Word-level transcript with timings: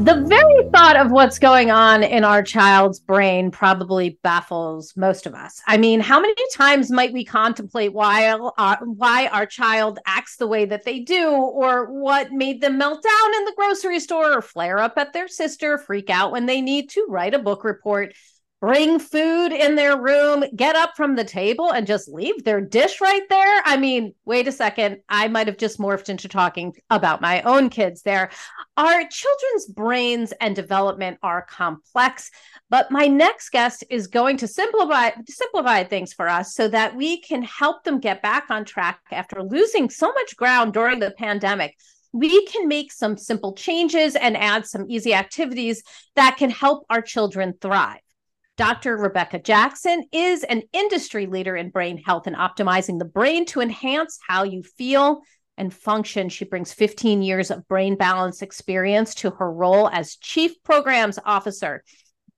The 0.00 0.24
very 0.26 0.70
thought 0.70 0.96
of 0.96 1.10
what's 1.10 1.40
going 1.40 1.72
on 1.72 2.04
in 2.04 2.22
our 2.22 2.40
child's 2.40 3.00
brain 3.00 3.50
probably 3.50 4.18
baffles 4.22 4.96
most 4.96 5.26
of 5.26 5.34
us. 5.34 5.60
I 5.66 5.76
mean, 5.76 5.98
how 5.98 6.20
many 6.20 6.34
times 6.54 6.88
might 6.88 7.12
we 7.12 7.24
contemplate 7.24 7.92
why 7.92 8.28
uh, 8.28 8.76
why 8.84 9.26
our 9.26 9.44
child 9.44 9.98
acts 10.06 10.36
the 10.36 10.46
way 10.46 10.64
that 10.66 10.84
they 10.84 11.00
do, 11.00 11.28
or 11.28 11.92
what 11.92 12.30
made 12.30 12.60
them 12.60 12.78
melt 12.78 13.02
down 13.02 13.34
in 13.38 13.44
the 13.44 13.54
grocery 13.56 13.98
store, 13.98 14.38
or 14.38 14.40
flare 14.40 14.78
up 14.78 14.96
at 14.98 15.12
their 15.12 15.26
sister, 15.26 15.78
freak 15.78 16.10
out 16.10 16.30
when 16.30 16.46
they 16.46 16.60
need 16.60 16.90
to 16.90 17.04
write 17.08 17.34
a 17.34 17.38
book 17.40 17.64
report? 17.64 18.14
Bring 18.60 18.98
food 18.98 19.52
in 19.52 19.76
their 19.76 20.00
room, 20.00 20.44
get 20.56 20.74
up 20.74 20.96
from 20.96 21.14
the 21.14 21.24
table 21.24 21.70
and 21.72 21.86
just 21.86 22.08
leave 22.08 22.42
their 22.42 22.60
dish 22.60 23.00
right 23.00 23.22
there. 23.28 23.62
I 23.64 23.76
mean, 23.76 24.14
wait 24.24 24.48
a 24.48 24.52
second. 24.52 24.98
I 25.08 25.28
might 25.28 25.46
have 25.46 25.58
just 25.58 25.78
morphed 25.78 26.08
into 26.08 26.28
talking 26.28 26.74
about 26.90 27.20
my 27.20 27.42
own 27.42 27.70
kids 27.70 28.02
there. 28.02 28.30
Our 28.76 29.06
children's 29.08 29.66
brains 29.66 30.32
and 30.40 30.56
development 30.56 31.18
are 31.22 31.42
complex, 31.42 32.30
but 32.68 32.90
my 32.90 33.06
next 33.06 33.50
guest 33.50 33.84
is 33.90 34.08
going 34.08 34.38
to 34.38 34.48
simplify 34.48 35.10
simplify 35.28 35.84
things 35.84 36.12
for 36.12 36.28
us 36.28 36.54
so 36.54 36.66
that 36.68 36.96
we 36.96 37.20
can 37.20 37.42
help 37.42 37.84
them 37.84 38.00
get 38.00 38.22
back 38.22 38.50
on 38.50 38.64
track 38.64 39.00
after 39.12 39.42
losing 39.42 39.88
so 39.88 40.12
much 40.12 40.36
ground 40.36 40.72
during 40.72 40.98
the 40.98 41.12
pandemic 41.12 41.76
we 42.12 42.46
can 42.46 42.66
make 42.66 42.90
some 42.90 43.18
simple 43.18 43.52
changes 43.52 44.16
and 44.16 44.34
add 44.34 44.66
some 44.66 44.86
easy 44.88 45.12
activities 45.12 45.82
that 46.16 46.38
can 46.38 46.48
help 46.48 46.86
our 46.88 47.02
children 47.02 47.52
thrive. 47.60 48.00
Dr. 48.58 48.96
Rebecca 48.96 49.38
Jackson 49.38 50.02
is 50.10 50.42
an 50.42 50.64
industry 50.72 51.26
leader 51.26 51.56
in 51.56 51.70
brain 51.70 51.96
health 51.96 52.26
and 52.26 52.34
optimizing 52.34 52.98
the 52.98 53.04
brain 53.04 53.46
to 53.46 53.60
enhance 53.60 54.18
how 54.26 54.42
you 54.42 54.64
feel 54.64 55.22
and 55.56 55.72
function. 55.72 56.28
She 56.28 56.44
brings 56.44 56.72
15 56.72 57.22
years 57.22 57.52
of 57.52 57.68
brain 57.68 57.94
balance 57.96 58.42
experience 58.42 59.14
to 59.16 59.30
her 59.30 59.52
role 59.52 59.88
as 59.88 60.16
Chief 60.16 60.60
Programs 60.64 61.20
Officer. 61.24 61.84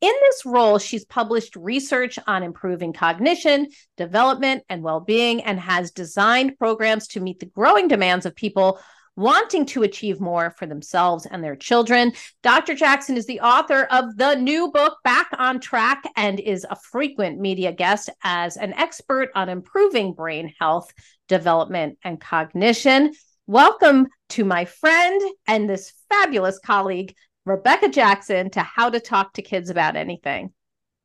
In 0.02 0.12
this 0.20 0.44
role, 0.44 0.78
she's 0.78 1.06
published 1.06 1.56
research 1.56 2.18
on 2.26 2.42
improving 2.42 2.92
cognition, 2.92 3.68
development, 3.96 4.62
and 4.68 4.82
well 4.82 5.00
being, 5.00 5.40
and 5.42 5.58
has 5.58 5.90
designed 5.90 6.58
programs 6.58 7.08
to 7.08 7.20
meet 7.20 7.40
the 7.40 7.46
growing 7.46 7.88
demands 7.88 8.26
of 8.26 8.36
people 8.36 8.78
wanting 9.20 9.66
to 9.66 9.82
achieve 9.82 10.18
more 10.18 10.50
for 10.58 10.64
themselves 10.64 11.26
and 11.26 11.44
their 11.44 11.54
children. 11.54 12.12
Dr. 12.42 12.74
Jackson 12.74 13.18
is 13.18 13.26
the 13.26 13.40
author 13.40 13.82
of 13.90 14.16
the 14.16 14.34
new 14.36 14.70
book, 14.72 14.96
Back 15.04 15.28
on 15.38 15.60
Track, 15.60 16.02
and 16.16 16.40
is 16.40 16.66
a 16.68 16.74
frequent 16.74 17.38
media 17.38 17.70
guest 17.70 18.08
as 18.24 18.56
an 18.56 18.72
expert 18.72 19.28
on 19.34 19.50
improving 19.50 20.14
brain 20.14 20.52
health, 20.58 20.90
development, 21.28 21.98
and 22.02 22.18
cognition. 22.18 23.12
Welcome 23.46 24.08
to 24.30 24.44
my 24.44 24.64
friend 24.64 25.20
and 25.46 25.68
this 25.68 25.92
fabulous 26.08 26.58
colleague, 26.58 27.14
Rebecca 27.44 27.90
Jackson, 27.90 28.48
to 28.52 28.60
How 28.60 28.88
to 28.88 29.00
Talk 29.00 29.34
to 29.34 29.42
Kids 29.42 29.68
About 29.68 29.96
Anything. 29.96 30.52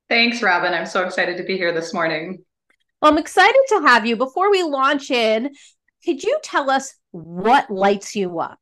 Thanks, 0.07 0.41
Robyn. 0.41 0.73
I'm 0.73 0.85
so 0.85 1.03
excited 1.03 1.35
to 1.37 1.43
be 1.43 1.57
here 1.57 1.73
this 1.73 1.93
morning. 1.93 2.45
Well, 3.01 3.11
I'm 3.11 3.17
excited 3.17 3.61
to 3.69 3.81
have 3.81 4.05
you. 4.05 4.15
Before 4.15 4.49
we 4.49 4.63
launch 4.63 5.11
in, 5.11 5.51
could 6.05 6.23
you 6.23 6.37
tell 6.43 6.69
us 6.69 6.93
what 7.11 7.69
lights 7.69 8.15
you 8.15 8.39
up? 8.39 8.59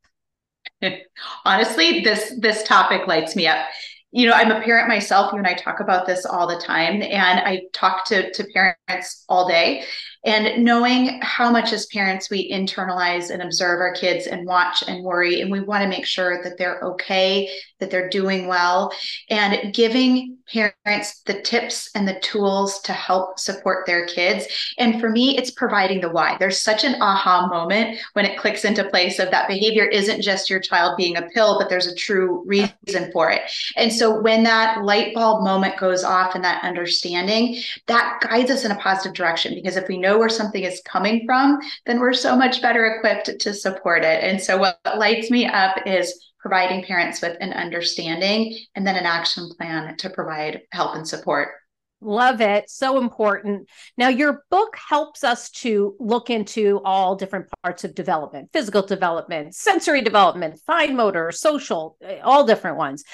Honestly, 1.46 2.02
this 2.02 2.34
this 2.40 2.64
topic 2.64 3.08
lights 3.08 3.36
me 3.36 3.48
up. 3.48 3.68
You 4.12 4.28
know, 4.28 4.34
I'm 4.34 4.52
a 4.52 4.62
parent 4.62 4.88
myself. 4.88 5.34
You 5.34 5.40
and 5.40 5.48
I 5.48 5.54
talk 5.54 5.80
about 5.80 6.06
this 6.06 6.26
all 6.26 6.48
the 6.48 6.60
time, 6.60 7.02
and 7.02 7.40
I 7.40 7.64
talk 7.74 8.06
to 8.06 8.32
to 8.32 8.46
parents 8.54 9.26
all 9.28 9.48
day 9.48 9.84
and 10.26 10.64
knowing 10.64 11.20
how 11.22 11.52
much 11.52 11.74
as 11.74 11.86
parents 11.88 12.30
we 12.30 12.52
internalize 12.52 13.30
and 13.30 13.42
observe 13.42 13.80
our 13.82 13.94
kids 13.94 14.28
and 14.28 14.46
watch 14.46 14.84
and 14.88 15.04
worry 15.04 15.42
and 15.42 15.52
we 15.52 15.60
want 15.60 15.84
to 15.84 15.90
make 15.90 16.06
sure 16.06 16.42
that 16.44 16.58
they're 16.58 16.80
okay 16.82 17.50
that 17.80 17.92
they're 17.92 18.10
doing 18.10 18.48
well 18.48 18.94
and 19.30 19.74
giving 19.74 20.38
parents 20.52 21.22
the 21.26 21.42
tips 21.42 21.90
and 21.96 22.08
the 22.08 22.20
tools 22.20 22.82
to 22.82 22.94
help 22.94 23.40
support 23.40 23.86
their 23.86 24.06
kids. 24.08 24.46
And 24.78 25.00
for 25.00 25.10
me 25.10 25.38
it's 25.38 25.52
providing 25.52 26.02
the 26.02 26.10
why. 26.10 26.38
There's 26.40 26.62
such 26.62 26.84
an 26.84 27.02
aha 27.02 27.48
moment 27.48 28.00
when 28.14 28.26
it 28.26 28.38
clicks 28.38 28.66
into 28.66 28.84
place 28.90 29.20
of 29.20 29.32
that 29.32 29.48
behavior 29.48 29.86
isn't 29.86 30.22
just 30.22 30.50
your 30.50 30.60
child 30.60 30.98
being 30.98 31.18
a 31.18 31.28
pill 31.34 31.58
but 31.58 31.70
there's 31.70 31.88
a 31.88 31.96
true 31.96 32.44
reason 32.46 33.12
for 33.12 33.30
it. 33.30 33.42
And 33.76 33.92
so 33.92 34.22
when 34.22 34.44
that 34.44 34.84
light 34.84 35.14
bulb 35.14 35.44
moment 35.44 35.78
goes 35.78 36.04
off 36.04 36.36
and 36.36 36.44
that 36.44 36.64
understanding 36.64 37.62
that 37.88 38.20
guides 38.22 38.52
us 38.52 38.66
in 38.66 38.72
a 38.72 38.76
positive 38.76 39.14
direction 39.14 39.54
because 39.54 39.78
if 39.78 39.88
we 39.88 39.98
know 39.98 40.18
where 40.18 40.30
something 40.30 40.64
is 40.64 40.82
coming 40.86 41.26
from, 41.26 41.60
then 41.86 42.00
we're 42.00 42.14
so 42.14 42.36
much 42.36 42.62
better 42.62 42.86
equipped 42.86 43.40
to 43.40 43.54
support 43.54 44.04
it. 44.04 44.24
And 44.24 44.42
so, 44.42 44.58
what 44.58 44.80
lights 44.98 45.30
me 45.30 45.46
up 45.46 45.76
is 45.86 46.32
providing 46.44 46.84
parents 46.84 47.22
with 47.22 47.38
an 47.40 47.54
understanding 47.54 48.56
and 48.76 48.86
then 48.86 48.98
an 48.98 49.06
action 49.06 49.50
plan 49.58 49.96
to 49.96 50.10
provide 50.10 50.62
help 50.72 50.94
and 50.94 51.08
support. 51.08 51.54
Love 52.02 52.42
it. 52.42 52.70
So 52.70 53.00
important. 53.00 53.70
Now, 53.98 54.10
your 54.10 54.44
book 54.52 54.76
helps 54.90 55.24
us 55.24 55.50
to 55.52 55.96
look 56.00 56.30
into 56.30 56.82
all 56.84 57.16
different 57.16 57.48
parts 57.64 57.86
of 57.86 57.96
development 57.96 58.50
physical 58.52 58.82
development, 58.82 59.56
sensory 59.56 60.02
development, 60.02 60.60
fine 60.68 60.98
motor, 60.98 61.32
social, 61.32 61.96
eh, 62.02 62.20
all 62.22 62.46
different 62.46 62.76
ones. 62.76 63.06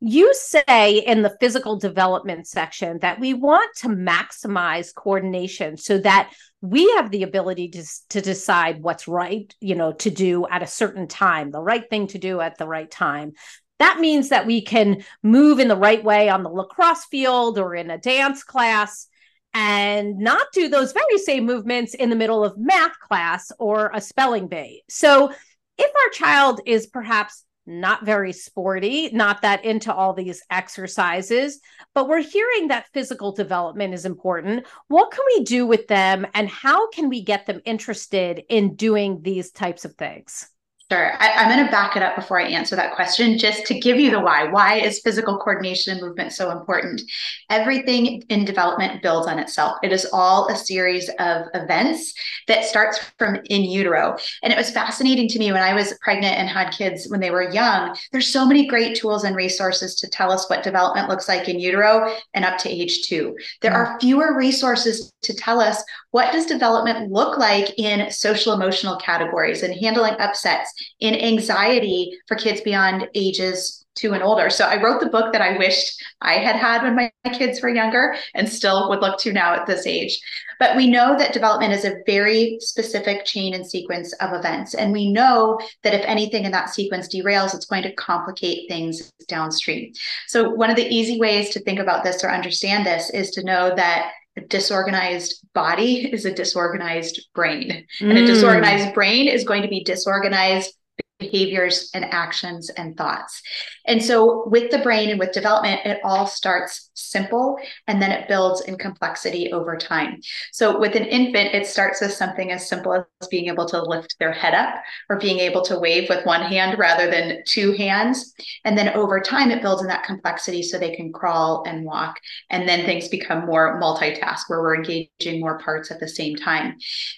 You 0.00 0.32
say 0.32 0.98
in 0.98 1.22
the 1.22 1.36
physical 1.40 1.76
development 1.76 2.46
section 2.46 2.98
that 3.00 3.18
we 3.18 3.34
want 3.34 3.74
to 3.78 3.88
maximize 3.88 4.94
coordination 4.94 5.76
so 5.76 5.98
that 5.98 6.32
we 6.60 6.88
have 6.92 7.10
the 7.10 7.24
ability 7.24 7.68
to, 7.70 7.84
to 8.10 8.20
decide 8.20 8.82
what's 8.82 9.08
right, 9.08 9.52
you 9.60 9.74
know, 9.74 9.92
to 9.92 10.10
do 10.10 10.46
at 10.48 10.62
a 10.62 10.68
certain 10.68 11.08
time, 11.08 11.50
the 11.50 11.60
right 11.60 11.88
thing 11.90 12.06
to 12.08 12.18
do 12.18 12.40
at 12.40 12.58
the 12.58 12.66
right 12.66 12.90
time. 12.90 13.32
That 13.80 13.98
means 13.98 14.28
that 14.28 14.46
we 14.46 14.60
can 14.60 15.04
move 15.22 15.58
in 15.58 15.68
the 15.68 15.76
right 15.76 16.02
way 16.02 16.28
on 16.28 16.42
the 16.42 16.50
lacrosse 16.50 17.04
field 17.06 17.58
or 17.58 17.74
in 17.74 17.90
a 17.90 17.98
dance 17.98 18.44
class 18.44 19.08
and 19.54 20.18
not 20.18 20.46
do 20.52 20.68
those 20.68 20.92
very 20.92 21.18
same 21.18 21.46
movements 21.46 21.94
in 21.94 22.10
the 22.10 22.16
middle 22.16 22.44
of 22.44 22.58
math 22.58 22.98
class 23.00 23.50
or 23.58 23.90
a 23.92 24.00
spelling 24.00 24.46
bee. 24.46 24.82
So 24.88 25.32
if 25.78 25.90
our 25.90 26.10
child 26.12 26.60
is 26.66 26.86
perhaps 26.86 27.44
not 27.68 28.04
very 28.04 28.32
sporty, 28.32 29.10
not 29.12 29.42
that 29.42 29.64
into 29.64 29.92
all 29.92 30.14
these 30.14 30.42
exercises, 30.50 31.60
but 31.94 32.08
we're 32.08 32.22
hearing 32.22 32.68
that 32.68 32.88
physical 32.94 33.32
development 33.32 33.94
is 33.94 34.06
important. 34.06 34.66
What 34.88 35.10
can 35.10 35.24
we 35.36 35.44
do 35.44 35.66
with 35.66 35.86
them 35.86 36.26
and 36.34 36.48
how 36.48 36.88
can 36.90 37.08
we 37.08 37.22
get 37.22 37.46
them 37.46 37.60
interested 37.64 38.42
in 38.48 38.74
doing 38.74 39.20
these 39.22 39.50
types 39.50 39.84
of 39.84 39.94
things? 39.94 40.48
Sure. 40.90 41.12
I, 41.20 41.42
am 41.42 41.50
going 41.50 41.66
to 41.66 41.70
back 41.70 41.96
it 41.96 42.02
up 42.02 42.16
before 42.16 42.40
I 42.40 42.48
answer 42.48 42.74
that 42.74 42.94
question, 42.94 43.36
just 43.36 43.66
to 43.66 43.78
give 43.78 44.00
you 44.00 44.10
the 44.10 44.20
why. 44.20 44.44
Why 44.44 44.76
is 44.76 45.00
physical 45.00 45.36
coordination 45.36 45.92
and 45.92 46.00
movement 46.00 46.32
so 46.32 46.50
important? 46.50 47.02
Everything 47.50 48.22
in 48.30 48.46
development 48.46 49.02
builds 49.02 49.26
on 49.26 49.38
itself. 49.38 49.76
It 49.82 49.92
is 49.92 50.08
all 50.14 50.48
a 50.48 50.56
series 50.56 51.10
of 51.18 51.42
events 51.52 52.14
that 52.46 52.64
starts 52.64 53.00
from 53.18 53.36
in 53.50 53.64
utero. 53.64 54.16
And 54.42 54.50
it 54.50 54.56
was 54.56 54.70
fascinating 54.70 55.28
to 55.28 55.38
me 55.38 55.52
when 55.52 55.62
I 55.62 55.74
was 55.74 55.92
pregnant 56.00 56.38
and 56.38 56.48
had 56.48 56.70
kids 56.70 57.06
when 57.08 57.20
they 57.20 57.30
were 57.30 57.50
young. 57.50 57.94
There's 58.10 58.32
so 58.32 58.46
many 58.46 58.66
great 58.66 58.96
tools 58.96 59.24
and 59.24 59.36
resources 59.36 59.94
to 59.96 60.08
tell 60.08 60.32
us 60.32 60.48
what 60.48 60.62
development 60.62 61.10
looks 61.10 61.28
like 61.28 61.50
in 61.50 61.60
utero 61.60 62.14
and 62.32 62.46
up 62.46 62.56
to 62.60 62.70
age 62.70 63.02
two. 63.02 63.36
There 63.60 63.72
hmm. 63.72 63.76
are 63.76 64.00
fewer 64.00 64.34
resources 64.34 65.12
to 65.20 65.34
tell 65.34 65.60
us 65.60 65.84
what 66.10 66.32
does 66.32 66.46
development 66.46 67.10
look 67.10 67.38
like 67.38 67.78
in 67.78 68.10
social 68.10 68.52
emotional 68.52 68.96
categories 68.96 69.62
and 69.62 69.74
handling 69.74 70.14
upsets 70.18 70.72
in 71.00 71.14
anxiety 71.14 72.12
for 72.26 72.36
kids 72.36 72.60
beyond 72.62 73.08
ages 73.14 73.86
two 73.98 74.14
and 74.14 74.22
older. 74.22 74.48
So 74.48 74.64
I 74.64 74.80
wrote 74.80 75.00
the 75.00 75.10
book 75.10 75.32
that 75.32 75.42
I 75.42 75.58
wished 75.58 76.02
I 76.20 76.34
had 76.34 76.56
had 76.56 76.82
when 76.82 76.94
my 76.94 77.10
kids 77.32 77.60
were 77.60 77.68
younger 77.68 78.14
and 78.34 78.48
still 78.48 78.88
would 78.88 79.00
look 79.00 79.18
to 79.20 79.32
now 79.32 79.54
at 79.54 79.66
this 79.66 79.86
age. 79.86 80.18
But 80.58 80.76
we 80.76 80.88
know 80.88 81.16
that 81.18 81.32
development 81.32 81.72
is 81.72 81.84
a 81.84 81.98
very 82.06 82.58
specific 82.60 83.24
chain 83.24 83.54
and 83.54 83.66
sequence 83.66 84.12
of 84.14 84.32
events. 84.32 84.74
And 84.74 84.92
we 84.92 85.12
know 85.12 85.58
that 85.82 85.94
if 85.94 86.04
anything 86.04 86.44
in 86.44 86.52
that 86.52 86.70
sequence 86.70 87.08
derails, 87.12 87.54
it's 87.54 87.66
going 87.66 87.82
to 87.82 87.94
complicate 87.94 88.68
things 88.68 89.12
downstream. 89.26 89.92
So, 90.26 90.50
one 90.50 90.70
of 90.70 90.76
the 90.76 90.88
easy 90.88 91.18
ways 91.18 91.50
to 91.50 91.60
think 91.60 91.78
about 91.78 92.02
this 92.02 92.24
or 92.24 92.30
understand 92.30 92.86
this 92.86 93.10
is 93.10 93.30
to 93.32 93.44
know 93.44 93.74
that 93.76 94.12
a 94.38 94.46
disorganized 94.46 95.44
body 95.52 96.10
is 96.12 96.24
a 96.24 96.32
disorganized 96.32 97.26
brain. 97.34 97.86
Mm. 98.00 98.10
And 98.10 98.18
a 98.18 98.22
mm. 98.22 98.26
disorganized 98.26 98.94
brain 98.94 99.28
is 99.28 99.44
going 99.44 99.62
to 99.62 99.68
be 99.68 99.82
disorganized 99.82 100.72
behaviors 101.18 101.90
and 101.94 102.04
actions 102.04 102.70
and 102.70 102.96
thoughts. 102.96 103.42
And 103.86 104.02
so, 104.02 104.48
with 104.48 104.70
the 104.70 104.78
brain 104.78 105.10
and 105.10 105.18
with 105.18 105.32
development, 105.32 105.80
it 105.84 106.00
all 106.04 106.26
starts 106.26 106.90
simple 106.94 107.56
and 107.86 108.00
then 108.00 108.12
it 108.12 108.28
builds 108.28 108.60
in 108.62 108.76
complexity 108.76 109.52
over 109.52 109.76
time. 109.76 110.20
So, 110.52 110.78
with 110.78 110.94
an 110.94 111.04
infant, 111.04 111.54
it 111.54 111.66
starts 111.66 112.00
with 112.00 112.12
something 112.12 112.52
as 112.52 112.68
simple 112.68 112.92
as 112.94 113.28
being 113.28 113.46
able 113.46 113.66
to 113.66 113.82
lift 113.82 114.16
their 114.18 114.32
head 114.32 114.54
up 114.54 114.74
or 115.08 115.18
being 115.18 115.38
able 115.38 115.62
to 115.62 115.78
wave 115.78 116.08
with 116.08 116.26
one 116.26 116.42
hand 116.42 116.78
rather 116.78 117.10
than 117.10 117.42
two 117.46 117.72
hands. 117.72 118.34
And 118.64 118.76
then 118.76 118.90
over 118.90 119.20
time, 119.20 119.50
it 119.50 119.62
builds 119.62 119.82
in 119.82 119.88
that 119.88 120.04
complexity 120.04 120.62
so 120.62 120.78
they 120.78 120.94
can 120.94 121.12
crawl 121.12 121.64
and 121.66 121.84
walk. 121.84 122.18
And 122.50 122.68
then 122.68 122.84
things 122.84 123.08
become 123.08 123.46
more 123.46 123.80
multitask 123.80 124.42
where 124.48 124.60
we're 124.60 124.76
engaging 124.76 125.40
more 125.40 125.58
parts 125.58 125.90
at 125.90 126.00
the 126.00 126.08
same 126.08 126.36
time. 126.36 126.76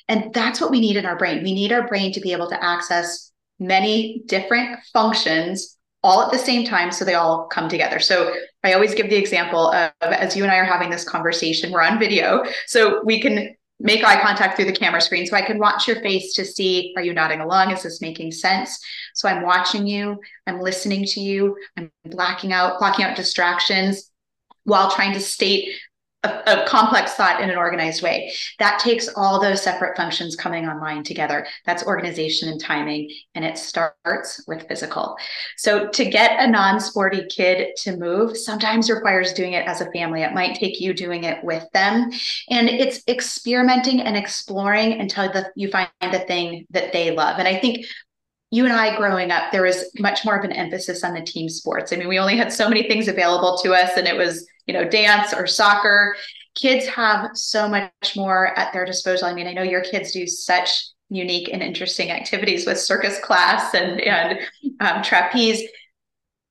And 0.08 0.32
that's 0.32 0.60
what 0.60 0.70
we 0.70 0.80
need 0.80 0.96
in 0.96 1.06
our 1.06 1.16
brain. 1.16 1.42
We 1.42 1.54
need 1.54 1.72
our 1.72 1.86
brain 1.86 2.12
to 2.12 2.20
be 2.20 2.32
able 2.32 2.48
to 2.48 2.64
access 2.64 3.29
many 3.60 4.22
different 4.26 4.78
functions 4.92 5.76
all 6.02 6.22
at 6.22 6.32
the 6.32 6.38
same 6.38 6.64
time 6.66 6.90
so 6.90 7.04
they 7.04 7.14
all 7.14 7.46
come 7.48 7.68
together. 7.68 8.00
So 8.00 8.34
I 8.64 8.72
always 8.72 8.94
give 8.94 9.10
the 9.10 9.16
example 9.16 9.70
of 9.70 9.92
as 10.00 10.34
you 10.34 10.42
and 10.42 10.50
I 10.50 10.56
are 10.56 10.64
having 10.64 10.90
this 10.90 11.04
conversation, 11.04 11.70
we're 11.70 11.82
on 11.82 11.98
video, 11.98 12.42
so 12.66 13.02
we 13.04 13.20
can 13.20 13.54
make 13.78 14.04
eye 14.04 14.20
contact 14.20 14.56
through 14.56 14.66
the 14.66 14.72
camera 14.72 15.00
screen. 15.00 15.26
So 15.26 15.36
I 15.36 15.42
can 15.42 15.58
watch 15.58 15.86
your 15.86 16.00
face 16.00 16.34
to 16.34 16.44
see 16.44 16.92
are 16.96 17.02
you 17.02 17.14
nodding 17.14 17.40
along? 17.40 17.70
Is 17.70 17.82
this 17.82 18.00
making 18.00 18.32
sense? 18.32 18.78
So 19.14 19.28
I'm 19.28 19.42
watching 19.42 19.86
you, 19.86 20.18
I'm 20.46 20.60
listening 20.60 21.04
to 21.06 21.20
you, 21.20 21.56
I'm 21.76 21.90
blacking 22.04 22.52
out, 22.52 22.78
blocking 22.78 23.04
out 23.04 23.16
distractions 23.16 24.10
while 24.64 24.90
trying 24.90 25.14
to 25.14 25.20
state 25.20 25.74
a, 26.22 26.42
a, 26.46 26.66
complex 26.66 27.14
thought 27.14 27.40
in 27.40 27.48
an 27.48 27.56
organized 27.56 28.02
way. 28.02 28.32
That 28.58 28.78
takes 28.78 29.08
all 29.16 29.40
those 29.40 29.62
separate 29.62 29.96
functions 29.96 30.36
coming 30.36 30.66
online 30.66 31.02
together. 31.02 31.46
That's 31.64 31.86
organization 31.86 32.48
and 32.48 32.60
timing, 32.60 33.10
and 33.34 33.44
it 33.44 33.56
starts 33.56 34.44
with 34.46 34.68
physical. 34.68 35.16
So, 35.56 35.88
to 35.88 36.04
get 36.04 36.38
a 36.38 36.50
non 36.50 36.80
sporty 36.80 37.26
kid 37.26 37.74
to 37.78 37.96
move 37.96 38.36
sometimes 38.36 38.90
requires 38.90 39.32
doing 39.32 39.54
it 39.54 39.66
as 39.66 39.80
a 39.80 39.90
family. 39.92 40.22
It 40.22 40.34
might 40.34 40.56
take 40.56 40.80
you 40.80 40.92
doing 40.92 41.24
it 41.24 41.42
with 41.42 41.64
them, 41.72 42.10
and 42.50 42.68
it's 42.68 43.02
experimenting 43.08 44.00
and 44.00 44.16
exploring 44.16 45.00
until 45.00 45.32
the, 45.32 45.50
you 45.56 45.70
find 45.70 45.88
the 46.02 46.24
thing 46.26 46.66
that 46.70 46.92
they 46.92 47.12
love. 47.12 47.38
And 47.38 47.48
I 47.48 47.58
think 47.58 47.86
you 48.50 48.64
and 48.64 48.72
I 48.72 48.96
growing 48.96 49.30
up, 49.30 49.52
there 49.52 49.62
was 49.62 49.90
much 49.98 50.24
more 50.24 50.36
of 50.36 50.44
an 50.44 50.52
emphasis 50.52 51.04
on 51.04 51.14
the 51.14 51.22
team 51.22 51.48
sports. 51.48 51.92
I 51.92 51.96
mean, 51.96 52.08
we 52.08 52.18
only 52.18 52.36
had 52.36 52.52
so 52.52 52.68
many 52.68 52.88
things 52.88 53.06
available 53.06 53.58
to 53.58 53.72
us, 53.72 53.96
and 53.96 54.08
it 54.08 54.16
was, 54.16 54.46
you 54.70 54.78
know, 54.78 54.88
dance 54.88 55.34
or 55.34 55.48
soccer. 55.48 56.14
Kids 56.54 56.86
have 56.86 57.30
so 57.34 57.68
much 57.68 58.14
more 58.14 58.56
at 58.56 58.72
their 58.72 58.84
disposal. 58.84 59.26
I 59.26 59.34
mean, 59.34 59.48
I 59.48 59.52
know 59.52 59.64
your 59.64 59.82
kids 59.82 60.12
do 60.12 60.28
such 60.28 60.86
unique 61.08 61.50
and 61.52 61.60
interesting 61.60 62.12
activities 62.12 62.66
with 62.66 62.78
circus 62.78 63.18
class 63.18 63.74
and 63.74 64.00
and 64.00 64.38
um, 64.78 65.02
trapeze. 65.02 65.60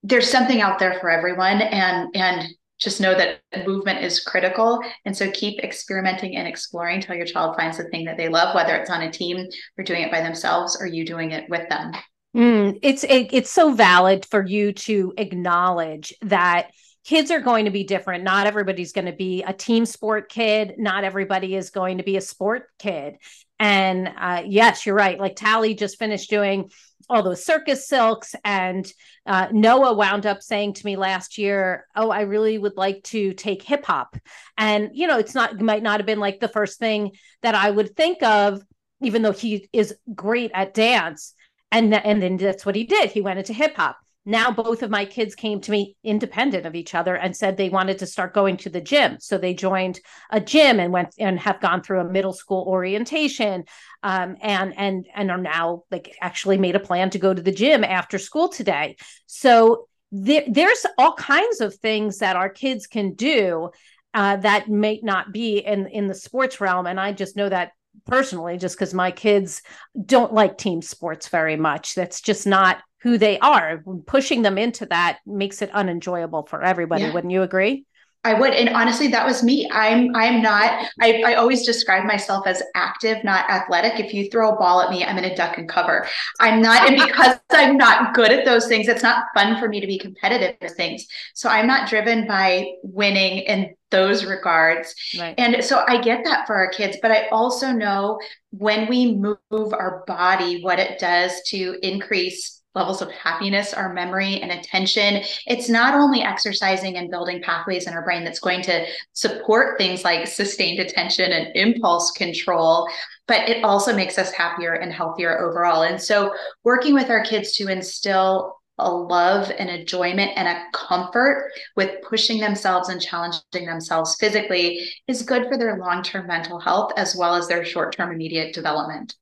There's 0.03 0.29
something 0.29 0.59
out 0.59 0.79
there 0.79 0.99
for 0.99 1.09
everyone, 1.09 1.61
and 1.61 2.13
and 2.13 2.49
just 2.77 2.99
know 2.99 3.15
that 3.15 3.39
movement 3.65 4.03
is 4.03 4.21
critical. 4.21 4.81
And 5.05 5.15
so 5.15 5.31
keep 5.31 5.63
experimenting 5.63 6.35
and 6.35 6.45
exploring 6.45 6.97
until 6.97 7.15
your 7.15 7.25
child 7.25 7.55
finds 7.55 7.77
the 7.77 7.85
thing 7.85 8.03
that 8.05 8.17
they 8.17 8.27
love, 8.27 8.53
whether 8.53 8.75
it's 8.75 8.89
on 8.89 9.01
a 9.01 9.11
team 9.11 9.47
or 9.77 9.83
doing 9.85 10.01
it 10.03 10.11
by 10.11 10.21
themselves 10.21 10.77
or 10.79 10.87
you 10.87 11.05
doing 11.05 11.31
it 11.31 11.49
with 11.49 11.69
them. 11.69 11.93
Mm, 12.35 12.79
it's 12.81 13.05
it, 13.05 13.29
it's 13.31 13.49
so 13.49 13.73
valid 13.73 14.25
for 14.25 14.45
you 14.45 14.73
to 14.73 15.13
acknowledge 15.17 16.13
that 16.21 16.71
kids 17.09 17.31
are 17.31 17.41
going 17.41 17.65
to 17.65 17.71
be 17.71 17.83
different. 17.83 18.23
Not 18.23 18.45
everybody's 18.45 18.91
going 18.91 19.07
to 19.07 19.11
be 19.11 19.41
a 19.41 19.51
team 19.51 19.87
sport 19.87 20.29
kid. 20.29 20.75
Not 20.77 21.03
everybody 21.03 21.55
is 21.55 21.71
going 21.71 21.97
to 21.97 22.03
be 22.03 22.17
a 22.17 22.21
sport 22.21 22.67
kid. 22.77 23.15
And 23.57 24.11
uh, 24.15 24.43
yes, 24.45 24.85
you're 24.85 24.93
right. 24.93 25.19
Like 25.19 25.35
Tally 25.35 25.73
just 25.73 25.97
finished 25.97 26.29
doing 26.29 26.69
all 27.09 27.23
those 27.23 27.43
circus 27.43 27.87
silks. 27.87 28.35
And 28.45 28.85
uh, 29.25 29.47
Noah 29.51 29.95
wound 29.95 30.27
up 30.27 30.43
saying 30.43 30.73
to 30.73 30.85
me 30.85 30.97
last 30.97 31.39
year, 31.39 31.87
Oh, 31.95 32.11
I 32.11 32.21
really 32.21 32.59
would 32.59 32.77
like 32.77 33.01
to 33.05 33.33
take 33.33 33.63
hip 33.63 33.85
hop. 33.85 34.15
And, 34.55 34.91
you 34.93 35.07
know, 35.07 35.17
it's 35.17 35.33
not, 35.33 35.59
might 35.59 35.81
not 35.81 35.99
have 35.99 36.05
been 36.05 36.19
like 36.19 36.39
the 36.39 36.47
first 36.47 36.77
thing 36.77 37.13
that 37.41 37.55
I 37.55 37.71
would 37.71 37.95
think 37.95 38.21
of, 38.21 38.61
even 39.01 39.23
though 39.23 39.31
he 39.31 39.67
is 39.73 39.95
great 40.13 40.51
at 40.53 40.75
dance. 40.75 41.33
And, 41.71 41.91
and 41.91 42.21
then 42.21 42.37
that's 42.37 42.67
what 42.67 42.75
he 42.75 42.83
did. 42.83 43.09
He 43.09 43.21
went 43.21 43.39
into 43.39 43.53
hip 43.53 43.77
hop 43.77 43.97
now 44.29 44.51
both 44.51 44.83
of 44.83 44.91
my 44.91 45.05
kids 45.05 45.33
came 45.33 45.59
to 45.59 45.71
me 45.71 45.95
independent 46.03 46.67
of 46.67 46.75
each 46.75 46.93
other 46.93 47.15
and 47.15 47.35
said 47.35 47.57
they 47.57 47.69
wanted 47.69 47.97
to 47.97 48.05
start 48.05 48.33
going 48.33 48.57
to 48.57 48.69
the 48.69 48.79
gym. 48.79 49.17
So 49.19 49.39
they 49.39 49.55
joined 49.55 49.99
a 50.29 50.39
gym 50.39 50.79
and 50.79 50.93
went 50.93 51.15
and 51.17 51.39
have 51.39 51.59
gone 51.59 51.81
through 51.81 52.01
a 52.01 52.11
middle 52.11 52.33
school 52.33 52.63
orientation 52.67 53.63
um, 54.03 54.37
and 54.41 54.77
and 54.77 55.07
and 55.15 55.31
are 55.31 55.37
now 55.37 55.83
like 55.89 56.15
actually 56.21 56.59
made 56.59 56.75
a 56.75 56.79
plan 56.79 57.09
to 57.09 57.19
go 57.19 57.33
to 57.33 57.41
the 57.41 57.51
gym 57.51 57.83
after 57.83 58.19
school 58.19 58.49
today. 58.49 58.97
So 59.25 59.87
there, 60.11 60.43
there's 60.47 60.85
all 60.99 61.13
kinds 61.13 61.59
of 61.59 61.73
things 61.75 62.19
that 62.19 62.35
our 62.35 62.49
kids 62.49 62.85
can 62.85 63.15
do 63.15 63.71
uh, 64.13 64.37
that 64.37 64.69
may 64.69 64.99
not 65.01 65.33
be 65.33 65.57
in 65.57 65.87
in 65.87 66.07
the 66.07 66.15
sports 66.15 66.61
realm. 66.61 66.85
And 66.85 66.99
i 66.99 67.13
just 67.13 67.35
know 67.35 67.49
that 67.49 67.71
personally 68.05 68.57
just 68.57 68.77
because 68.77 68.93
my 68.93 69.09
kids 69.09 69.61
don't 70.05 70.33
like 70.33 70.57
team 70.57 70.83
sports 70.83 71.29
very 71.29 71.55
much. 71.55 71.95
That's 71.95 72.21
just 72.21 72.45
not 72.45 72.77
who 73.01 73.17
they 73.17 73.39
are. 73.39 73.83
Pushing 74.05 74.41
them 74.41 74.57
into 74.57 74.85
that 74.87 75.19
makes 75.25 75.61
it 75.61 75.71
unenjoyable 75.71 76.43
for 76.43 76.63
everybody. 76.63 77.03
Yeah. 77.03 77.13
Wouldn't 77.13 77.31
you 77.31 77.43
agree? 77.43 77.85
I 78.25 78.33
would. 78.33 78.53
And 78.53 78.69
honestly, 78.75 79.07
that 79.07 79.25
was 79.25 79.43
me. 79.43 79.69
I'm 79.71 80.13
I'm 80.13 80.41
not, 80.41 80.87
I, 80.99 81.23
I 81.25 81.33
always 81.35 81.65
describe 81.65 82.03
myself 82.03 82.45
as 82.47 82.61
active, 82.75 83.23
not 83.23 83.49
athletic. 83.49 83.97
If 83.97 84.13
you 84.13 84.29
throw 84.29 84.53
a 84.53 84.57
ball 84.57 84.81
at 84.81 84.89
me, 84.89 85.05
I'm 85.05 85.15
gonna 85.15 85.33
duck 85.33 85.57
and 85.57 85.69
cover. 85.69 86.05
I'm 86.37 86.61
not, 86.61 86.89
and 86.89 86.97
because 86.97 87.37
I'm 87.49 87.77
not 87.77 88.13
good 88.13 88.31
at 88.33 88.43
those 88.43 88.67
things, 88.67 88.89
it's 88.89 89.03
not 89.03 89.27
fun 89.33 89.57
for 89.57 89.69
me 89.69 89.79
to 89.79 89.87
be 89.87 89.97
competitive 89.97 90.57
with 90.61 90.75
things. 90.75 91.07
So 91.33 91.47
I'm 91.47 91.65
not 91.65 91.87
driven 91.87 92.27
by 92.27 92.67
winning 92.83 93.39
in 93.39 93.73
those 93.89 94.25
regards. 94.25 94.93
Right. 95.17 95.35
And 95.37 95.63
so 95.63 95.85
I 95.87 96.01
get 96.01 96.25
that 96.25 96.45
for 96.45 96.55
our 96.55 96.69
kids, 96.69 96.97
but 97.01 97.11
I 97.11 97.29
also 97.29 97.71
know 97.71 98.19
when 98.51 98.89
we 98.89 99.15
move 99.15 99.73
our 99.73 100.03
body, 100.07 100.61
what 100.61 100.77
it 100.77 100.99
does 100.99 101.41
to 101.47 101.77
increase 101.81 102.58
levels 102.75 103.01
of 103.01 103.11
happiness, 103.11 103.73
our 103.73 103.93
memory 103.93 104.41
and 104.41 104.51
attention. 104.51 105.23
It's 105.47 105.69
not 105.69 105.95
only 105.95 106.21
exercising 106.21 106.97
and 106.97 107.09
building 107.09 107.41
pathways 107.41 107.87
in 107.87 107.93
our 107.93 108.03
brain 108.03 108.23
that's 108.23 108.39
going 108.39 108.61
to 108.63 108.85
support 109.13 109.77
things 109.77 110.03
like 110.03 110.27
sustained 110.27 110.79
attention 110.79 111.31
and 111.31 111.55
impulse 111.55 112.11
control, 112.11 112.87
but 113.27 113.49
it 113.49 113.63
also 113.63 113.95
makes 113.95 114.17
us 114.17 114.31
happier 114.31 114.73
and 114.73 114.93
healthier 114.93 115.39
overall. 115.39 115.83
And 115.83 116.01
so, 116.01 116.33
working 116.63 116.93
with 116.93 117.09
our 117.09 117.23
kids 117.23 117.53
to 117.53 117.67
instill 117.67 118.55
a 118.79 118.89
love 118.89 119.51
and 119.57 119.69
enjoyment 119.69 120.31
and 120.35 120.47
a 120.47 120.63
comfort 120.73 121.51
with 121.75 122.01
pushing 122.01 122.39
themselves 122.39 122.89
and 122.89 123.01
challenging 123.01 123.65
themselves 123.65 124.15
physically 124.19 124.79
is 125.07 125.21
good 125.21 125.47
for 125.47 125.57
their 125.57 125.77
long 125.77 126.01
term 126.01 126.27
mental 126.27 126.59
health 126.59 126.93
as 126.97 127.15
well 127.15 127.35
as 127.35 127.47
their 127.47 127.65
short 127.65 127.95
term 127.95 128.11
immediate 128.11 128.53
development. 128.53 129.15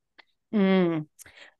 Mm. 0.52 1.06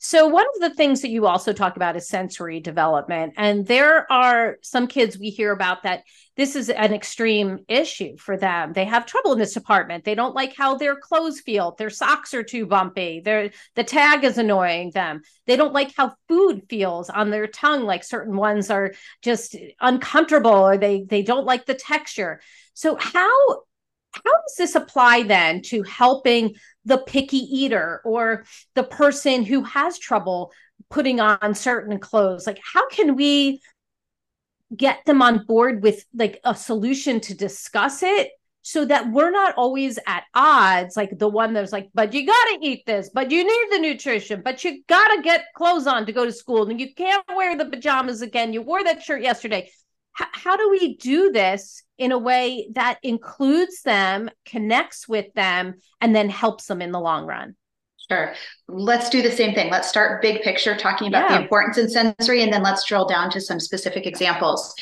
So, 0.00 0.28
one 0.28 0.46
of 0.54 0.60
the 0.60 0.74
things 0.74 1.02
that 1.02 1.10
you 1.10 1.26
also 1.26 1.52
talk 1.52 1.74
about 1.76 1.96
is 1.96 2.08
sensory 2.08 2.60
development. 2.60 3.34
And 3.36 3.66
there 3.66 4.10
are 4.10 4.58
some 4.62 4.86
kids 4.86 5.18
we 5.18 5.30
hear 5.30 5.50
about 5.50 5.82
that 5.82 6.04
this 6.36 6.54
is 6.54 6.70
an 6.70 6.94
extreme 6.94 7.64
issue 7.68 8.16
for 8.16 8.36
them. 8.36 8.72
They 8.72 8.84
have 8.84 9.06
trouble 9.06 9.32
in 9.32 9.40
this 9.40 9.54
department. 9.54 10.04
They 10.04 10.14
don't 10.14 10.36
like 10.36 10.54
how 10.56 10.76
their 10.76 10.94
clothes 10.94 11.40
feel. 11.40 11.74
Their 11.76 11.90
socks 11.90 12.32
are 12.32 12.44
too 12.44 12.64
bumpy. 12.64 13.20
Their 13.20 13.50
the 13.74 13.82
tag 13.82 14.22
is 14.22 14.38
annoying 14.38 14.92
them. 14.92 15.22
They 15.46 15.56
don't 15.56 15.74
like 15.74 15.94
how 15.96 16.14
food 16.28 16.62
feels 16.70 17.10
on 17.10 17.30
their 17.30 17.48
tongue. 17.48 17.84
Like 17.84 18.04
certain 18.04 18.36
ones 18.36 18.70
are 18.70 18.94
just 19.20 19.56
uncomfortable 19.80 20.50
or 20.50 20.78
they 20.78 21.02
they 21.02 21.22
don't 21.22 21.44
like 21.44 21.66
the 21.66 21.74
texture. 21.74 22.40
So 22.72 22.94
how 22.94 23.64
how 24.12 24.32
does 24.32 24.54
this 24.56 24.74
apply 24.74 25.24
then 25.24 25.62
to 25.62 25.82
helping 25.82 26.54
the 26.88 26.98
picky 26.98 27.36
eater 27.36 28.00
or 28.04 28.44
the 28.74 28.82
person 28.82 29.44
who 29.44 29.62
has 29.62 29.98
trouble 29.98 30.50
putting 30.88 31.20
on 31.20 31.54
certain 31.54 31.98
clothes. 31.98 32.46
Like 32.46 32.58
how 32.62 32.88
can 32.88 33.14
we 33.14 33.60
get 34.74 35.04
them 35.04 35.20
on 35.22 35.44
board 35.44 35.82
with 35.82 36.04
like 36.14 36.40
a 36.44 36.54
solution 36.54 37.20
to 37.20 37.34
discuss 37.34 38.02
it 38.02 38.30
so 38.62 38.84
that 38.86 39.10
we're 39.12 39.30
not 39.30 39.54
always 39.56 39.98
at 40.06 40.24
odds? 40.34 40.96
Like 40.96 41.18
the 41.18 41.28
one 41.28 41.52
that's 41.52 41.72
like 41.72 41.90
but 41.92 42.14
you 42.14 42.26
got 42.26 42.44
to 42.46 42.58
eat 42.62 42.86
this 42.86 43.10
but 43.12 43.30
you 43.30 43.44
need 43.44 43.76
the 43.76 43.86
nutrition 43.86 44.40
but 44.42 44.64
you 44.64 44.82
got 44.88 45.14
to 45.14 45.22
get 45.22 45.44
clothes 45.54 45.86
on 45.86 46.06
to 46.06 46.12
go 46.12 46.24
to 46.24 46.32
school 46.32 46.70
and 46.70 46.80
you 46.80 46.94
can't 46.94 47.24
wear 47.36 47.54
the 47.54 47.66
pajamas 47.66 48.22
again. 48.22 48.54
You 48.54 48.62
wore 48.62 48.82
that 48.82 49.02
shirt 49.02 49.20
yesterday 49.20 49.70
how 50.32 50.56
do 50.56 50.70
we 50.70 50.96
do 50.96 51.30
this 51.30 51.82
in 51.96 52.12
a 52.12 52.18
way 52.18 52.68
that 52.72 52.98
includes 53.02 53.82
them, 53.82 54.30
connects 54.44 55.08
with 55.08 55.32
them, 55.34 55.74
and 56.00 56.14
then 56.14 56.28
helps 56.28 56.66
them 56.66 56.82
in 56.82 56.92
the 56.92 57.00
long 57.00 57.26
run? 57.26 57.56
Sure. 58.10 58.34
Let's 58.68 59.10
do 59.10 59.20
the 59.20 59.30
same 59.30 59.54
thing. 59.54 59.70
Let's 59.70 59.88
start 59.88 60.22
big 60.22 60.42
picture 60.42 60.76
talking 60.76 61.08
about 61.08 61.30
yeah. 61.30 61.36
the 61.36 61.42
importance 61.42 61.78
in 61.78 61.88
sensory, 61.90 62.42
and 62.42 62.52
then 62.52 62.62
let's 62.62 62.84
drill 62.84 63.06
down 63.06 63.30
to 63.30 63.40
some 63.40 63.60
specific 63.60 64.06
examples. 64.06 64.74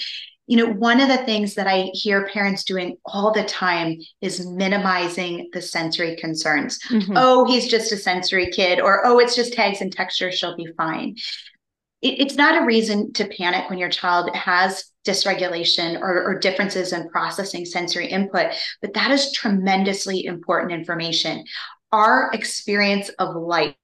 You 0.46 0.58
know, 0.58 0.72
one 0.72 1.00
of 1.00 1.08
the 1.08 1.24
things 1.24 1.54
that 1.54 1.66
I 1.66 1.90
hear 1.92 2.28
parents 2.28 2.62
doing 2.62 2.98
all 3.04 3.32
the 3.32 3.42
time 3.42 3.96
is 4.20 4.46
minimizing 4.46 5.50
the 5.52 5.60
sensory 5.60 6.14
concerns. 6.14 6.78
Mm-hmm. 6.88 7.14
Oh, 7.16 7.44
he's 7.44 7.66
just 7.66 7.90
a 7.90 7.96
sensory 7.96 8.48
kid, 8.50 8.78
or 8.78 9.04
oh, 9.04 9.18
it's 9.18 9.34
just 9.34 9.54
tags 9.54 9.80
and 9.80 9.92
textures, 9.92 10.36
she'll 10.36 10.56
be 10.56 10.68
fine 10.76 11.16
it, 12.02 12.20
it's 12.20 12.36
not 12.36 12.60
a 12.60 12.66
reason 12.66 13.12
to 13.14 13.28
panic 13.28 13.68
when 13.68 13.78
your 13.78 13.88
child 13.88 14.34
has 14.34 14.84
dysregulation 15.06 16.00
or, 16.00 16.24
or 16.24 16.38
differences 16.38 16.92
in 16.92 17.08
processing 17.08 17.64
sensory 17.64 18.08
input, 18.08 18.52
but 18.82 18.94
that 18.94 19.10
is 19.10 19.32
tremendously 19.32 20.24
important 20.24 20.72
information. 20.72 21.44
Our 21.92 22.30
experience 22.32 23.08
of 23.18 23.36
life 23.36 23.74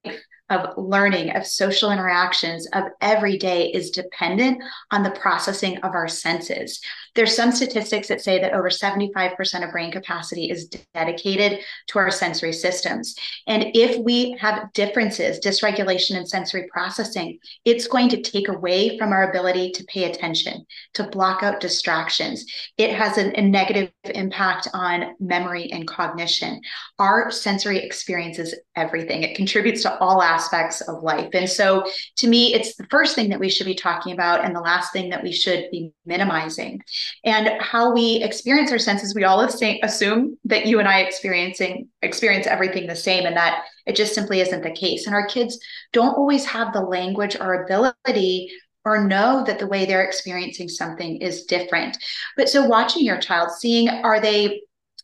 of 0.53 0.77
learning, 0.77 1.31
of 1.31 1.47
social 1.47 1.91
interactions, 1.91 2.67
of 2.73 2.85
every 3.01 3.39
day 3.39 3.71
is 3.71 3.91
dependent 3.91 4.63
on 4.91 5.03
the 5.03 5.11
processing 5.11 5.79
of 5.79 5.93
our 5.93 6.09
senses. 6.09 6.81
There's 7.15 7.35
some 7.35 7.53
statistics 7.53 8.09
that 8.09 8.21
say 8.21 8.41
that 8.41 8.55
over 8.55 8.71
75% 8.71 9.65
of 9.65 9.73
brain 9.73 9.91
capacity 9.91 10.51
is 10.51 10.69
dedicated 10.95 11.61
to 11.89 11.99
our 11.99 12.11
sensory 12.11 12.53
systems. 12.53 13.15
And 13.47 13.67
if 13.75 13.99
we 13.99 14.37
have 14.41 14.73
differences, 14.73 15.41
dysregulation 15.41 16.17
in 16.17 16.27
sensory 16.27 16.69
processing, 16.73 17.39
it's 17.65 17.87
going 17.87 18.09
to 18.11 18.23
take 18.23 18.49
away 18.49 18.99
from 18.99 19.13
our 19.13 19.29
ability 19.31 19.73
to 19.73 19.85
pay 19.85 20.05
attention, 20.05 20.67
to 20.95 21.05
block 21.05 21.43
out 21.43 21.61
distractions. 21.61 22.47
It 22.79 22.95
has 22.95 23.19
an, 23.19 23.35
a 23.37 23.43
negative 23.43 23.91
impact 24.05 24.69
on 24.73 25.15
memory 25.21 25.71
and 25.73 25.87
cognition. 25.87 26.61
Our 26.99 27.31
sensory 27.31 27.79
experience 27.79 28.39
is 28.39 28.55
everything, 28.77 29.23
it 29.23 29.37
contributes 29.37 29.83
to 29.83 29.99
all 29.99 30.23
aspects 30.23 30.42
of 30.51 31.03
life. 31.03 31.31
And 31.35 31.49
so 31.49 31.85
to 32.17 32.29
me, 32.29 32.55
it's 32.55 32.77
the 32.77 32.87
first 32.91 33.15
thing 33.15 33.29
that 33.31 33.41
we 33.41 33.49
should 33.49 33.67
be 33.67 33.75
talking 33.75 34.13
about 34.13 34.45
and 34.45 34.55
the 34.55 34.61
last 34.61 34.93
thing 34.93 35.11
that 35.11 35.23
we 35.23 35.33
should 35.33 35.67
be 35.71 35.93
minimizing. 36.07 36.83
And 37.25 37.61
how 37.61 37.93
we 37.93 38.23
experience 38.23 38.73
our 38.73 38.79
senses 38.79 39.15
we 39.15 39.25
all 39.25 39.41
assume 39.41 40.39
that 40.45 40.67
you 40.67 40.79
and 40.79 40.89
i 40.89 41.01
experiencing 41.01 41.89
experience 42.03 42.47
everything 42.47 42.87
the 42.87 42.97
same 42.97 43.27
and 43.27 43.37
that 43.37 43.65
it 43.87 43.97
just 43.97 44.15
simply 44.15 44.41
isn't 44.41 44.63
the 44.63 44.71
case. 44.71 45.07
And 45.07 45.15
our 45.15 45.27
kids 45.27 45.59
don't 45.93 46.17
always 46.17 46.45
have 46.47 46.73
the 46.73 46.81
language 46.81 47.37
or 47.39 47.65
ability 47.65 48.51
or 48.85 49.07
know 49.07 49.45
that 49.47 49.59
the 49.59 49.67
way 49.67 49.85
they're 49.85 50.05
experiencing 50.05 50.69
something 50.69 51.19
is 51.19 51.45
different. 51.45 51.97
But 52.37 52.49
so 52.49 52.67
watching 52.67 53.05
your 53.05 53.21
child 53.21 53.51
seeing 53.53 53.89
are 53.89 54.21
they 54.21 54.63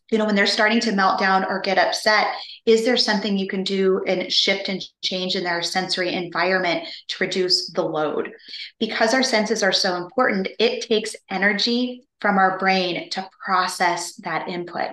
you 0.09 0.17
know 0.17 0.25
when 0.25 0.35
they're 0.35 0.47
starting 0.47 0.79
to 0.79 0.91
melt 0.91 1.19
down 1.19 1.45
or 1.45 1.61
get 1.61 1.77
upset 1.77 2.27
is 2.69 2.85
there 2.85 2.97
something 2.97 3.37
you 3.37 3.47
can 3.47 3.63
do 3.63 4.03
and 4.05 4.31
shift 4.31 4.69
and 4.69 4.81
change 5.01 5.35
in 5.35 5.43
their 5.43 5.61
sensory 5.63 6.13
environment 6.13 6.87
to 7.07 7.23
reduce 7.23 7.71
the 7.71 7.81
load? 7.81 8.31
Because 8.79 9.13
our 9.13 9.23
senses 9.23 9.63
are 9.63 9.71
so 9.71 9.95
important 9.95 10.49
it 10.59 10.87
takes 10.87 11.15
energy 11.29 12.03
from 12.21 12.37
our 12.37 12.57
brain 12.57 13.09
to 13.11 13.29
process 13.43 14.15
that 14.17 14.47
input. 14.47 14.89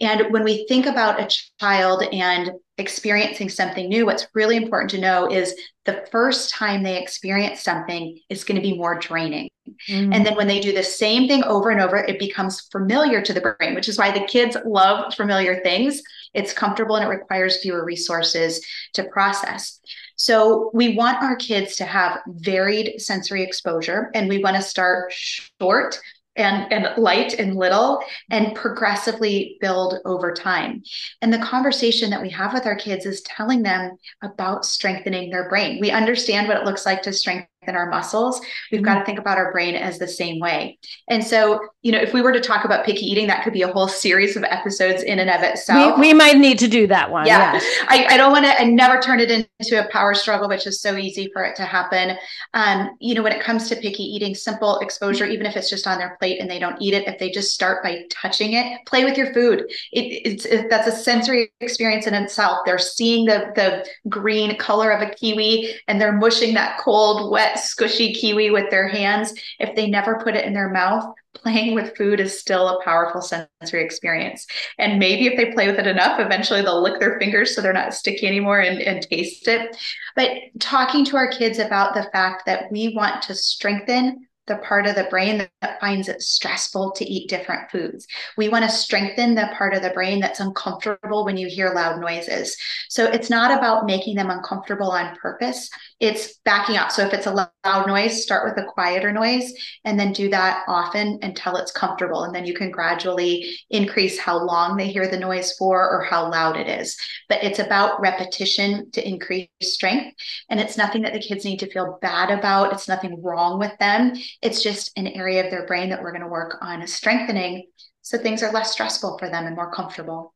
And 0.00 0.32
when 0.32 0.44
we 0.44 0.66
think 0.68 0.86
about 0.86 1.20
a 1.20 1.28
child 1.60 2.04
and 2.12 2.52
experiencing 2.78 3.48
something 3.48 3.88
new, 3.88 4.06
what's 4.06 4.28
really 4.34 4.56
important 4.56 4.90
to 4.92 5.00
know 5.00 5.30
is 5.30 5.54
the 5.84 6.06
first 6.12 6.50
time 6.50 6.82
they 6.82 7.00
experience 7.00 7.62
something 7.62 8.18
is 8.28 8.44
going 8.44 8.56
to 8.56 8.62
be 8.62 8.76
more 8.76 8.98
draining. 8.98 9.48
Mm. 9.88 10.14
And 10.14 10.26
then 10.26 10.36
when 10.36 10.46
they 10.46 10.60
do 10.60 10.72
the 10.72 10.82
same 10.82 11.28
thing 11.28 11.42
over 11.44 11.70
and 11.70 11.80
over, 11.80 11.96
it 11.96 12.18
becomes 12.18 12.68
familiar 12.72 13.20
to 13.22 13.32
the 13.32 13.40
brain, 13.58 13.74
which 13.74 13.88
is 13.88 13.98
why 13.98 14.10
the 14.10 14.24
kids 14.26 14.56
love 14.64 15.12
familiar 15.14 15.60
things. 15.62 16.02
It's 16.34 16.52
comfortable 16.52 16.96
and 16.96 17.04
it 17.04 17.08
requires 17.08 17.60
fewer 17.60 17.84
resources 17.84 18.64
to 18.94 19.04
process. 19.04 19.80
So 20.16 20.70
we 20.74 20.96
want 20.96 21.22
our 21.22 21.36
kids 21.36 21.76
to 21.76 21.84
have 21.84 22.20
varied 22.26 23.00
sensory 23.00 23.42
exposure 23.42 24.10
and 24.14 24.28
we 24.28 24.42
want 24.42 24.56
to 24.56 24.62
start 24.62 25.12
short 25.12 25.98
and, 26.38 26.72
and 26.72 26.96
light 26.96 27.34
and 27.34 27.56
little 27.56 28.00
and 28.30 28.54
progressively 28.54 29.58
build 29.60 29.96
over 30.04 30.32
time. 30.32 30.82
And 31.20 31.32
the 31.32 31.38
conversation 31.38 32.10
that 32.10 32.22
we 32.22 32.30
have 32.30 32.52
with 32.52 32.66
our 32.66 32.76
kids 32.76 33.06
is 33.06 33.22
telling 33.22 33.62
them 33.62 33.96
about 34.22 34.64
strengthening 34.64 35.30
their 35.30 35.48
brain. 35.48 35.80
We 35.80 35.90
understand 35.90 36.48
what 36.48 36.56
it 36.56 36.64
looks 36.64 36.86
like 36.86 37.02
to 37.02 37.12
strengthen 37.12 37.48
our 37.66 37.90
muscles, 37.90 38.40
we've 38.70 38.80
mm-hmm. 38.80 38.84
got 38.86 38.98
to 39.00 39.04
think 39.04 39.18
about 39.18 39.36
our 39.36 39.52
brain 39.52 39.74
as 39.74 39.98
the 39.98 40.08
same 40.08 40.40
way. 40.40 40.78
And 41.08 41.22
so, 41.22 41.60
you 41.82 41.92
know, 41.92 41.98
if 41.98 42.12
we 42.12 42.20
were 42.20 42.32
to 42.32 42.40
talk 42.40 42.64
about 42.64 42.84
picky 42.84 43.06
eating, 43.06 43.28
that 43.28 43.44
could 43.44 43.52
be 43.52 43.62
a 43.62 43.68
whole 43.68 43.86
series 43.86 44.36
of 44.36 44.42
episodes 44.42 45.04
in 45.04 45.20
and 45.20 45.30
of 45.30 45.42
itself. 45.42 45.96
We, 45.96 46.08
we 46.08 46.12
might 46.12 46.36
need 46.36 46.58
to 46.58 46.66
do 46.66 46.88
that 46.88 47.08
one. 47.12 47.24
Yeah. 47.26 47.60
I, 47.86 48.04
I 48.10 48.16
don't 48.16 48.32
want 48.32 48.46
to, 48.46 48.60
I 48.60 48.64
never 48.64 49.00
turn 49.00 49.20
it 49.20 49.30
into 49.30 49.86
a 49.86 49.88
power 49.90 50.12
struggle, 50.12 50.48
which 50.48 50.66
is 50.66 50.80
so 50.80 50.96
easy 50.96 51.30
for 51.32 51.44
it 51.44 51.54
to 51.54 51.62
happen. 51.62 52.16
Um, 52.52 52.96
you 53.00 53.14
know, 53.14 53.22
when 53.22 53.32
it 53.32 53.40
comes 53.40 53.68
to 53.68 53.76
picky 53.76 54.02
eating, 54.02 54.34
simple 54.34 54.80
exposure, 54.80 55.26
even 55.26 55.46
if 55.46 55.56
it's 55.56 55.70
just 55.70 55.86
on 55.86 55.98
their 55.98 56.16
plate 56.18 56.40
and 56.40 56.50
they 56.50 56.58
don't 56.58 56.82
eat 56.82 56.94
it, 56.94 57.06
if 57.06 57.20
they 57.20 57.30
just 57.30 57.54
start 57.54 57.84
by 57.84 58.02
touching 58.10 58.54
it, 58.54 58.84
play 58.84 59.04
with 59.04 59.16
your 59.16 59.32
food. 59.32 59.60
It, 59.92 60.22
it's, 60.24 60.46
it, 60.46 60.68
that's 60.68 60.88
a 60.88 60.92
sensory 60.92 61.52
experience 61.60 62.08
in 62.08 62.14
itself. 62.14 62.58
They're 62.66 62.78
seeing 62.78 63.24
the, 63.24 63.52
the 63.54 63.86
green 64.08 64.58
color 64.58 64.90
of 64.90 65.00
a 65.00 65.14
kiwi 65.14 65.76
and 65.86 66.00
they're 66.00 66.10
mushing 66.10 66.54
that 66.54 66.78
cold, 66.78 67.30
wet, 67.30 67.56
squishy 67.56 68.16
kiwi 68.16 68.50
with 68.50 68.68
their 68.68 68.88
hands, 68.88 69.32
if 69.60 69.76
they 69.76 69.88
never 69.88 70.18
put 70.18 70.34
it 70.34 70.44
in 70.44 70.54
their 70.54 70.70
mouth, 70.70 71.04
playing 71.34 71.74
with 71.74 71.96
food 71.96 72.20
is 72.20 72.38
still 72.38 72.68
a 72.68 72.84
powerful 72.84 73.22
sensory 73.22 73.84
experience. 73.84 74.46
And 74.78 74.98
maybe 74.98 75.26
if 75.26 75.36
they 75.36 75.52
play 75.52 75.66
with 75.66 75.78
it 75.78 75.86
enough, 75.86 76.20
eventually 76.20 76.62
they'll 76.62 76.82
lick 76.82 77.00
their 77.00 77.18
fingers 77.18 77.54
so 77.54 77.60
they're 77.60 77.72
not 77.72 77.94
sticky 77.94 78.26
anymore 78.26 78.60
and, 78.60 78.80
and 78.80 79.02
taste 79.02 79.48
it. 79.48 79.76
But 80.16 80.30
talking 80.58 81.04
to 81.06 81.16
our 81.16 81.30
kids 81.30 81.58
about 81.58 81.94
the 81.94 82.08
fact 82.12 82.46
that 82.46 82.70
we 82.70 82.94
want 82.94 83.22
to 83.22 83.34
strengthen 83.34 84.27
the 84.48 84.56
part 84.56 84.86
of 84.86 84.94
the 84.94 85.04
brain 85.04 85.46
that 85.60 85.80
finds 85.80 86.08
it 86.08 86.22
stressful 86.22 86.92
to 86.92 87.04
eat 87.04 87.28
different 87.28 87.70
foods. 87.70 88.06
We 88.36 88.48
want 88.48 88.64
to 88.64 88.70
strengthen 88.70 89.34
the 89.34 89.50
part 89.56 89.74
of 89.74 89.82
the 89.82 89.90
brain 89.90 90.20
that's 90.20 90.40
uncomfortable 90.40 91.24
when 91.24 91.36
you 91.36 91.48
hear 91.48 91.72
loud 91.72 92.00
noises. 92.00 92.56
So 92.88 93.04
it's 93.04 93.30
not 93.30 93.56
about 93.56 93.86
making 93.86 94.16
them 94.16 94.30
uncomfortable 94.30 94.90
on 94.90 95.16
purpose, 95.16 95.68
it's 96.00 96.38
backing 96.44 96.76
up. 96.76 96.90
So 96.90 97.06
if 97.06 97.12
it's 97.12 97.26
a 97.26 97.50
loud 97.64 97.86
noise, 97.86 98.22
start 98.22 98.44
with 98.48 98.64
a 98.64 98.66
quieter 98.68 99.12
noise 99.12 99.52
and 99.84 99.98
then 99.98 100.12
do 100.12 100.28
that 100.30 100.64
often 100.66 101.18
until 101.22 101.56
it's 101.56 101.72
comfortable. 101.72 102.24
And 102.24 102.34
then 102.34 102.46
you 102.46 102.54
can 102.54 102.70
gradually 102.70 103.56
increase 103.70 104.18
how 104.18 104.38
long 104.42 104.76
they 104.76 104.88
hear 104.88 105.08
the 105.08 105.18
noise 105.18 105.54
for 105.58 105.88
or 105.88 106.04
how 106.04 106.30
loud 106.30 106.56
it 106.56 106.68
is. 106.68 106.96
But 107.28 107.42
it's 107.44 107.58
about 107.58 108.00
repetition 108.00 108.90
to 108.92 109.06
increase 109.06 109.48
strength. 109.62 110.16
And 110.48 110.60
it's 110.60 110.78
nothing 110.78 111.02
that 111.02 111.12
the 111.12 111.20
kids 111.20 111.44
need 111.44 111.58
to 111.58 111.70
feel 111.70 111.98
bad 112.00 112.30
about, 112.30 112.72
it's 112.72 112.88
nothing 112.88 113.22
wrong 113.22 113.58
with 113.58 113.76
them 113.78 114.14
it's 114.42 114.62
just 114.62 114.96
an 114.96 115.06
area 115.06 115.44
of 115.44 115.50
their 115.50 115.66
brain 115.66 115.90
that 115.90 116.02
we're 116.02 116.12
going 116.12 116.22
to 116.22 116.28
work 116.28 116.58
on 116.60 116.86
strengthening 116.86 117.64
so 118.02 118.16
things 118.16 118.42
are 118.42 118.52
less 118.52 118.72
stressful 118.72 119.18
for 119.18 119.28
them 119.28 119.46
and 119.46 119.54
more 119.54 119.72
comfortable. 119.72 120.34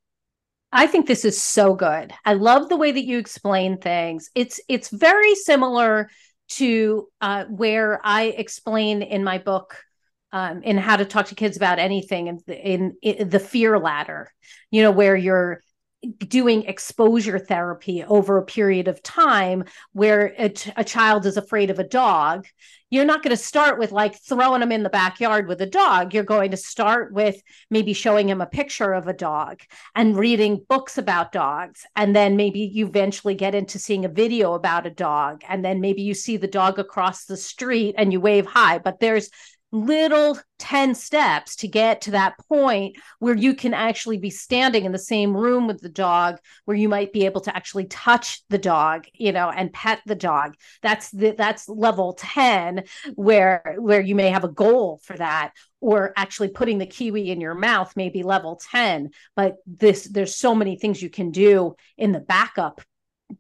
I 0.73 0.87
think 0.87 1.07
this 1.07 1.25
is 1.25 1.41
so 1.41 1.75
good. 1.75 2.13
I 2.25 2.35
love 2.35 2.69
the 2.69 2.77
way 2.77 2.93
that 2.93 3.05
you 3.05 3.19
explain 3.19 3.79
things. 3.79 4.31
It's 4.35 4.61
it's 4.69 4.89
very 4.89 5.35
similar 5.35 6.11
to 6.51 7.09
uh, 7.21 7.45
where 7.45 8.01
I 8.05 8.25
explain 8.25 9.03
in 9.03 9.23
my 9.25 9.39
book 9.39 9.77
um, 10.33 10.63
in 10.63 10.79
how 10.79 10.97
to 10.97 11.05
talk 11.05 11.27
to 11.27 11.35
kids 11.35 11.57
about 11.57 11.79
anything 11.79 12.27
in, 12.27 12.41
in, 12.47 12.97
in 13.03 13.29
the 13.29 13.39
fear 13.39 13.79
ladder. 13.79 14.33
You 14.71 14.83
know 14.83 14.91
where 14.91 15.17
you're 15.17 15.63
doing 16.27 16.65
exposure 16.65 17.39
therapy 17.39 18.03
over 18.05 18.39
a 18.39 18.45
period 18.45 18.89
of 18.89 19.03
time 19.03 19.65
where 19.93 20.35
a, 20.39 20.49
t- 20.49 20.73
a 20.77 20.85
child 20.85 21.27
is 21.27 21.37
afraid 21.37 21.71
of 21.71 21.79
a 21.79 21.85
dog 21.85 22.47
you're 22.93 23.07
not 23.07 23.23
going 23.23 23.35
to 23.35 23.43
start 23.43 23.79
with 23.79 23.91
like 23.91 24.21
throwing 24.21 24.61
them 24.61 24.71
in 24.71 24.83
the 24.83 24.91
backyard 24.91 25.49
with 25.49 25.63
a 25.63 25.67
dog. 25.67 26.13
You're 26.13 26.25
going 26.25 26.51
to 26.51 26.59
start 26.59 27.11
with 27.11 27.43
maybe 27.71 27.95
showing 27.95 28.29
him 28.29 28.43
a 28.43 28.47
picture 28.47 28.93
of 28.93 29.09
a 29.09 29.15
dog 29.15 29.61
and 29.95 30.15
reading 30.15 30.63
books 30.69 30.99
about 30.99 31.33
dogs. 31.33 31.87
And 31.97 32.15
then 32.15 32.37
maybe 32.37 32.61
you 32.61 32.87
eventually 32.87 33.35
get 33.35 33.55
into 33.55 33.79
seeing 33.79 34.05
a 34.05 34.11
video 34.11 34.53
about 34.53 34.85
a 34.85 34.91
dog. 34.91 35.41
And 35.49 35.65
then 35.65 35.81
maybe 35.81 36.03
you 36.03 36.13
see 36.13 36.37
the 36.37 36.47
dog 36.47 36.79
across 36.79 37.25
the 37.25 37.39
street 37.39 37.95
and 37.97 38.13
you 38.13 38.21
wave 38.21 38.45
hi. 38.45 38.77
But 38.77 39.01
there's 39.01 39.31
little 39.73 40.39
10 40.59 40.95
steps 40.95 41.57
to 41.57 41.67
get 41.67 42.03
to 42.03 42.11
that 42.13 42.37
point 42.47 42.97
where 43.19 43.35
you 43.35 43.55
can 43.55 43.73
actually 43.73 44.19
be 44.19 44.29
standing 44.29 44.85
in 44.85 44.93
the 44.93 44.99
same 44.99 45.35
room 45.35 45.67
with 45.67 45.81
the 45.81 45.89
dog 45.89 46.39
where 46.67 46.77
you 46.77 46.91
might 46.91 47.13
be 47.13 47.25
able 47.25 47.41
to 47.41 47.57
actually 47.57 47.87
touch 47.87 48.43
the 48.51 48.59
dog 48.59 49.07
you 49.15 49.33
know 49.33 49.51
and 49.51 49.73
pet 49.73 50.01
the 50.07 50.15
dog. 50.15 50.55
That's 50.83 51.11
the 51.11 51.33
that's 51.33 51.69
level 51.69 52.13
10 52.13 52.85
where 53.15 53.77
where 53.79 54.01
you 54.01 54.15
may 54.15 54.29
have 54.29 54.45
a 54.45 54.49
goal 54.49 55.01
for 55.03 55.17
that 55.17 55.53
or 55.81 56.13
actually 56.17 56.49
putting 56.49 56.79
the 56.79 56.87
kiwi 56.87 57.31
in 57.31 57.41
your 57.41 57.55
mouth 57.55 57.97
may 57.97 58.11
be 58.11 58.23
level 58.23 58.61
10 58.71 59.11
but 59.35 59.57
this 59.67 60.05
there's 60.05 60.37
so 60.37 60.55
many 60.55 60.77
things 60.77 61.03
you 61.03 61.11
can 61.11 61.31
do 61.31 61.75
in 61.97 62.13
the 62.13 62.21
backup 62.21 62.83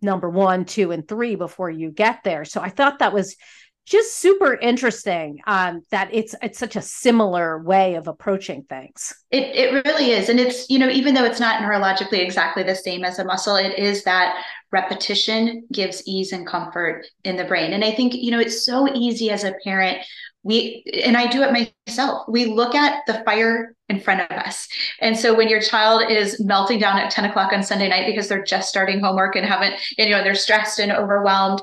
number 0.01 0.31
one 0.31 0.65
two 0.65 0.93
and 0.93 1.07
three 1.07 1.35
before 1.35 1.69
you 1.71 1.91
get 1.91 2.21
there. 2.25 2.45
So 2.45 2.61
i 2.61 2.71
thought 2.71 3.01
that 3.01 3.12
was 3.12 3.37
just 3.85 4.19
super 4.19 4.55
interesting 4.55 5.41
um, 5.47 5.83
that 5.91 6.09
it's 6.12 6.35
it's 6.41 6.59
such 6.59 6.77
a 6.77 6.83
similar 6.83 7.62
way 7.62 7.97
of 7.97 8.07
approaching 8.07 8.62
things. 8.65 9.12
It 9.31 9.55
it 9.57 9.85
really 9.85 10.12
is, 10.12 10.29
and 10.29 10.39
it's 10.39 10.71
you 10.71 10.79
know 10.79 10.89
even 10.89 11.15
though 11.15 11.25
it's 11.25 11.41
not 11.41 11.62
neurologically 11.62 12.21
exactly 12.21 12.62
the 12.62 12.77
same 12.77 13.05
as 13.05 13.19
a 13.19 13.25
muscle, 13.25 13.57
it 13.57 13.79
is 13.79 14.05
that 14.05 14.45
repetition 14.71 15.67
gives 15.73 16.03
ease 16.07 16.33
and 16.33 16.47
comfort 16.47 17.07
in 17.25 17.37
the 17.37 17.45
brain. 17.45 17.73
And 17.73 17.85
I 17.85 17.93
think 17.93 18.15
you 18.15 18.31
know 18.31 18.39
it's 18.39 18.65
so 18.65 18.89
easy 18.95 19.31
as 19.31 19.45
a 19.45 19.55
parent. 19.65 19.99
We 20.45 20.85
and 21.05 21.17
I 21.17 21.27
do 21.27 21.43
it 21.43 21.71
myself. 21.87 22.25
We 22.29 22.47
look 22.47 22.75
at 22.75 23.03
the 23.07 23.23
fire 23.25 23.75
in 23.89 24.01
front 24.01 24.23
of 24.23 24.31
us, 24.31 24.69
and 25.01 25.17
so 25.17 25.35
when 25.35 25.49
your 25.49 25.61
child 25.61 26.09
is 26.09 26.41
melting 26.41 26.79
down 26.79 26.99
at 26.99 27.11
ten 27.11 27.25
o'clock 27.25 27.53
on 27.53 27.62
Sunday 27.62 27.89
night 27.89 28.07
because 28.07 28.29
they're 28.29 28.45
just 28.45 28.69
starting 28.69 29.01
homework 29.01 29.37
and 29.37 29.45
haven't, 29.47 29.75
you 29.99 30.11
know, 30.11 30.23
they're 30.23 30.35
stressed 30.35 30.79
and 30.79 30.93
overwhelmed 30.93 31.62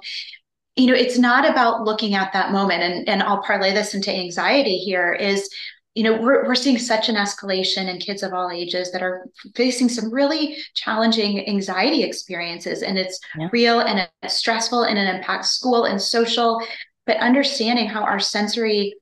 you 0.75 0.87
know 0.87 0.93
it's 0.93 1.17
not 1.17 1.49
about 1.49 1.83
looking 1.83 2.15
at 2.15 2.33
that 2.33 2.51
moment. 2.51 2.83
And 2.83 3.09
and 3.09 3.23
i'll 3.23 3.43
parlay 3.43 3.73
this 3.73 3.93
into 3.93 4.11
anxiety 4.11 4.77
here 4.77 5.13
is 5.13 5.49
you 5.95 6.03
know 6.03 6.21
we're, 6.21 6.45
we're 6.45 6.55
seeing 6.55 6.77
such 6.77 7.09
an 7.09 7.15
escalation 7.15 7.87
in 7.87 7.99
kids 7.99 8.23
of 8.23 8.33
all 8.33 8.51
ages 8.51 8.91
that 8.91 9.03
are 9.03 9.27
facing 9.55 9.89
some 9.89 10.13
really 10.13 10.57
challenging 10.75 11.47
anxiety 11.47 12.03
experiences. 12.03 12.83
And 12.83 12.97
it's 12.97 13.19
yeah. 13.37 13.49
real 13.51 13.79
and 13.81 14.07
it's 14.21 14.35
stressful 14.35 14.83
and 14.83 14.97
it 14.97 15.13
impacts 15.13 15.51
school 15.51 15.85
and 15.85 16.01
social. 16.01 16.61
But 17.05 17.17
understanding 17.17 17.87
how 17.87 18.03
our 18.03 18.19
sensory 18.19 18.93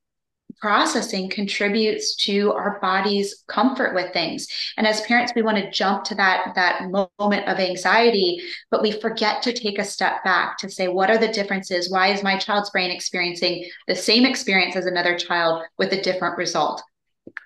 processing 0.60 1.30
contributes 1.30 2.16
to 2.16 2.52
our 2.54 2.80
body's 2.82 3.44
comfort 3.48 3.94
with 3.94 4.12
things 4.14 4.48
and 4.78 4.88
as 4.88 5.02
parents 5.02 5.34
we 5.36 5.42
want 5.42 5.58
to 5.58 5.72
jump 5.72 6.04
to 6.04 6.16
that 6.16 6.54
that 6.56 6.90
moment 7.20 7.48
of 7.48 7.60
anxiety 7.60 8.42
but 8.72 8.82
we 8.82 8.92
forget 8.92 9.42
to 9.42 9.54
take 9.54 9.78
a 9.78 9.84
step 9.84 10.24
back 10.24 10.58
to 10.58 10.70
say 10.70 10.88
what 10.88 11.10
are 11.10 11.18
the 11.18 11.28
differences 11.28 11.92
why 11.92 12.08
is 12.08 12.24
my 12.24 12.38
child's 12.38 12.70
brain 12.72 12.92
experiencing 12.92 13.64
the 13.88 13.96
same 13.96 14.26
experience 14.26 14.76
as 14.76 14.86
another 14.86 15.18
child 15.18 15.64
with 15.78 15.92
a 15.94 16.02
different 16.02 16.38
result 16.38 16.82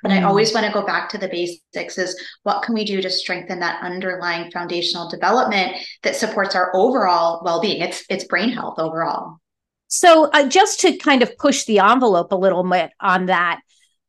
but 0.03 0.11
mm. 0.11 0.19
I 0.19 0.23
always 0.23 0.53
want 0.53 0.65
to 0.65 0.71
go 0.71 0.85
back 0.85 1.09
to 1.09 1.17
the 1.17 1.27
basics 1.27 1.97
is 1.97 2.19
what 2.43 2.63
can 2.63 2.73
we 2.73 2.85
do 2.85 3.01
to 3.01 3.09
strengthen 3.09 3.59
that 3.59 3.83
underlying 3.83 4.51
foundational 4.51 5.09
development 5.09 5.75
that 6.03 6.15
supports 6.15 6.55
our 6.55 6.71
overall 6.75 7.41
well-being? 7.43 7.81
It's 7.81 8.03
it's 8.09 8.25
brain 8.25 8.49
health 8.49 8.77
overall. 8.77 9.39
So, 9.93 10.29
uh, 10.31 10.47
just 10.47 10.79
to 10.81 10.95
kind 10.95 11.21
of 11.21 11.37
push 11.37 11.65
the 11.65 11.79
envelope 11.79 12.31
a 12.31 12.37
little 12.37 12.63
bit 12.63 12.91
on 13.01 13.25
that, 13.25 13.59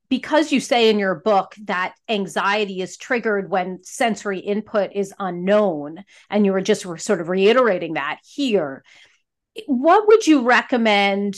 because 0.09 0.53
you 0.53 0.61
say 0.61 0.89
in 0.89 1.01
your 1.01 1.17
book 1.17 1.57
that 1.65 1.95
anxiety 2.09 2.81
is 2.81 2.97
triggered 2.97 3.51
when 3.51 3.83
sensory 3.83 4.39
input 4.39 4.93
is 4.95 5.13
unknown, 5.19 6.05
and 6.31 6.47
you 6.47 6.53
were 6.53 6.61
just 6.61 6.83
sort 6.83 7.21
of 7.21 7.29
reiterating 7.29 7.95
that 7.95 8.21
here, 8.25 8.85
what 9.67 10.07
would 10.07 10.25
you 10.25 10.43
recommend 10.43 11.35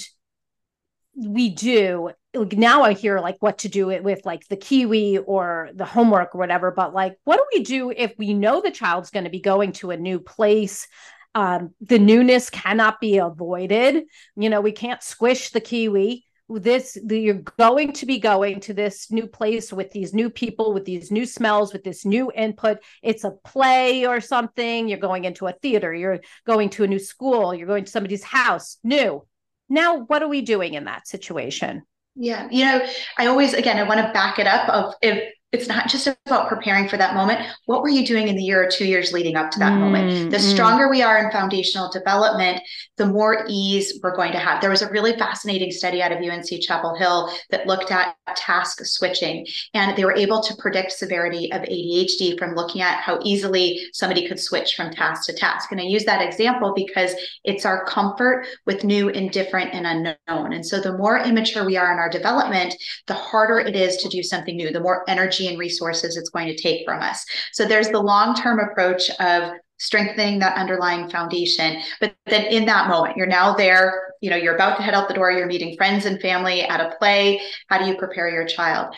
we 1.17 1.49
do? 1.49 2.11
Like 2.35 2.53
now 2.53 2.83
I 2.83 2.93
hear 2.93 3.21
like 3.21 3.37
what 3.41 3.59
to 3.59 3.71
do 3.71 3.89
it 3.89 4.05
with 4.05 4.27
like 4.27 4.47
the 4.49 4.59
kiwi 4.59 5.17
or 5.17 5.71
the 5.75 5.87
homework 5.87 6.35
or 6.35 6.39
whatever, 6.39 6.71
but 6.71 6.93
like 6.93 7.17
what 7.25 7.39
do 7.39 7.47
we 7.55 7.65
do 7.65 7.91
if 7.97 8.13
we 8.19 8.35
know 8.35 8.61
the 8.61 8.71
child's 8.71 9.09
going 9.09 9.25
to 9.25 9.31
be 9.31 9.41
going 9.41 9.73
to 9.73 9.91
a 9.91 9.97
new 9.97 10.21
place? 10.21 10.87
Um, 11.35 11.75
the 11.81 11.99
newness 11.99 12.51
cannot 12.51 13.01
be 13.01 13.19
avoided. 13.19 14.05
You 14.37 14.51
know, 14.51 14.61
we 14.61 14.73
can't 14.73 15.03
squish 15.03 15.51
the 15.51 15.61
kiwi. 15.61 16.25
This 16.49 16.99
you're 17.09 17.43
going 17.59 17.95
to 17.95 18.07
be 18.07 18.19
going 18.19 18.61
to 18.61 18.75
this 18.75 19.11
new 19.11 19.27
place 19.27 19.73
with 19.73 19.91
these 19.93 20.13
new 20.13 20.29
people, 20.29 20.75
with 20.75 20.85
these 20.85 21.11
new 21.11 21.25
smells, 21.25 21.73
with 21.73 21.85
this 21.85 22.05
new 22.05 22.31
input. 22.35 22.79
It's 23.03 23.25
a 23.25 23.31
play 23.31 24.07
or 24.07 24.21
something. 24.21 24.87
You're 24.87 24.99
going 24.99 25.25
into 25.25 25.47
a 25.47 25.53
theater. 25.53 25.95
You're 25.95 26.21
going 26.47 26.69
to 26.71 26.85
a 26.85 26.87
new 26.87 26.99
school. 26.99 27.55
You're 27.55 27.67
going 27.67 27.87
to 27.87 27.91
somebody's 27.91 28.25
house. 28.25 28.77
New. 28.85 29.27
Now, 29.71 30.01
what 30.01 30.23
are 30.23 30.29
we 30.29 30.43
doing 30.43 30.75
in 30.75 30.85
that 30.85 31.09
situation? 31.09 31.83
Yeah, 32.15 32.49
you 32.51 32.65
know, 32.65 32.87
I 33.19 33.27
always 33.27 33.55
again 33.55 33.79
I 33.79 33.83
want 33.83 34.01
to 34.01 34.13
back 34.13 34.39
it 34.39 34.47
up 34.47 34.69
of 34.69 34.95
if 35.03 35.34
it's 35.53 35.69
not 35.69 35.89
just 35.89 36.09
about 36.27 36.49
preparing 36.49 36.89
for 36.89 36.97
that 36.97 37.15
moment. 37.15 37.41
What 37.67 37.83
were 37.83 37.89
you 37.89 38.05
doing 38.05 38.27
in 38.27 38.35
the 38.35 38.43
year 38.43 38.65
or 38.65 38.69
two 38.69 38.87
years 38.87 39.13
leading 39.13 39.37
up 39.37 39.53
to 39.53 39.61
that 39.61 39.73
mm, 39.73 39.79
moment? 39.79 40.33
The 40.33 40.39
mm. 40.39 40.53
stronger 40.53 40.91
we 40.91 41.01
are 41.01 41.25
in 41.25 41.31
foundational 41.31 41.91
development, 41.93 42.61
the 42.97 43.07
more 43.07 43.45
ease 43.49 44.01
we're 44.03 44.17
going 44.17 44.33
to 44.33 44.39
have. 44.39 44.61
There 44.61 44.71
was 44.71 44.83
a 44.83 44.91
really 44.91 45.17
fascinating 45.17 45.71
study 45.71 46.03
out 46.03 46.11
of 46.11 46.19
UNC 46.19 46.49
Chapel 46.61 46.97
Hill 46.97 47.31
that 47.51 47.69
looked 47.69 47.93
at 47.93 48.17
task 48.37 48.85
switching, 48.85 49.47
and 49.75 49.97
they 49.97 50.05
were 50.05 50.17
able 50.17 50.43
to 50.43 50.57
predict 50.57 50.91
severity 50.91 51.53
of 51.53 51.63
ADHD 51.63 52.37
from 52.37 52.57
looking 52.57 52.83
at 52.83 53.01
how 53.01 53.21
easily 53.23 53.81
somebody 53.93 54.27
could 54.27 54.41
switch 54.41 54.75
from 54.75 54.91
task 54.91 55.27
to 55.27 55.33
task. 55.33 55.71
And 55.71 55.81
I 55.81 55.85
use 55.85 56.05
that 56.05 56.21
example 56.21 56.73
because 56.75 57.13
it's 57.45 57.65
our 57.65 57.85
comfort 57.85 58.47
with 58.67 58.83
new 58.83 59.09
and 59.09 59.31
different 59.31 59.73
and 59.73 59.87
unknown. 59.87 60.53
And 60.53 60.67
so 60.67 60.81
the 60.81 60.99
more 60.99 61.19
immature 61.19 61.65
we 61.65 61.77
are 61.77 61.93
in 61.93 61.99
our 62.01 62.11
development, 62.11 62.75
the 63.07 63.15
harder 63.15 63.61
it 63.61 63.77
is 63.77 63.99
to 63.99 64.09
do 64.09 64.23
something 64.23 64.57
new, 64.57 64.73
the 64.73 64.81
more 64.81 65.05
energy 65.09 65.44
and 65.49 65.59
resources 65.59 66.17
it's 66.17 66.31
going 66.31 66.49
to 66.49 66.57
take 66.57 66.85
from 66.85 67.01
us. 67.01 67.25
So 67.53 67.65
there's 67.65 67.89
the 67.89 68.01
long 68.01 68.35
term 68.35 68.59
approach 68.59 69.11
of 69.21 69.53
strengthening 69.79 70.39
that 70.39 70.57
underlying 70.57 71.11
foundation. 71.11 71.81
But 72.01 72.15
then 72.27 72.47
in 72.47 72.65
that 72.67 72.89
moment, 72.89 73.17
you're 73.17 73.27
now 73.27 73.55
there, 73.55 74.15
you 74.21 74.31
know, 74.31 74.37
you're 74.37 74.55
about 74.55 74.77
to 74.77 74.83
head 74.83 74.95
out 74.95 75.09
the 75.09 75.15
door, 75.15 75.33
you're 75.33 75.47
meeting 75.47 75.77
friends 75.77 76.07
and 76.07 76.21
family 76.21 76.63
at 76.63 76.81
a 76.81 76.95
play. 76.97 77.41
How 77.69 77.79
do 77.79 77.87
you 77.87 77.97
prepare 77.97 78.29
your 78.29 78.47
child? 78.47 78.95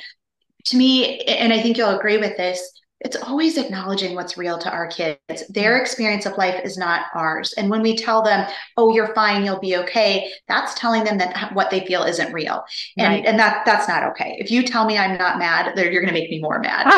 To 0.67 0.77
me, 0.77 1.21
and 1.21 1.53
I 1.53 1.63
think 1.63 1.77
you'll 1.77 1.97
agree 1.97 2.19
with 2.19 2.37
this, 2.37 2.61
it's 3.01 3.17
always 3.17 3.59
acknowledging 3.59 4.15
what's 4.15 4.39
real 4.39 4.59
to 4.59 4.71
our 4.71 4.87
kids. 4.87 5.19
Their 5.51 5.75
mm-hmm. 5.75 5.83
experience 5.83 6.25
of 6.25 6.39
life 6.39 6.61
is 6.65 6.79
not 6.79 7.07
ours. 7.15 7.53
And 7.59 7.69
when 7.69 7.83
we 7.83 7.95
tell 7.97 8.23
them, 8.23 8.49
"Oh, 8.77 8.95
you're 8.95 9.15
fine, 9.15 9.45
you'll 9.45 9.61
be 9.61 9.77
okay," 9.77 10.33
that's 10.49 10.75
telling 10.75 11.05
them 11.05 11.19
that 11.19 11.53
what 11.53 11.71
they 11.71 11.85
feel 11.85 12.05
isn't 12.05 12.33
real. 12.33 12.65
And 12.97 13.15
right. 13.15 13.27
and 13.27 13.39
that 13.39 13.67
that's 13.67 13.87
not 13.87 14.03
okay. 14.05 14.37
If 14.39 14.51
you 14.51 14.63
tell 14.63 14.87
me 14.87 14.97
I'm 14.97 15.19
not 15.19 15.39
mad, 15.39 15.77
you're 15.77 16.03
going 16.03 16.07
to 16.07 16.13
make 16.13 16.31
me 16.31 16.41
more 16.41 16.59
mad. 16.59 16.91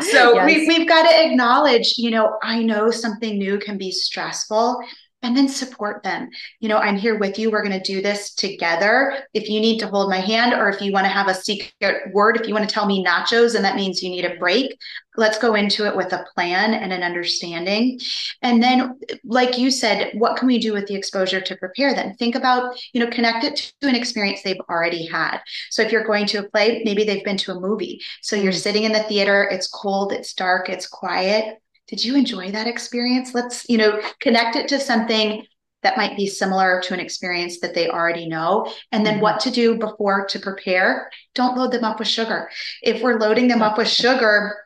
so 0.02 0.34
yes. 0.34 0.46
we, 0.46 0.68
we've 0.68 0.88
got 0.88 1.08
to 1.08 1.26
acknowledge, 1.26 1.94
you 1.96 2.10
know, 2.10 2.38
I 2.42 2.62
know 2.62 2.90
something 2.90 3.38
new 3.38 3.58
can 3.58 3.78
be 3.78 3.90
stressful 3.90 4.82
and 5.22 5.36
then 5.36 5.48
support 5.48 6.02
them. 6.02 6.30
You 6.60 6.68
know, 6.68 6.78
I'm 6.78 6.96
here 6.96 7.18
with 7.18 7.38
you. 7.38 7.50
We're 7.50 7.64
going 7.64 7.80
to 7.80 7.92
do 7.92 8.00
this 8.00 8.34
together. 8.34 9.24
If 9.34 9.48
you 9.48 9.60
need 9.60 9.78
to 9.80 9.88
hold 9.88 10.10
my 10.10 10.20
hand, 10.20 10.54
or 10.54 10.68
if 10.68 10.80
you 10.80 10.92
want 10.92 11.06
to 11.06 11.12
have 11.12 11.28
a 11.28 11.34
secret 11.34 12.12
word, 12.12 12.36
if 12.36 12.46
you 12.46 12.54
want 12.54 12.68
to 12.68 12.72
tell 12.72 12.86
me 12.86 13.04
nachos 13.04 13.54
and 13.54 13.64
that 13.64 13.76
means 13.76 14.02
you 14.02 14.10
need 14.10 14.24
a 14.24 14.36
break, 14.36 14.78
let's 15.16 15.38
go 15.38 15.54
into 15.54 15.86
it 15.86 15.96
with 15.96 16.12
a 16.12 16.24
plan 16.34 16.72
and 16.72 16.92
an 16.92 17.02
understanding. 17.02 17.98
And 18.42 18.62
then, 18.62 18.98
like 19.24 19.58
you 19.58 19.72
said, 19.72 20.12
what 20.14 20.36
can 20.36 20.46
we 20.46 20.60
do 20.60 20.72
with 20.72 20.86
the 20.86 20.94
exposure 20.94 21.40
to 21.40 21.56
prepare 21.56 21.94
them? 21.94 22.14
Think 22.14 22.36
about, 22.36 22.78
you 22.92 23.04
know, 23.04 23.10
connect 23.10 23.44
it 23.44 23.72
to 23.80 23.88
an 23.88 23.96
experience 23.96 24.42
they've 24.42 24.60
already 24.70 25.04
had. 25.06 25.38
So 25.70 25.82
if 25.82 25.90
you're 25.90 26.06
going 26.06 26.26
to 26.26 26.38
a 26.38 26.48
play, 26.48 26.82
maybe 26.84 27.02
they've 27.02 27.24
been 27.24 27.36
to 27.38 27.52
a 27.52 27.60
movie. 27.60 28.00
So 28.22 28.36
you're 28.36 28.52
mm. 28.52 28.62
sitting 28.62 28.84
in 28.84 28.92
the 28.92 29.02
theater, 29.02 29.48
it's 29.50 29.66
cold, 29.66 30.12
it's 30.12 30.32
dark, 30.32 30.68
it's 30.68 30.86
quiet 30.86 31.58
did 31.88 32.04
you 32.04 32.16
enjoy 32.16 32.50
that 32.52 32.66
experience? 32.66 33.34
Let's 33.34 33.68
you 33.68 33.78
know 33.78 34.00
connect 34.20 34.56
it 34.56 34.68
to 34.68 34.80
something 34.80 35.44
that 35.82 35.96
might 35.96 36.16
be 36.16 36.26
similar 36.26 36.80
to 36.82 36.94
an 36.94 37.00
experience 37.00 37.60
that 37.60 37.74
they 37.74 37.88
already 37.88 38.26
know. 38.26 38.72
And 38.90 39.06
then 39.06 39.14
mm-hmm. 39.14 39.22
what 39.22 39.40
to 39.40 39.50
do 39.50 39.78
before 39.78 40.26
to 40.26 40.38
prepare. 40.40 41.08
Don't 41.34 41.56
load 41.56 41.70
them 41.70 41.84
up 41.84 42.00
with 42.00 42.08
sugar. 42.08 42.50
If 42.82 43.00
we're 43.00 43.18
loading 43.18 43.48
them 43.48 43.62
up 43.62 43.78
with 43.78 43.88
sugar 43.88 44.56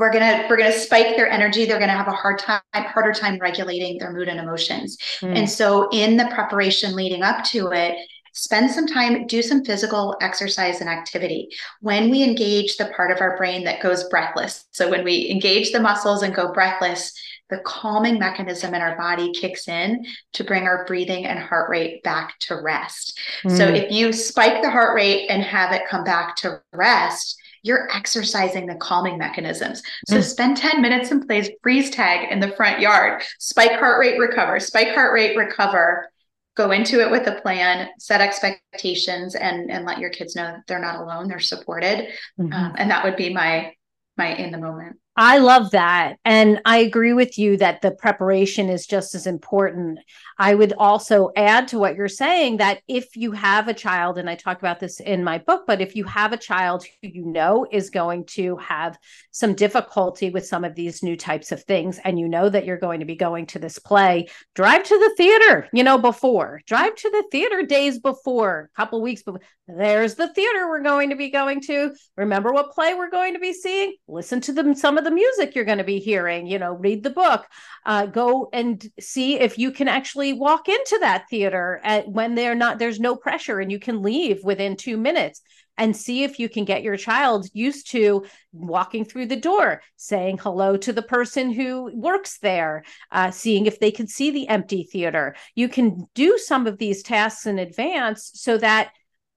we're 0.00 0.10
gonna 0.10 0.46
we're 0.48 0.56
gonna 0.56 0.72
spike 0.72 1.14
their 1.14 1.28
energy. 1.28 1.66
They're 1.66 1.78
gonna 1.78 1.92
have 1.92 2.08
a 2.08 2.12
hard 2.12 2.38
time 2.38 2.62
harder 2.72 3.12
time 3.12 3.38
regulating 3.38 3.98
their 3.98 4.10
mood 4.10 4.28
and 4.28 4.40
emotions. 4.40 4.96
Mm. 5.20 5.36
and 5.36 5.50
so 5.50 5.90
in 5.90 6.16
the 6.16 6.24
preparation 6.32 6.96
leading 6.96 7.22
up 7.22 7.44
to 7.46 7.70
it 7.72 7.96
spend 8.40 8.70
some 8.70 8.86
time, 8.86 9.26
do 9.26 9.42
some 9.42 9.62
physical 9.62 10.16
exercise 10.22 10.80
and 10.80 10.88
activity. 10.88 11.50
When 11.80 12.08
we 12.08 12.22
engage 12.22 12.78
the 12.78 12.86
part 12.96 13.10
of 13.10 13.20
our 13.20 13.36
brain 13.36 13.64
that 13.64 13.82
goes 13.82 14.08
breathless, 14.08 14.64
so 14.70 14.88
when 14.88 15.04
we 15.04 15.28
engage 15.30 15.72
the 15.72 15.80
muscles 15.80 16.22
and 16.22 16.34
go 16.34 16.50
breathless, 16.50 17.12
the 17.50 17.58
calming 17.66 18.18
mechanism 18.18 18.74
in 18.74 18.80
our 18.80 18.96
body 18.96 19.30
kicks 19.32 19.68
in 19.68 20.06
to 20.32 20.44
bring 20.44 20.62
our 20.62 20.86
breathing 20.86 21.26
and 21.26 21.38
heart 21.38 21.68
rate 21.68 22.02
back 22.02 22.38
to 22.38 22.62
rest. 22.62 23.18
Mm. 23.44 23.56
So 23.58 23.68
if 23.68 23.90
you 23.90 24.10
spike 24.10 24.62
the 24.62 24.70
heart 24.70 24.94
rate 24.94 25.28
and 25.28 25.42
have 25.42 25.72
it 25.72 25.82
come 25.86 26.04
back 26.04 26.36
to 26.36 26.62
rest, 26.72 27.36
you're 27.62 27.94
exercising 27.94 28.64
the 28.64 28.76
calming 28.76 29.18
mechanisms. 29.18 29.82
So 30.06 30.16
mm. 30.16 30.22
spend 30.22 30.56
10 30.56 30.80
minutes 30.80 31.10
and 31.10 31.26
play 31.26 31.58
freeze 31.62 31.90
tag 31.90 32.32
in 32.32 32.40
the 32.40 32.52
front 32.52 32.80
yard. 32.80 33.22
Spike 33.38 33.78
heart 33.78 34.00
rate, 34.00 34.18
recover, 34.18 34.58
spike 34.60 34.94
heart 34.94 35.12
rate, 35.12 35.36
recover 35.36 36.08
go 36.56 36.70
into 36.70 37.00
it 37.00 37.10
with 37.10 37.26
a 37.26 37.40
plan 37.40 37.88
set 37.98 38.20
expectations 38.20 39.34
and 39.34 39.70
and 39.70 39.84
let 39.84 39.98
your 39.98 40.10
kids 40.10 40.36
know 40.36 40.44
that 40.44 40.62
they're 40.66 40.80
not 40.80 41.00
alone 41.00 41.28
they're 41.28 41.38
supported 41.38 42.08
mm-hmm. 42.38 42.52
um, 42.52 42.74
and 42.76 42.90
that 42.90 43.04
would 43.04 43.16
be 43.16 43.32
my 43.32 43.72
my 44.16 44.34
in 44.34 44.50
the 44.50 44.58
moment 44.58 44.99
I 45.22 45.36
love 45.36 45.72
that. 45.72 46.16
And 46.24 46.62
I 46.64 46.78
agree 46.78 47.12
with 47.12 47.36
you 47.36 47.58
that 47.58 47.82
the 47.82 47.90
preparation 47.90 48.70
is 48.70 48.86
just 48.86 49.14
as 49.14 49.26
important. 49.26 49.98
I 50.38 50.54
would 50.54 50.72
also 50.78 51.30
add 51.36 51.68
to 51.68 51.78
what 51.78 51.94
you're 51.94 52.08
saying 52.08 52.56
that 52.56 52.80
if 52.88 53.14
you 53.14 53.32
have 53.32 53.68
a 53.68 53.74
child, 53.74 54.16
and 54.16 54.30
I 54.30 54.34
talk 54.34 54.58
about 54.60 54.80
this 54.80 54.98
in 54.98 55.22
my 55.22 55.36
book, 55.36 55.64
but 55.66 55.82
if 55.82 55.94
you 55.94 56.04
have 56.04 56.32
a 56.32 56.38
child 56.38 56.86
who 57.02 57.08
you 57.10 57.26
know 57.26 57.66
is 57.70 57.90
going 57.90 58.24
to 58.28 58.56
have 58.56 58.96
some 59.30 59.52
difficulty 59.52 60.30
with 60.30 60.46
some 60.46 60.64
of 60.64 60.74
these 60.74 61.02
new 61.02 61.18
types 61.18 61.52
of 61.52 61.62
things, 61.64 62.00
and 62.02 62.18
you 62.18 62.26
know 62.26 62.48
that 62.48 62.64
you're 62.64 62.78
going 62.78 63.00
to 63.00 63.06
be 63.06 63.16
going 63.16 63.44
to 63.48 63.58
this 63.58 63.78
play, 63.78 64.26
drive 64.54 64.84
to 64.84 64.98
the 64.98 65.14
theater, 65.18 65.68
you 65.74 65.84
know, 65.84 65.98
before, 65.98 66.62
drive 66.66 66.94
to 66.94 67.10
the 67.10 67.24
theater 67.30 67.62
days 67.66 67.98
before, 67.98 68.70
a 68.72 68.76
couple 68.80 69.02
weeks 69.02 69.22
before. 69.22 69.42
There's 69.68 70.14
the 70.14 70.32
theater 70.32 70.68
we're 70.68 70.82
going 70.82 71.10
to 71.10 71.16
be 71.16 71.30
going 71.30 71.60
to. 71.62 71.94
Remember 72.16 72.52
what 72.52 72.72
play 72.72 72.94
we're 72.94 73.10
going 73.10 73.34
to 73.34 73.38
be 73.38 73.52
seeing? 73.52 73.94
Listen 74.08 74.40
to 74.40 74.52
them, 74.52 74.74
some 74.74 74.98
of 74.98 75.04
the 75.04 75.09
the 75.10 75.14
music 75.14 75.54
you're 75.54 75.64
going 75.64 75.78
to 75.78 75.84
be 75.84 75.98
hearing 75.98 76.46
you 76.46 76.58
know 76.58 76.72
read 76.72 77.02
the 77.02 77.10
book 77.10 77.46
uh, 77.86 78.06
go 78.06 78.48
and 78.52 78.88
see 79.00 79.38
if 79.38 79.58
you 79.58 79.70
can 79.70 79.88
actually 79.88 80.32
walk 80.32 80.68
into 80.68 80.98
that 81.00 81.24
theater 81.28 81.80
at, 81.82 82.08
when 82.08 82.34
they're 82.34 82.54
not 82.54 82.78
there's 82.78 83.00
no 83.00 83.16
pressure 83.16 83.58
and 83.58 83.72
you 83.72 83.78
can 83.78 84.02
leave 84.02 84.42
within 84.44 84.76
two 84.76 84.96
minutes 84.96 85.42
and 85.80 85.96
see 85.96 86.24
if 86.24 86.38
you 86.38 86.46
can 86.46 86.66
get 86.66 86.82
your 86.82 86.98
child 86.98 87.48
used 87.54 87.90
to 87.90 88.26
walking 88.52 89.02
through 89.02 89.24
the 89.24 89.34
door, 89.34 89.80
saying 89.96 90.36
hello 90.36 90.76
to 90.76 90.92
the 90.92 91.00
person 91.00 91.50
who 91.50 91.90
works 91.94 92.38
there, 92.40 92.84
uh, 93.10 93.30
seeing 93.30 93.64
if 93.64 93.80
they 93.80 93.90
can 93.90 94.06
see 94.06 94.30
the 94.30 94.46
empty 94.48 94.82
theater. 94.82 95.34
You 95.54 95.70
can 95.70 96.06
do 96.14 96.36
some 96.36 96.66
of 96.66 96.76
these 96.76 97.02
tasks 97.02 97.46
in 97.46 97.58
advance 97.58 98.30
so 98.34 98.58
that 98.58 98.90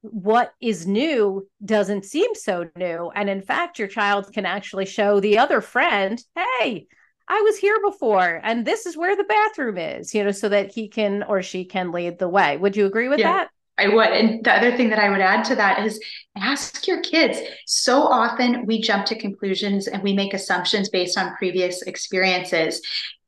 what 0.04 0.54
is 0.62 0.86
new 0.86 1.48
doesn't 1.64 2.06
seem 2.06 2.36
so 2.36 2.70
new. 2.76 3.10
And 3.16 3.30
in 3.30 3.42
fact, 3.42 3.80
your 3.80 3.88
child 3.88 4.32
can 4.34 4.46
actually 4.46 4.86
show 4.86 5.20
the 5.20 5.38
other 5.38 5.62
friend, 5.62 6.22
hey, 6.36 6.88
I 7.28 7.42
was 7.42 7.58
here 7.58 7.80
before 7.82 8.42
and 8.44 8.66
this 8.66 8.86
is 8.86 8.98
where 8.98 9.16
the 9.16 9.24
bathroom 9.24 9.78
is, 9.78 10.14
you 10.14 10.24
know, 10.24 10.32
so 10.32 10.50
that 10.50 10.74
he 10.74 10.90
can 10.90 11.24
or 11.24 11.42
she 11.42 11.64
can 11.64 11.92
lead 11.92 12.20
the 12.20 12.28
way. 12.28 12.58
Would 12.58 12.76
you 12.76 12.86
agree 12.86 13.08
with 13.08 13.20
yeah. 13.20 13.32
that? 13.32 13.50
I 13.78 13.88
would. 13.88 14.10
And 14.10 14.44
the 14.44 14.52
other 14.52 14.76
thing 14.76 14.90
that 14.90 15.00
I 15.00 15.10
would 15.10 15.22
add 15.22 15.44
to 15.46 15.56
that 15.56 15.86
is 15.86 16.00
ask 16.38 16.86
your 16.86 17.02
kids. 17.02 17.40
So 17.66 18.04
often 18.04 18.66
we 18.66 18.82
jump 18.82 19.06
to 19.08 19.18
conclusions 19.18 19.88
and 19.88 20.04
we 20.04 20.14
make 20.14 20.34
assumptions 20.34 20.90
based 20.90 21.18
on 21.18 21.36
previous 21.38 21.82
experiences. 21.84 22.82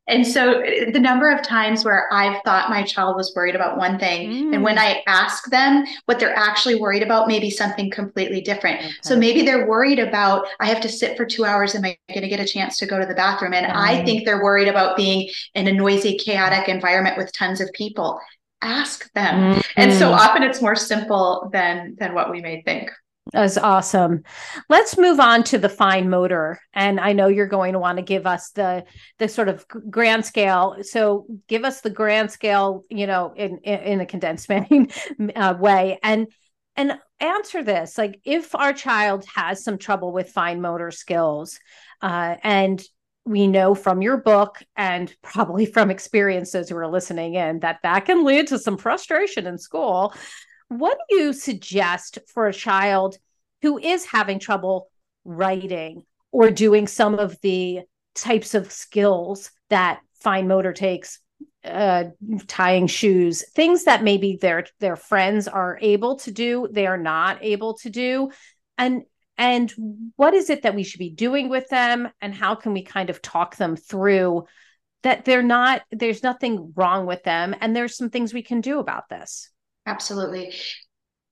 And 0.08 0.26
so 0.26 0.62
the 0.92 1.00
number 1.00 1.32
of 1.32 1.42
times 1.42 1.84
where 1.84 2.08
I've 2.14 2.42
thought 2.44 2.70
my 2.70 2.84
child 2.84 3.16
was 3.16 3.34
worried 3.36 3.56
about 3.56 3.78
one 3.78 3.98
thing, 3.98 4.30
mm. 4.30 4.54
and 4.54 4.64
when 4.64 4.78
mm. 4.78 4.82
I 4.82 5.04
ask 5.08 5.50
them 5.50 5.86
what 6.06 6.20
they're 6.20 6.36
actually 6.36 6.76
worried 6.76 7.04
about, 7.04 7.28
maybe 7.28 7.50
something 7.50 7.90
completely 7.90 8.42
different. 8.42 8.80
Okay. 8.80 8.92
So 9.02 9.16
maybe 9.16 9.42
they're 9.42 9.68
worried 9.68 10.00
about, 10.00 10.46
I 10.60 10.68
have 10.68 10.82
to 10.82 10.90
sit 10.90 11.18
for 11.18 11.26
two 11.26 11.44
hours. 11.44 11.74
Am 11.74 11.86
I 11.86 11.98
going 12.10 12.22
to 12.22 12.28
get 12.28 12.40
a 12.40 12.46
chance 12.46 12.78
to 12.80 12.86
go 12.86 13.00
to 13.00 13.06
the 13.06 13.16
bathroom? 13.16 13.54
And 13.54 13.66
mm. 13.66 13.76
I 13.76 14.04
think 14.06 14.26
they're 14.26 14.44
worried 14.44 14.68
about 14.68 14.96
being 14.96 15.30
in 15.56 15.68
a 15.68 15.74
noisy, 15.74 16.18
chaotic 16.18 16.70
environment 16.70 17.18
with 17.18 17.34
tons 17.34 17.60
of 17.60 17.72
people 17.74 18.20
ask 18.62 19.12
them. 19.14 19.54
Mm-hmm. 19.54 19.62
And 19.78 19.94
so 19.94 20.12
often 20.12 20.44
it's 20.44 20.62
more 20.62 20.76
simple 20.76 21.50
than 21.54 21.96
than 22.00 22.14
what 22.14 22.32
we 22.32 22.42
may 22.42 22.62
think. 22.64 22.92
That's 23.34 23.58
awesome. 23.58 24.24
Let's 24.70 24.98
move 24.98 25.20
on 25.20 25.44
to 25.46 25.58
the 25.58 25.70
fine 25.70 26.10
motor. 26.10 26.60
And 26.74 27.00
I 27.00 27.14
know 27.14 27.28
you're 27.28 27.48
going 27.48 27.74
to 27.74 27.80
want 27.80 27.98
to 27.98 28.04
give 28.04 28.28
us 28.28 28.52
the 28.52 28.86
the 29.18 29.28
sort 29.28 29.50
of 29.50 29.66
grand 29.90 30.26
scale. 30.26 30.78
So 30.82 31.26
give 31.48 31.66
us 31.66 31.82
the 31.82 31.90
grand 31.90 32.32
scale, 32.32 32.86
you 32.90 33.08
know, 33.08 33.34
in 33.36 33.58
in, 33.60 33.80
in 33.80 34.00
a 34.02 34.06
condensed 34.06 34.50
uh, 35.36 35.56
way. 35.60 36.00
And 36.04 36.28
and 36.76 37.00
answer 37.20 37.64
this 37.64 37.98
like 37.98 38.20
if 38.26 38.54
our 38.54 38.74
child 38.74 39.26
has 39.34 39.64
some 39.64 39.78
trouble 39.78 40.12
with 40.12 40.30
fine 40.30 40.62
motor 40.62 40.92
skills 40.92 41.60
uh, 42.02 42.36
and 42.44 42.84
we 43.26 43.48
know 43.48 43.74
from 43.74 44.02
your 44.02 44.18
book 44.18 44.62
and 44.76 45.16
probably 45.24 45.66
from 45.66 45.90
experiences 45.90 46.70
who 46.70 46.76
are 46.78 46.88
listening 46.88 47.36
in 47.36 47.60
that 47.62 47.80
that 47.82 48.02
can 48.06 48.24
lead 48.24 48.48
to 48.48 48.60
some 48.60 48.78
frustration 48.78 49.48
in 49.48 49.58
school. 49.58 50.14
What 50.70 50.98
do 51.10 51.16
you 51.16 51.34
suggest 51.34 52.20
for 52.28 52.48
a 52.48 52.54
child 52.54 53.18
who 53.62 53.78
is 53.78 54.06
having 54.06 54.40
trouble 54.40 54.90
writing 55.24 56.04
or 56.32 56.52
doing 56.52 56.88
some 56.88 57.16
of 57.16 57.40
the 57.42 57.82
types 58.14 58.54
of 58.54 58.72
skills 58.72 59.52
that 59.70 60.00
fine 60.22 60.48
motor 60.48 60.74
takes 60.74 61.20
uh, 61.64 62.06
tying 62.48 62.86
shoes 62.88 63.44
things 63.54 63.86
that 63.86 64.04
maybe 64.04 64.38
their 64.40 64.66
their 64.80 64.96
friends 64.96 65.48
are 65.48 65.80
able 65.82 66.16
to 66.16 66.32
do 66.32 66.68
they 66.72 66.86
are 66.86 66.98
not 66.98 67.44
able 67.44 67.76
to 67.76 67.90
do? 67.90 68.30
And 68.78 69.04
and 69.38 69.74
what 70.16 70.34
is 70.34 70.50
it 70.50 70.62
that 70.62 70.76
we 70.76 70.84
should 70.84 71.00
be 71.00 71.10
doing 71.10 71.50
with 71.50 71.68
them? 71.70 72.10
And 72.22 72.34
how 72.34 72.56
can 72.56 72.74
we 72.74 72.84
kind 72.84 73.10
of 73.10 73.22
talk 73.22 73.58
them 73.58 73.76
through 73.76 74.46
that 75.04 75.26
they're 75.26 75.44
not 75.44 75.84
there's 75.92 76.24
nothing 76.24 76.74
wrong 76.76 77.06
with 77.06 77.24
them 77.24 77.56
and 77.62 77.76
there's 77.76 77.96
some 77.96 78.10
things 78.10 78.34
we 78.34 78.44
can 78.44 78.62
do 78.62 78.80
about 78.80 79.10
this 79.10 79.52
absolutely 79.86 80.54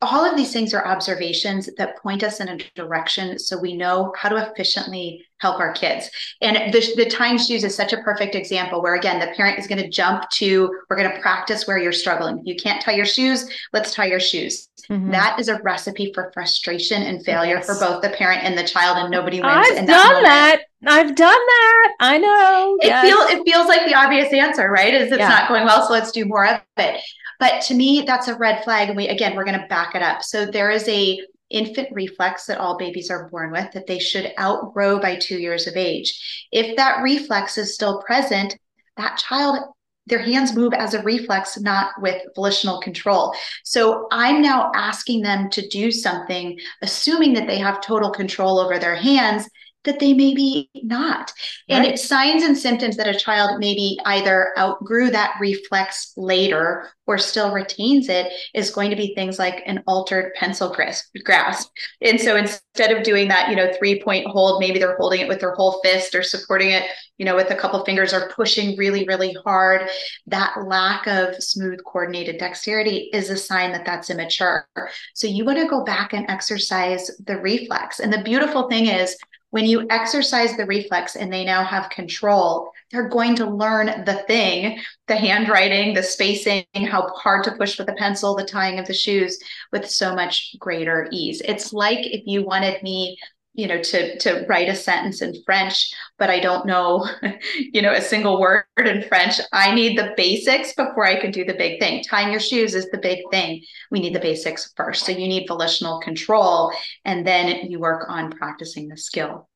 all 0.03 0.25
of 0.29 0.35
these 0.35 0.51
things 0.51 0.73
are 0.73 0.85
observations 0.85 1.69
that 1.77 1.97
point 1.97 2.23
us 2.23 2.39
in 2.39 2.49
a 2.49 2.57
direction 2.75 3.39
so 3.39 3.57
we 3.57 3.75
know 3.75 4.13
how 4.17 4.27
to 4.27 4.35
efficiently 4.35 5.25
help 5.37 5.59
our 5.59 5.73
kids. 5.73 6.09
And 6.41 6.73
the, 6.73 6.93
the 6.95 7.09
tying 7.09 7.37
shoes 7.37 7.63
is 7.63 7.75
such 7.75 7.93
a 7.93 7.97
perfect 7.97 8.35
example 8.35 8.81
where, 8.81 8.95
again, 8.95 9.19
the 9.19 9.33
parent 9.35 9.59
is 9.59 9.67
going 9.67 9.81
to 9.81 9.89
jump 9.89 10.29
to, 10.31 10.73
we're 10.89 10.97
going 10.97 11.11
to 11.11 11.19
practice 11.19 11.67
where 11.67 11.77
you're 11.77 11.91
struggling. 11.91 12.41
You 12.45 12.55
can't 12.55 12.81
tie 12.81 12.93
your 12.93 13.05
shoes, 13.05 13.49
let's 13.71 13.93
tie 13.93 14.05
your 14.05 14.19
shoes. 14.19 14.69
Mm-hmm. 14.89 15.11
That 15.11 15.39
is 15.39 15.47
a 15.47 15.61
recipe 15.61 16.11
for 16.13 16.31
frustration 16.33 17.03
and 17.03 17.23
failure 17.23 17.55
yes. 17.55 17.65
for 17.65 17.75
both 17.79 18.01
the 18.01 18.09
parent 18.09 18.43
and 18.43 18.57
the 18.57 18.67
child, 18.67 18.97
and 18.97 19.09
nobody 19.09 19.39
wins. 19.39 19.53
I've 19.53 19.75
done 19.75 19.87
that, 19.87 20.63
that. 20.81 20.91
I've 20.91 21.15
done 21.15 21.29
that. 21.29 21.93
I 22.01 22.17
know. 22.17 22.77
It 22.81 22.87
yes. 22.87 23.05
feels 23.05 23.31
it 23.31 23.49
feels 23.49 23.67
like 23.67 23.85
the 23.87 23.95
obvious 23.95 24.33
answer, 24.33 24.69
right? 24.69 24.93
Is 24.93 25.09
it's 25.09 25.19
yeah. 25.19 25.29
not 25.29 25.47
going 25.47 25.63
well, 25.63 25.87
so 25.87 25.93
let's 25.93 26.11
do 26.11 26.25
more 26.25 26.45
of 26.45 26.59
it. 26.75 27.01
But 27.43 27.60
to 27.63 27.73
me, 27.73 28.03
that's 28.08 28.29
a 28.29 28.38
red 28.38 28.63
flag. 28.63 28.88
And 28.88 28.95
we, 28.95 29.10
again, 29.10 29.36
we're 29.36 29.43
going 29.43 29.60
to 29.60 29.67
back 29.67 29.95
it 29.95 30.01
up. 30.01 30.23
So 30.23 30.45
there 30.45 30.71
is 30.71 30.88
a 30.88 31.19
infant 31.49 31.89
reflex 31.91 32.45
that 32.45 32.58
all 32.58 32.77
babies 32.77 33.12
are 33.12 33.27
born 33.27 33.51
with 33.51 33.69
that 33.73 33.86
they 33.86 33.99
should 33.99 34.32
outgrow 34.39 34.97
by 34.97 35.17
two 35.17 35.38
years 35.38 35.67
of 35.67 35.75
age. 35.75 36.47
If 36.53 36.77
that 36.77 37.03
reflex 37.03 37.58
is 37.58 37.73
still 37.73 38.01
present, 38.01 38.58
that 38.95 39.17
child 39.17 39.60
their 40.06 40.19
hands 40.19 40.56
move 40.56 40.73
as 40.73 40.93
a 40.93 41.03
reflex, 41.03 41.60
not 41.60 41.91
with 42.01 42.21
volitional 42.34 42.79
control. 42.79 43.34
So 43.65 44.08
I'm 44.10 44.41
now 44.41 44.71
asking 44.73 45.21
them 45.21 45.49
to 45.49 45.67
do 45.67 45.91
something, 45.91 46.58
assuming 46.82 47.34
that 47.34 47.47
they 47.47 47.58
have 47.58 47.82
total 47.82 48.12
control 48.12 48.58
over 48.58 48.79
their 48.79 48.95
hands 48.95 49.49
that 49.83 49.99
they 49.99 50.13
maybe 50.13 50.69
not. 50.75 51.31
Right. 51.69 51.77
And 51.77 51.85
it's 51.85 52.07
signs 52.07 52.43
and 52.43 52.57
symptoms 52.57 52.97
that 52.97 53.07
a 53.07 53.17
child 53.17 53.59
maybe 53.59 53.97
either 54.05 54.53
outgrew 54.57 55.09
that 55.11 55.35
reflex 55.39 56.13
later 56.15 56.89
or 57.05 57.17
still 57.17 57.53
retains 57.53 58.07
it 58.07 58.31
is 58.53 58.71
going 58.71 58.89
to 58.89 58.95
be 58.95 59.13
things 59.13 59.37
like 59.37 59.61
an 59.65 59.83
altered 59.87 60.33
pencil 60.35 60.73
grasp. 60.73 61.13
grasp. 61.25 61.69
And 62.01 62.19
so 62.19 62.37
instead 62.37 62.91
of 62.91 63.03
doing 63.03 63.27
that, 63.27 63.49
you 63.49 63.55
know, 63.55 63.71
three 63.77 64.01
point 64.01 64.25
hold, 64.27 64.61
maybe 64.61 64.79
they're 64.79 64.95
holding 64.95 65.19
it 65.19 65.27
with 65.27 65.41
their 65.41 65.53
whole 65.53 65.81
fist 65.83 66.15
or 66.15 66.23
supporting 66.23 66.69
it, 66.69 66.83
you 67.17 67.25
know, 67.25 67.35
with 67.35 67.51
a 67.51 67.55
couple 67.55 67.83
fingers 67.83 68.13
or 68.13 68.29
pushing 68.29 68.77
really, 68.77 69.05
really 69.05 69.35
hard. 69.43 69.89
That 70.27 70.55
lack 70.65 71.07
of 71.07 71.35
smooth 71.43 71.83
coordinated 71.83 72.37
dexterity 72.37 73.09
is 73.11 73.29
a 73.29 73.37
sign 73.37 73.73
that 73.73 73.85
that's 73.85 74.09
immature. 74.09 74.67
So 75.13 75.27
you 75.27 75.43
want 75.43 75.59
to 75.59 75.67
go 75.67 75.83
back 75.83 76.13
and 76.13 76.29
exercise 76.29 77.11
the 77.25 77.37
reflex. 77.37 77.99
And 77.99 78.13
the 78.13 78.23
beautiful 78.23 78.69
thing 78.69 78.87
is, 78.87 79.17
when 79.53 79.65
you 79.67 79.85
exercise 79.91 80.57
the 80.57 80.65
reflex 80.65 81.15
and 81.15 81.31
they 81.31 81.45
now 81.45 81.63
have 81.63 81.87
control, 81.91 82.71
they're 82.89 83.07
going 83.07 83.35
to 83.35 83.47
learn 83.47 84.03
the 84.03 84.23
thing, 84.25 84.79
the 85.07 85.15
handwriting, 85.15 85.93
the 85.93 86.01
spacing, 86.01 86.65
how 86.73 87.07
hard 87.09 87.43
to 87.43 87.51
push 87.51 87.77
with 87.77 87.85
the 87.85 87.93
pencil, 87.93 88.35
the 88.35 88.43
tying 88.43 88.79
of 88.79 88.87
the 88.87 88.95
shoes 88.95 89.37
with 89.71 89.87
so 89.87 90.15
much 90.15 90.55
greater 90.57 91.07
ease. 91.11 91.39
It's 91.45 91.71
like 91.71 91.99
if 91.99 92.23
you 92.25 92.43
wanted 92.43 92.81
me 92.81 93.15
you 93.53 93.67
know 93.67 93.81
to 93.81 94.17
to 94.17 94.45
write 94.47 94.69
a 94.69 94.75
sentence 94.75 95.21
in 95.21 95.33
french 95.45 95.91
but 96.17 96.29
i 96.29 96.39
don't 96.39 96.65
know 96.65 97.07
you 97.71 97.81
know 97.81 97.93
a 97.93 98.01
single 98.01 98.39
word 98.39 98.65
in 98.77 99.03
french. 99.03 99.39
I 99.51 99.73
need 99.73 99.97
the 99.97 100.13
basics 100.17 100.73
before 100.73 101.05
i 101.05 101.19
can 101.19 101.31
do 101.31 101.45
the 101.45 101.53
big 101.53 101.79
thing. 101.79 102.03
Tying 102.03 102.31
your 102.31 102.39
shoes 102.39 102.75
is 102.75 102.89
the 102.89 102.97
big 102.97 103.19
thing. 103.31 103.61
We 103.91 103.99
need 103.99 104.15
the 104.15 104.19
basics 104.19 104.71
first. 104.75 105.05
So 105.05 105.11
you 105.11 105.27
need 105.27 105.47
volitional 105.47 105.99
control 105.99 106.71
and 107.05 107.25
then 107.25 107.69
you 107.69 107.79
work 107.79 108.09
on 108.09 108.31
practicing 108.31 108.87
the 108.87 108.97
skill. 108.97 109.49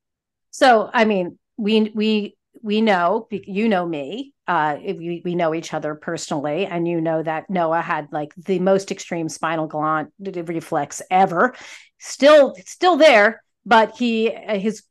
So 0.52 0.90
i 0.94 1.06
mean 1.06 1.38
we 1.58 1.92
we 1.94 2.36
we 2.62 2.82
know 2.82 3.28
you 3.32 3.70
know 3.70 3.86
me 3.86 4.34
uh 4.48 4.78
we, 4.82 5.22
we 5.24 5.36
know 5.36 5.54
each 5.54 5.74
other 5.74 5.96
personally 5.96 6.66
and 6.66 6.88
you 6.88 7.00
know 7.00 7.22
that 7.22 7.50
noah 7.50 7.82
had 7.82 8.08
like 8.12 8.34
the 8.36 8.60
most 8.60 8.92
extreme 8.92 9.30
spinal 9.30 9.68
Galant 9.68 10.12
reflex 10.20 11.02
ever. 11.10 11.56
Still 12.00 12.56
still 12.66 12.98
there 12.98 13.42
but 13.68 13.98
he 13.98 14.34
uh, 14.34 14.58
has 14.58 14.82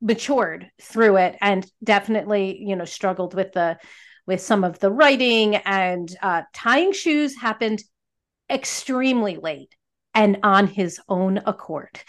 matured 0.00 0.70
through 0.80 1.16
it 1.16 1.36
and 1.40 1.70
definitely 1.84 2.58
you 2.60 2.74
know 2.74 2.84
struggled 2.84 3.34
with 3.34 3.52
the 3.52 3.78
with 4.26 4.40
some 4.40 4.64
of 4.64 4.80
the 4.80 4.90
writing 4.90 5.56
and 5.56 6.16
uh, 6.22 6.42
tying 6.52 6.92
shoes 6.92 7.36
happened 7.36 7.82
extremely 8.50 9.36
late 9.36 9.74
and 10.14 10.38
on 10.42 10.66
his 10.66 10.98
own 11.08 11.38
accord. 11.46 12.00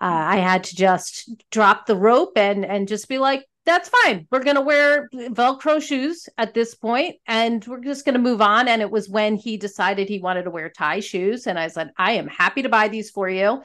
Uh, 0.00 0.06
I 0.06 0.36
had 0.38 0.64
to 0.64 0.76
just 0.76 1.30
drop 1.50 1.86
the 1.86 1.94
rope 1.94 2.32
and 2.36 2.64
and 2.64 2.88
just 2.88 3.08
be 3.08 3.18
like, 3.18 3.44
that's 3.66 3.90
fine. 3.90 4.26
We're 4.30 4.42
going 4.42 4.56
to 4.56 4.62
wear 4.62 5.08
Velcro 5.12 5.80
shoes 5.80 6.28
at 6.38 6.54
this 6.54 6.74
point 6.74 7.16
and 7.26 7.64
we're 7.66 7.84
just 7.84 8.04
going 8.04 8.14
to 8.14 8.20
move 8.20 8.40
on. 8.40 8.66
And 8.66 8.80
it 8.80 8.90
was 8.90 9.08
when 9.08 9.36
he 9.36 9.58
decided 9.58 10.08
he 10.08 10.18
wanted 10.18 10.44
to 10.44 10.50
wear 10.50 10.70
tie 10.70 11.00
shoes. 11.00 11.46
And 11.46 11.58
I 11.58 11.68
said, 11.68 11.90
I 11.96 12.12
am 12.12 12.26
happy 12.26 12.62
to 12.62 12.70
buy 12.70 12.88
these 12.88 13.10
for 13.10 13.28
you 13.28 13.62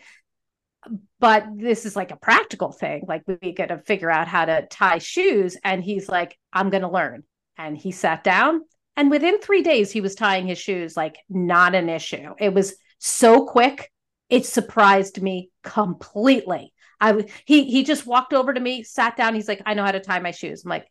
but 1.19 1.45
this 1.55 1.85
is 1.85 1.95
like 1.95 2.11
a 2.11 2.17
practical 2.17 2.71
thing. 2.71 3.05
Like 3.07 3.23
we 3.27 3.53
got 3.53 3.69
to 3.69 3.79
figure 3.79 4.11
out 4.11 4.27
how 4.27 4.45
to 4.45 4.67
tie 4.69 4.99
shoes. 4.99 5.57
And 5.63 5.83
he's 5.83 6.07
like, 6.09 6.37
I'm 6.53 6.69
going 6.69 6.83
to 6.83 6.89
learn. 6.89 7.23
And 7.57 7.77
he 7.77 7.91
sat 7.91 8.23
down. 8.23 8.61
And 8.97 9.09
within 9.09 9.39
three 9.39 9.61
days, 9.61 9.91
he 9.91 10.01
was 10.01 10.15
tying 10.15 10.47
his 10.47 10.57
shoes 10.57 10.95
like 10.95 11.17
not 11.29 11.75
an 11.75 11.89
issue. 11.89 12.33
It 12.39 12.53
was 12.53 12.75
so 12.99 13.45
quick 13.45 13.91
it 14.29 14.45
surprised 14.45 15.21
me 15.21 15.49
completely. 15.63 16.73
I 16.99 17.25
he 17.45 17.65
he 17.65 17.83
just 17.83 18.07
walked 18.07 18.33
over 18.33 18.53
to 18.53 18.59
me, 18.59 18.83
sat 18.83 19.17
down. 19.17 19.35
He's 19.35 19.47
like, 19.47 19.61
I 19.65 19.73
know 19.73 19.83
how 19.83 19.91
to 19.91 19.99
tie 19.99 20.19
my 20.19 20.31
shoes. 20.31 20.63
I'm 20.63 20.69
like, 20.69 20.87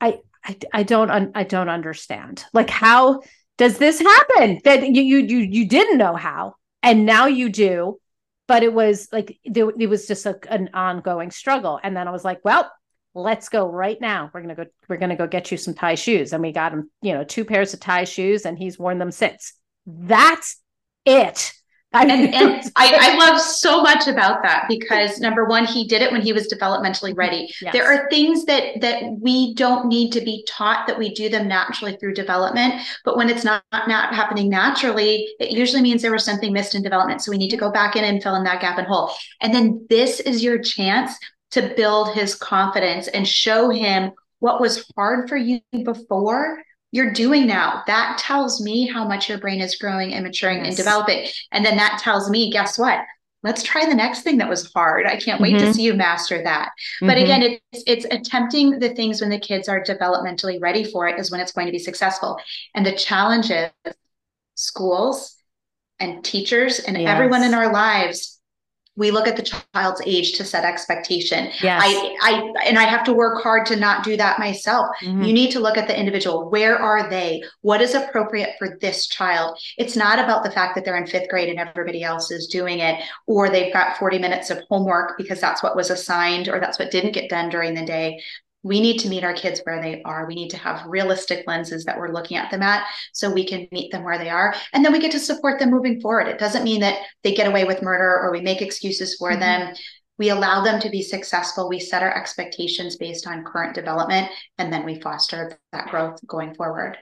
I 0.00 0.18
I, 0.44 0.56
I 0.72 0.82
don't 0.82 1.10
un, 1.10 1.32
I 1.34 1.44
don't 1.44 1.68
understand. 1.68 2.44
Like, 2.52 2.70
how 2.70 3.20
does 3.58 3.78
this 3.78 4.00
happen? 4.00 4.60
That 4.64 4.82
you 4.82 5.02
you 5.02 5.18
you 5.18 5.38
you 5.38 5.68
didn't 5.68 5.98
know 5.98 6.16
how, 6.16 6.54
and 6.82 7.06
now 7.06 7.26
you 7.26 7.50
do. 7.50 7.99
But 8.50 8.64
it 8.64 8.72
was 8.72 9.06
like 9.12 9.38
there, 9.44 9.70
it 9.78 9.86
was 9.86 10.08
just 10.08 10.26
a, 10.26 10.36
an 10.52 10.70
ongoing 10.74 11.30
struggle. 11.30 11.78
And 11.84 11.96
then 11.96 12.08
I 12.08 12.10
was 12.10 12.24
like, 12.24 12.40
well, 12.44 12.68
let's 13.14 13.48
go 13.48 13.70
right 13.70 13.96
now. 14.00 14.28
We're 14.34 14.40
gonna 14.40 14.56
go. 14.56 14.64
We're 14.88 14.96
gonna 14.96 15.14
go 15.14 15.28
get 15.28 15.52
you 15.52 15.56
some 15.56 15.72
tie 15.72 15.94
shoes. 15.94 16.32
And 16.32 16.42
we 16.42 16.50
got 16.50 16.72
him, 16.72 16.90
you 17.00 17.12
know, 17.12 17.22
two 17.22 17.44
pairs 17.44 17.74
of 17.74 17.78
tie 17.78 18.02
shoes, 18.02 18.44
and 18.44 18.58
he's 18.58 18.76
worn 18.76 18.98
them 18.98 19.12
since. 19.12 19.52
That's 19.86 20.60
it. 21.06 21.52
I 21.92 22.02
and, 22.04 22.32
and 22.32 22.72
I, 22.76 22.96
I, 23.00 23.16
love 23.16 23.40
so 23.40 23.82
much 23.82 24.06
about 24.06 24.44
that 24.44 24.66
because 24.68 25.18
number 25.18 25.46
one, 25.46 25.66
he 25.66 25.88
did 25.88 26.02
it 26.02 26.12
when 26.12 26.20
he 26.20 26.32
was 26.32 26.46
developmentally 26.46 27.16
ready. 27.16 27.52
Yes. 27.60 27.72
There 27.72 27.84
are 27.84 28.08
things 28.08 28.44
that 28.44 28.80
that 28.80 29.02
we 29.20 29.54
don't 29.54 29.86
need 29.86 30.12
to 30.12 30.20
be 30.20 30.46
taught 30.48 30.86
that 30.86 30.96
we 30.96 31.12
do 31.12 31.28
them 31.28 31.48
naturally 31.48 31.96
through 31.96 32.14
development. 32.14 32.74
But 33.04 33.16
when 33.16 33.28
it's 33.28 33.42
not, 33.42 33.64
not 33.72 34.14
happening 34.14 34.48
naturally, 34.48 35.28
it 35.40 35.50
usually 35.50 35.82
means 35.82 36.00
there 36.00 36.12
was 36.12 36.24
something 36.24 36.52
missed 36.52 36.76
in 36.76 36.82
development. 36.82 37.22
So 37.22 37.32
we 37.32 37.38
need 37.38 37.50
to 37.50 37.56
go 37.56 37.72
back 37.72 37.96
in 37.96 38.04
and 38.04 38.22
fill 38.22 38.36
in 38.36 38.44
that 38.44 38.60
gap 38.60 38.78
and 38.78 38.86
hole. 38.86 39.10
And 39.40 39.52
then 39.52 39.84
this 39.90 40.20
is 40.20 40.44
your 40.44 40.60
chance 40.60 41.18
to 41.50 41.74
build 41.76 42.14
his 42.14 42.36
confidence 42.36 43.08
and 43.08 43.26
show 43.26 43.68
him 43.68 44.12
what 44.38 44.60
was 44.60 44.88
hard 44.94 45.28
for 45.28 45.36
you 45.36 45.60
before 45.84 46.62
you're 46.92 47.12
doing 47.12 47.46
now. 47.46 47.82
That 47.86 48.18
tells 48.18 48.60
me 48.60 48.86
how 48.86 49.06
much 49.06 49.28
your 49.28 49.38
brain 49.38 49.60
is 49.60 49.76
growing 49.76 50.12
and 50.14 50.24
maturing 50.24 50.58
yes. 50.58 50.68
and 50.68 50.76
developing. 50.76 51.26
And 51.52 51.64
then 51.64 51.76
that 51.76 52.00
tells 52.02 52.28
me, 52.30 52.50
guess 52.50 52.78
what? 52.78 53.00
Let's 53.42 53.62
try 53.62 53.86
the 53.86 53.94
next 53.94 54.20
thing 54.22 54.38
that 54.38 54.50
was 54.50 54.70
hard. 54.72 55.06
I 55.06 55.16
can't 55.16 55.40
wait 55.40 55.54
mm-hmm. 55.54 55.66
to 55.66 55.74
see 55.74 55.82
you 55.82 55.94
master 55.94 56.42
that. 56.42 56.68
Mm-hmm. 56.68 57.06
But 57.06 57.16
again, 57.16 57.42
it's 57.72 57.84
it's 57.86 58.06
attempting 58.10 58.78
the 58.80 58.94
things 58.94 59.20
when 59.20 59.30
the 59.30 59.38
kids 59.38 59.66
are 59.68 59.82
developmentally 59.82 60.60
ready 60.60 60.84
for 60.84 61.08
it 61.08 61.18
is 61.18 61.30
when 61.30 61.40
it's 61.40 61.52
going 61.52 61.66
to 61.66 61.72
be 61.72 61.78
successful. 61.78 62.38
And 62.74 62.84
the 62.84 62.92
challenge 62.92 63.50
is 63.50 63.70
schools 64.56 65.36
and 65.98 66.22
teachers 66.22 66.80
and 66.80 67.00
yes. 67.00 67.08
everyone 67.08 67.42
in 67.42 67.54
our 67.54 67.72
lives 67.72 68.39
we 68.96 69.10
look 69.10 69.26
at 69.26 69.36
the 69.36 69.56
child's 69.74 70.02
age 70.04 70.32
to 70.32 70.44
set 70.44 70.64
expectation. 70.64 71.50
Yes. 71.62 71.82
I, 71.84 72.16
I, 72.22 72.52
and 72.66 72.78
I 72.78 72.84
have 72.84 73.04
to 73.04 73.12
work 73.12 73.42
hard 73.42 73.64
to 73.66 73.76
not 73.76 74.04
do 74.04 74.16
that 74.16 74.38
myself. 74.38 74.88
Mm-hmm. 75.02 75.22
You 75.22 75.32
need 75.32 75.52
to 75.52 75.60
look 75.60 75.76
at 75.76 75.86
the 75.86 75.98
individual. 75.98 76.50
Where 76.50 76.76
are 76.76 77.08
they? 77.08 77.42
What 77.62 77.80
is 77.80 77.94
appropriate 77.94 78.56
for 78.58 78.76
this 78.80 79.06
child? 79.06 79.58
It's 79.78 79.96
not 79.96 80.18
about 80.18 80.42
the 80.42 80.50
fact 80.50 80.74
that 80.74 80.84
they're 80.84 80.96
in 80.96 81.06
fifth 81.06 81.28
grade 81.28 81.48
and 81.48 81.58
everybody 81.58 82.02
else 82.02 82.30
is 82.30 82.48
doing 82.48 82.80
it, 82.80 83.02
or 83.26 83.48
they've 83.48 83.72
got 83.72 83.96
40 83.96 84.18
minutes 84.18 84.50
of 84.50 84.60
homework 84.68 85.16
because 85.16 85.40
that's 85.40 85.62
what 85.62 85.76
was 85.76 85.90
assigned 85.90 86.48
or 86.48 86.60
that's 86.60 86.78
what 86.78 86.90
didn't 86.90 87.12
get 87.12 87.30
done 87.30 87.48
during 87.48 87.74
the 87.74 87.84
day 87.84 88.20
we 88.62 88.80
need 88.80 88.98
to 88.98 89.08
meet 89.08 89.24
our 89.24 89.32
kids 89.32 89.60
where 89.64 89.80
they 89.80 90.02
are. 90.02 90.26
We 90.26 90.34
need 90.34 90.50
to 90.50 90.58
have 90.58 90.86
realistic 90.86 91.44
lenses 91.46 91.84
that 91.84 91.98
we're 91.98 92.12
looking 92.12 92.36
at 92.36 92.50
them 92.50 92.62
at 92.62 92.86
so 93.12 93.32
we 93.32 93.46
can 93.46 93.66
meet 93.72 93.90
them 93.90 94.04
where 94.04 94.18
they 94.18 94.28
are. 94.28 94.54
And 94.72 94.84
then 94.84 94.92
we 94.92 94.98
get 94.98 95.12
to 95.12 95.18
support 95.18 95.58
them 95.58 95.70
moving 95.70 96.00
forward. 96.00 96.28
It 96.28 96.38
doesn't 96.38 96.64
mean 96.64 96.80
that 96.80 97.00
they 97.22 97.34
get 97.34 97.48
away 97.48 97.64
with 97.64 97.82
murder 97.82 98.20
or 98.20 98.30
we 98.30 98.42
make 98.42 98.60
excuses 98.60 99.16
for 99.16 99.30
mm-hmm. 99.30 99.40
them. 99.40 99.74
We 100.18 100.28
allow 100.28 100.62
them 100.62 100.78
to 100.80 100.90
be 100.90 101.02
successful. 101.02 101.70
We 101.70 101.80
set 101.80 102.02
our 102.02 102.14
expectations 102.14 102.96
based 102.96 103.26
on 103.26 103.42
current 103.42 103.74
development, 103.74 104.28
and 104.58 104.70
then 104.70 104.84
we 104.84 105.00
foster 105.00 105.58
that 105.72 105.88
growth 105.88 106.20
going 106.26 106.54
forward. 106.54 106.98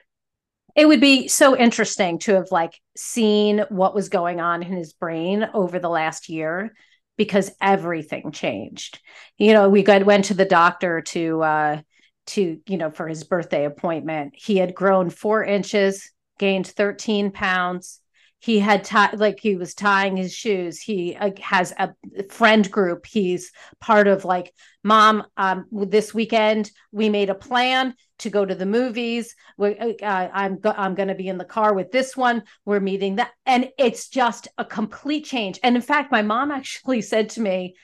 It 0.73 0.87
would 0.87 1.01
be 1.01 1.27
so 1.27 1.57
interesting 1.57 2.19
to 2.19 2.35
have 2.35 2.47
like 2.51 2.79
seen 2.95 3.65
what 3.67 3.93
was 3.93 4.07
going 4.07 4.39
on 4.39 4.63
in 4.63 4.71
his 4.71 4.93
brain 4.93 5.49
over 5.53 5.79
the 5.79 5.89
last 5.89 6.29
year 6.29 6.73
because 7.19 7.51
everything 7.61 8.31
changed. 8.31 9.01
You 9.37 9.51
know, 9.51 9.67
we 9.67 9.83
got 9.83 10.05
went 10.05 10.25
to 10.25 10.33
the 10.33 10.45
doctor 10.45 11.01
to 11.01 11.43
uh 11.43 11.81
to, 12.27 12.59
you 12.65 12.77
know, 12.77 12.89
for 12.91 13.07
his 13.07 13.25
birthday 13.25 13.65
appointment. 13.65 14.35
He 14.37 14.55
had 14.55 14.73
grown 14.73 15.09
four 15.09 15.43
inches, 15.43 16.11
gained 16.37 16.65
13 16.65 17.31
pounds. 17.31 17.98
He 18.39 18.59
had 18.59 18.85
tied 18.85 19.19
like 19.19 19.39
he 19.39 19.55
was 19.55 19.73
tying 19.73 20.15
his 20.15 20.33
shoes. 20.33 20.79
He 20.79 21.15
uh, 21.15 21.31
has 21.41 21.73
a 21.77 21.93
friend 22.29 22.69
group. 22.71 23.05
He's 23.05 23.51
part 23.81 24.07
of 24.07 24.23
like, 24.23 24.53
mom, 24.83 25.25
um, 25.35 25.65
this 25.71 26.13
weekend 26.13 26.71
we 26.91 27.09
made 27.09 27.29
a 27.29 27.35
plan 27.35 27.95
to 28.19 28.29
go 28.29 28.45
to 28.45 28.55
the 28.55 28.65
movies. 28.65 29.35
We, 29.57 29.77
uh, 29.77 30.29
I'm 30.33 30.59
go- 30.59 30.73
I'm 30.75 30.95
going 30.95 31.09
to 31.09 31.15
be 31.15 31.27
in 31.27 31.37
the 31.37 31.45
car 31.45 31.73
with 31.73 31.91
this 31.91 32.15
one. 32.15 32.43
We're 32.63 32.79
meeting 32.79 33.17
that, 33.17 33.31
and 33.45 33.69
it's 33.77 34.07
just 34.07 34.47
a 34.57 34.63
complete 34.63 35.25
change. 35.25 35.59
And 35.61 35.75
in 35.75 35.81
fact, 35.81 36.11
my 36.11 36.21
mom 36.21 36.51
actually 36.51 37.01
said 37.13 37.29
to 37.31 37.41
me 37.41 37.75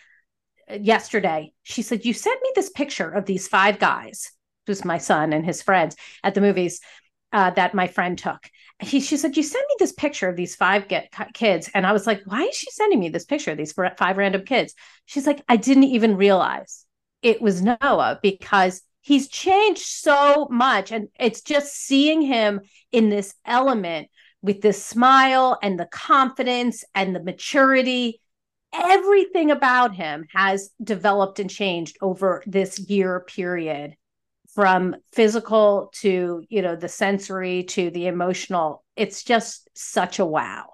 uh, 0.69 0.75
yesterday, 0.75 1.53
she 1.63 1.81
said, 1.81 2.05
"You 2.05 2.13
sent 2.13 2.41
me 2.41 2.51
this 2.55 2.69
picture 2.69 3.09
of 3.09 3.25
these 3.25 3.47
five 3.47 3.77
guys, 3.77 4.31
who's 4.67 4.85
my 4.85 4.99
son 4.99 5.33
and 5.33 5.45
his 5.45 5.61
friends 5.61 5.97
at 6.23 6.33
the 6.33 6.41
movies." 6.41 6.79
Uh, 7.35 7.49
that 7.49 7.73
my 7.73 7.85
friend 7.85 8.17
took. 8.17 8.49
He, 8.79 9.01
she 9.01 9.17
said, 9.17 9.35
You 9.35 9.43
sent 9.43 9.67
me 9.67 9.75
this 9.77 9.91
picture 9.91 10.29
of 10.29 10.37
these 10.37 10.55
five 10.55 10.87
get, 10.87 11.13
kids. 11.33 11.69
And 11.73 11.85
I 11.85 11.91
was 11.91 12.07
like, 12.07 12.21
Why 12.23 12.43
is 12.43 12.55
she 12.55 12.71
sending 12.71 12.97
me 12.97 13.09
this 13.09 13.25
picture 13.25 13.51
of 13.51 13.57
these 13.57 13.73
five 13.73 14.15
random 14.15 14.45
kids? 14.45 14.73
She's 15.05 15.27
like, 15.27 15.43
I 15.49 15.57
didn't 15.57 15.83
even 15.83 16.15
realize 16.15 16.85
it 17.21 17.41
was 17.41 17.61
Noah 17.61 18.19
because 18.23 18.83
he's 19.01 19.27
changed 19.27 19.81
so 19.81 20.47
much 20.49 20.93
and 20.93 21.09
it's 21.19 21.41
just 21.41 21.75
seeing 21.75 22.21
him 22.21 22.61
in 22.93 23.09
this 23.09 23.35
element 23.45 24.07
with 24.41 24.61
this 24.61 24.81
smile 24.81 25.59
and 25.61 25.77
the 25.77 25.87
confidence 25.87 26.85
and 26.95 27.13
the 27.13 27.21
maturity 27.21 28.21
everything 28.73 29.51
about 29.51 29.93
him 29.93 30.25
has 30.33 30.69
developed 30.81 31.39
and 31.39 31.49
changed 31.49 31.97
over 32.01 32.43
this 32.45 32.79
year 32.79 33.19
period 33.19 33.95
from 34.55 34.95
physical 35.11 35.91
to 35.93 36.43
you 36.49 36.61
know 36.61 36.75
the 36.75 36.89
sensory 36.89 37.63
to 37.63 37.91
the 37.91 38.07
emotional 38.07 38.83
it's 38.95 39.23
just 39.23 39.69
such 39.75 40.19
a 40.19 40.25
wow 40.25 40.65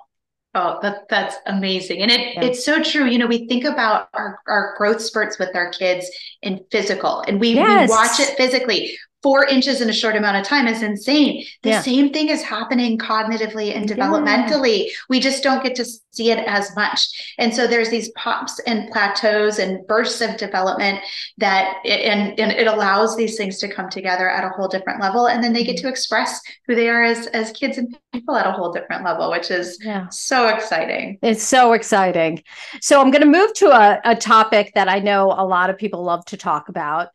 Oh, 0.54 0.80
that 0.82 1.08
that's 1.10 1.38
amazing. 1.46 2.02
And 2.02 2.12
it 2.12 2.36
yeah. 2.36 2.44
it's 2.44 2.66
so 2.66 2.84
true. 2.84 3.06
You 3.06 3.20
know, 3.20 3.28
we 3.28 3.48
think 3.48 3.64
about 3.64 4.10
our, 4.14 4.40
our 4.48 4.76
growth 4.78 5.02
spurts 5.02 5.40
with 5.40 5.56
our 5.56 5.72
kids 5.72 6.12
in 6.42 6.60
physical 6.70 7.24
and 7.26 7.40
we, 7.40 7.54
yes. 7.54 7.90
we 7.90 7.96
watch 7.96 8.20
it 8.20 8.36
physically 8.36 8.98
four 9.22 9.46
inches 9.46 9.82
in 9.82 9.90
a 9.90 9.94
short 9.94 10.16
amount 10.16 10.38
of 10.38 10.44
time 10.44 10.68
is 10.68 10.82
insane. 10.82 11.46
The 11.62 11.70
yeah. 11.70 11.82
same 11.82 12.12
thing 12.12 12.30
is 12.30 12.42
happening 12.42 12.98
cognitively 12.98 13.76
and 13.76 13.88
developmentally. 13.88 14.86
Yeah. 14.86 14.92
We 15.10 15.20
just 15.20 15.44
don't 15.44 15.64
get 15.64 15.76
to 15.76 15.86
see 15.86 16.32
it 16.32 16.40
as 16.48 16.76
much. 16.76 17.36
And 17.38 17.54
so 17.54 17.68
there's 17.68 17.90
these 17.90 18.10
pops 18.12 18.60
and 18.62 18.90
plateaus 18.92 19.60
and 19.60 19.86
bursts 19.88 20.22
of 20.22 20.38
development 20.38 21.00
that 21.38 21.78
it, 21.86 22.02
and, 22.02 22.40
and 22.40 22.52
it 22.52 22.68
allows 22.68 23.16
these 23.16 23.38
things 23.38 23.60
to 23.60 23.68
come 23.68 23.90
together 23.90 24.30
at 24.30 24.44
a 24.44 24.50
whole 24.50 24.68
different 24.68 25.00
level. 25.00 25.28
And 25.28 25.44
then 25.44 25.54
they 25.54 25.64
get 25.64 25.78
to 25.78 25.88
express 25.88 26.42
who 26.68 26.76
they 26.76 26.90
are 26.90 27.04
as, 27.04 27.28
as 27.28 27.52
kids 27.52 27.78
and 27.78 27.96
people 28.12 28.36
at 28.36 28.48
a 28.48 28.52
whole 28.52 28.72
different 28.72 29.06
level, 29.06 29.30
which 29.30 29.52
is 29.52 29.78
yeah. 29.84 30.08
so 30.10 30.48
exciting. 30.48 31.20
It's 31.22 31.44
so 31.44 31.74
exciting. 31.74 32.44
So 32.82 33.00
I'm 33.00 33.12
going 33.12 33.24
to 33.24 33.28
move 33.28 33.54
to 33.56 33.68
a, 33.68 34.02
a 34.04 34.16
topic 34.16 34.72
that 34.74 34.90
I 34.90 35.00
know 35.00 35.28
a 35.28 35.46
lot 35.46 35.70
of 35.70 35.78
people 35.78 36.04
love 36.04 36.26
to 36.26 36.38
talk 36.38 36.70
about 36.70 37.10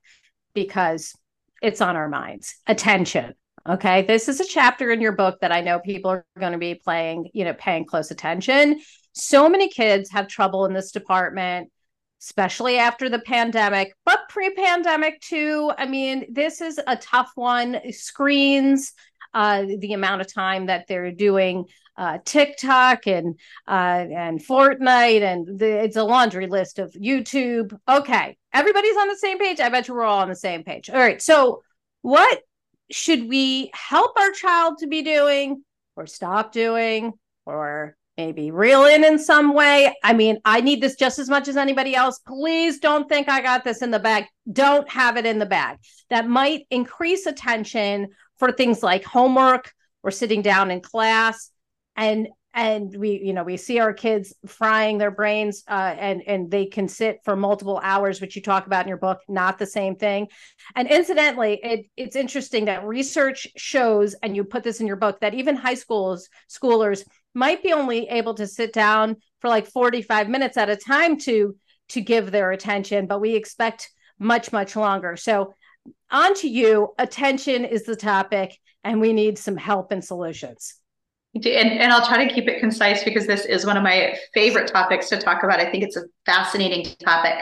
because 0.54 1.14
it's 1.62 1.80
on 1.80 1.96
our 1.96 2.08
minds. 2.08 2.56
Attention 2.66 3.34
okay? 3.68 4.02
This 4.02 4.28
is 4.28 4.40
a 4.40 4.44
chapter 4.44 4.90
in 4.90 5.00
your 5.00 5.12
book 5.12 5.38
that 5.40 5.52
i 5.52 5.60
know 5.60 5.78
people 5.78 6.10
are 6.10 6.24
going 6.38 6.52
to 6.52 6.58
be 6.58 6.74
playing 6.74 7.30
you 7.34 7.44
know 7.44 7.54
paying 7.54 7.84
close 7.84 8.10
attention. 8.10 8.80
So 9.12 9.48
many 9.48 9.68
kids 9.68 10.10
have 10.10 10.28
trouble 10.28 10.66
in 10.66 10.72
this 10.72 10.92
department 10.92 11.70
especially 12.22 12.78
after 12.78 13.08
the 13.08 13.18
pandemic 13.18 13.94
but 14.04 14.28
pre-pandemic 14.28 15.20
too. 15.20 15.70
I 15.76 15.86
mean 15.86 16.26
this 16.32 16.60
is 16.60 16.80
a 16.86 16.96
tough 16.96 17.32
one. 17.34 17.80
Screens 17.92 18.92
uh, 19.34 19.66
the 19.80 19.92
amount 19.92 20.22
of 20.22 20.32
time 20.32 20.66
that 20.66 20.86
they're 20.88 21.12
doing 21.12 21.66
uh, 21.96 22.18
TikTok 22.24 23.06
and 23.06 23.38
uh, 23.66 24.04
and 24.14 24.40
Fortnite, 24.40 25.22
and 25.22 25.58
the, 25.58 25.84
it's 25.84 25.96
a 25.96 26.04
laundry 26.04 26.46
list 26.46 26.78
of 26.78 26.92
YouTube. 26.92 27.76
Okay, 27.88 28.36
everybody's 28.52 28.96
on 28.96 29.08
the 29.08 29.16
same 29.16 29.38
page. 29.38 29.60
I 29.60 29.68
bet 29.68 29.88
you 29.88 29.94
we're 29.94 30.04
all 30.04 30.20
on 30.20 30.28
the 30.28 30.36
same 30.36 30.62
page. 30.62 30.90
All 30.90 30.98
right, 30.98 31.20
so 31.20 31.62
what 32.02 32.40
should 32.90 33.28
we 33.28 33.70
help 33.74 34.18
our 34.18 34.30
child 34.32 34.78
to 34.78 34.86
be 34.86 35.02
doing, 35.02 35.64
or 35.96 36.06
stop 36.06 36.52
doing, 36.52 37.12
or 37.44 37.96
maybe 38.16 38.50
reel 38.50 38.84
in 38.84 39.04
in 39.04 39.18
some 39.18 39.54
way? 39.54 39.94
I 40.02 40.12
mean, 40.12 40.38
I 40.44 40.60
need 40.60 40.82
this 40.82 40.96
just 40.96 41.18
as 41.18 41.28
much 41.28 41.48
as 41.48 41.56
anybody 41.56 41.94
else. 41.94 42.18
Please 42.18 42.78
don't 42.78 43.08
think 43.08 43.28
I 43.28 43.40
got 43.40 43.64
this 43.64 43.82
in 43.82 43.90
the 43.90 43.98
bag. 43.98 44.26
Don't 44.52 44.88
have 44.90 45.16
it 45.16 45.26
in 45.26 45.38
the 45.38 45.46
bag. 45.46 45.78
That 46.10 46.28
might 46.28 46.66
increase 46.70 47.26
attention 47.26 48.08
for 48.38 48.52
things 48.52 48.82
like 48.82 49.04
homework 49.04 49.72
or 50.02 50.10
sitting 50.10 50.42
down 50.42 50.70
in 50.70 50.80
class 50.80 51.50
and 51.96 52.28
and 52.54 52.96
we 52.96 53.20
you 53.22 53.32
know 53.32 53.44
we 53.44 53.56
see 53.56 53.78
our 53.78 53.92
kids 53.92 54.34
frying 54.46 54.98
their 54.98 55.10
brains 55.10 55.62
uh, 55.68 55.94
and 55.98 56.22
and 56.26 56.50
they 56.50 56.66
can 56.66 56.88
sit 56.88 57.18
for 57.24 57.36
multiple 57.36 57.80
hours 57.82 58.20
which 58.20 58.36
you 58.36 58.42
talk 58.42 58.66
about 58.66 58.84
in 58.84 58.88
your 58.88 58.96
book 58.96 59.20
not 59.28 59.58
the 59.58 59.66
same 59.66 59.96
thing 59.96 60.26
and 60.74 60.88
incidentally 60.88 61.60
it, 61.62 61.86
it's 61.96 62.16
interesting 62.16 62.64
that 62.66 62.84
research 62.84 63.46
shows 63.56 64.14
and 64.22 64.34
you 64.34 64.44
put 64.44 64.62
this 64.62 64.80
in 64.80 64.86
your 64.86 64.96
book 64.96 65.20
that 65.20 65.34
even 65.34 65.56
high 65.56 65.74
schools 65.74 66.28
schoolers 66.48 67.04
might 67.34 67.62
be 67.62 67.72
only 67.72 68.08
able 68.08 68.32
to 68.34 68.46
sit 68.46 68.72
down 68.72 69.16
for 69.40 69.48
like 69.48 69.66
45 69.66 70.28
minutes 70.28 70.56
at 70.56 70.70
a 70.70 70.76
time 70.76 71.18
to 71.20 71.54
to 71.88 72.00
give 72.00 72.30
their 72.30 72.50
attention, 72.50 73.06
but 73.06 73.20
we 73.20 73.34
expect 73.34 73.90
much, 74.18 74.52
much 74.52 74.76
longer. 74.76 75.16
So 75.16 75.54
on 76.10 76.34
to 76.36 76.48
you. 76.48 76.94
Attention 76.98 77.64
is 77.64 77.84
the 77.84 77.96
topic, 77.96 78.56
and 78.82 79.00
we 79.00 79.12
need 79.12 79.38
some 79.38 79.56
help 79.56 79.92
and 79.92 80.04
solutions. 80.04 80.74
And, 81.44 81.70
and 81.78 81.92
I'll 81.92 82.06
try 82.06 82.26
to 82.26 82.32
keep 82.32 82.48
it 82.48 82.60
concise 82.60 83.04
because 83.04 83.26
this 83.26 83.44
is 83.44 83.66
one 83.66 83.76
of 83.76 83.82
my 83.82 84.16
favorite 84.32 84.68
topics 84.68 85.08
to 85.10 85.18
talk 85.18 85.42
about. 85.42 85.60
I 85.60 85.70
think 85.70 85.84
it's 85.84 85.96
a 85.96 86.04
fascinating 86.24 86.86
topic. 87.04 87.34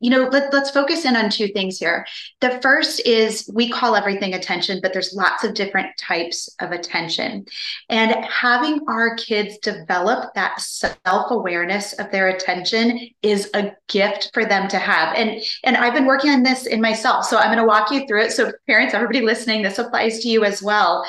You 0.00 0.10
know 0.10 0.28
let, 0.32 0.52
let's 0.52 0.70
focus 0.70 1.04
in 1.04 1.14
on 1.14 1.30
two 1.30 1.46
things 1.48 1.78
here. 1.78 2.04
The 2.40 2.58
first 2.60 3.06
is 3.06 3.48
we 3.54 3.70
call 3.70 3.94
everything 3.94 4.34
attention 4.34 4.80
but 4.82 4.92
there's 4.92 5.14
lots 5.14 5.44
of 5.44 5.54
different 5.54 5.96
types 5.96 6.48
of 6.60 6.72
attention. 6.72 7.46
And 7.88 8.12
having 8.24 8.80
our 8.88 9.14
kids 9.14 9.58
develop 9.58 10.34
that 10.34 10.60
self-awareness 10.60 11.92
of 11.94 12.10
their 12.10 12.28
attention 12.30 13.10
is 13.22 13.48
a 13.54 13.72
gift 13.88 14.30
for 14.34 14.44
them 14.44 14.66
to 14.68 14.78
have. 14.78 15.14
And 15.16 15.40
and 15.62 15.76
i've 15.76 15.94
been 15.94 16.06
working 16.06 16.30
on 16.30 16.42
this 16.42 16.66
in 16.66 16.80
myself 16.80 17.24
so 17.24 17.38
i'm 17.38 17.46
going 17.46 17.58
to 17.58 17.64
walk 17.64 17.92
you 17.92 18.04
through 18.08 18.24
it. 18.24 18.32
So 18.32 18.52
parents 18.66 18.94
everybody 18.94 19.20
listening 19.20 19.62
this 19.62 19.78
applies 19.78 20.18
to 20.20 20.28
you 20.28 20.44
as 20.44 20.60
well 20.62 21.06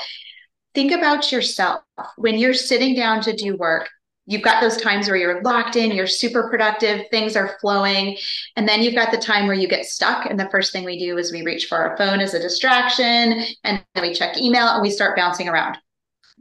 think 0.73 0.91
about 0.91 1.31
yourself 1.31 1.81
when 2.17 2.37
you're 2.37 2.53
sitting 2.53 2.95
down 2.95 3.21
to 3.21 3.35
do 3.35 3.55
work 3.57 3.89
you've 4.25 4.41
got 4.41 4.61
those 4.61 4.77
times 4.77 5.07
where 5.07 5.17
you're 5.17 5.41
locked 5.41 5.75
in, 5.75 5.91
you're 5.91 6.07
super 6.07 6.49
productive, 6.49 7.05
things 7.11 7.35
are 7.35 7.57
flowing. 7.59 8.17
And 8.55 8.67
then 8.67 8.81
you've 8.81 8.95
got 8.95 9.11
the 9.11 9.17
time 9.17 9.47
where 9.47 9.55
you 9.55 9.67
get 9.67 9.85
stuck. 9.85 10.25
And 10.25 10.39
the 10.39 10.49
first 10.49 10.71
thing 10.71 10.85
we 10.85 10.99
do 10.99 11.17
is 11.17 11.31
we 11.31 11.43
reach 11.43 11.65
for 11.65 11.77
our 11.77 11.97
phone 11.97 12.19
as 12.19 12.33
a 12.33 12.39
distraction 12.39 13.43
and 13.63 13.83
then 13.93 14.01
we 14.01 14.13
check 14.13 14.37
email 14.37 14.67
and 14.67 14.81
we 14.81 14.89
start 14.89 15.17
bouncing 15.17 15.49
around 15.49 15.77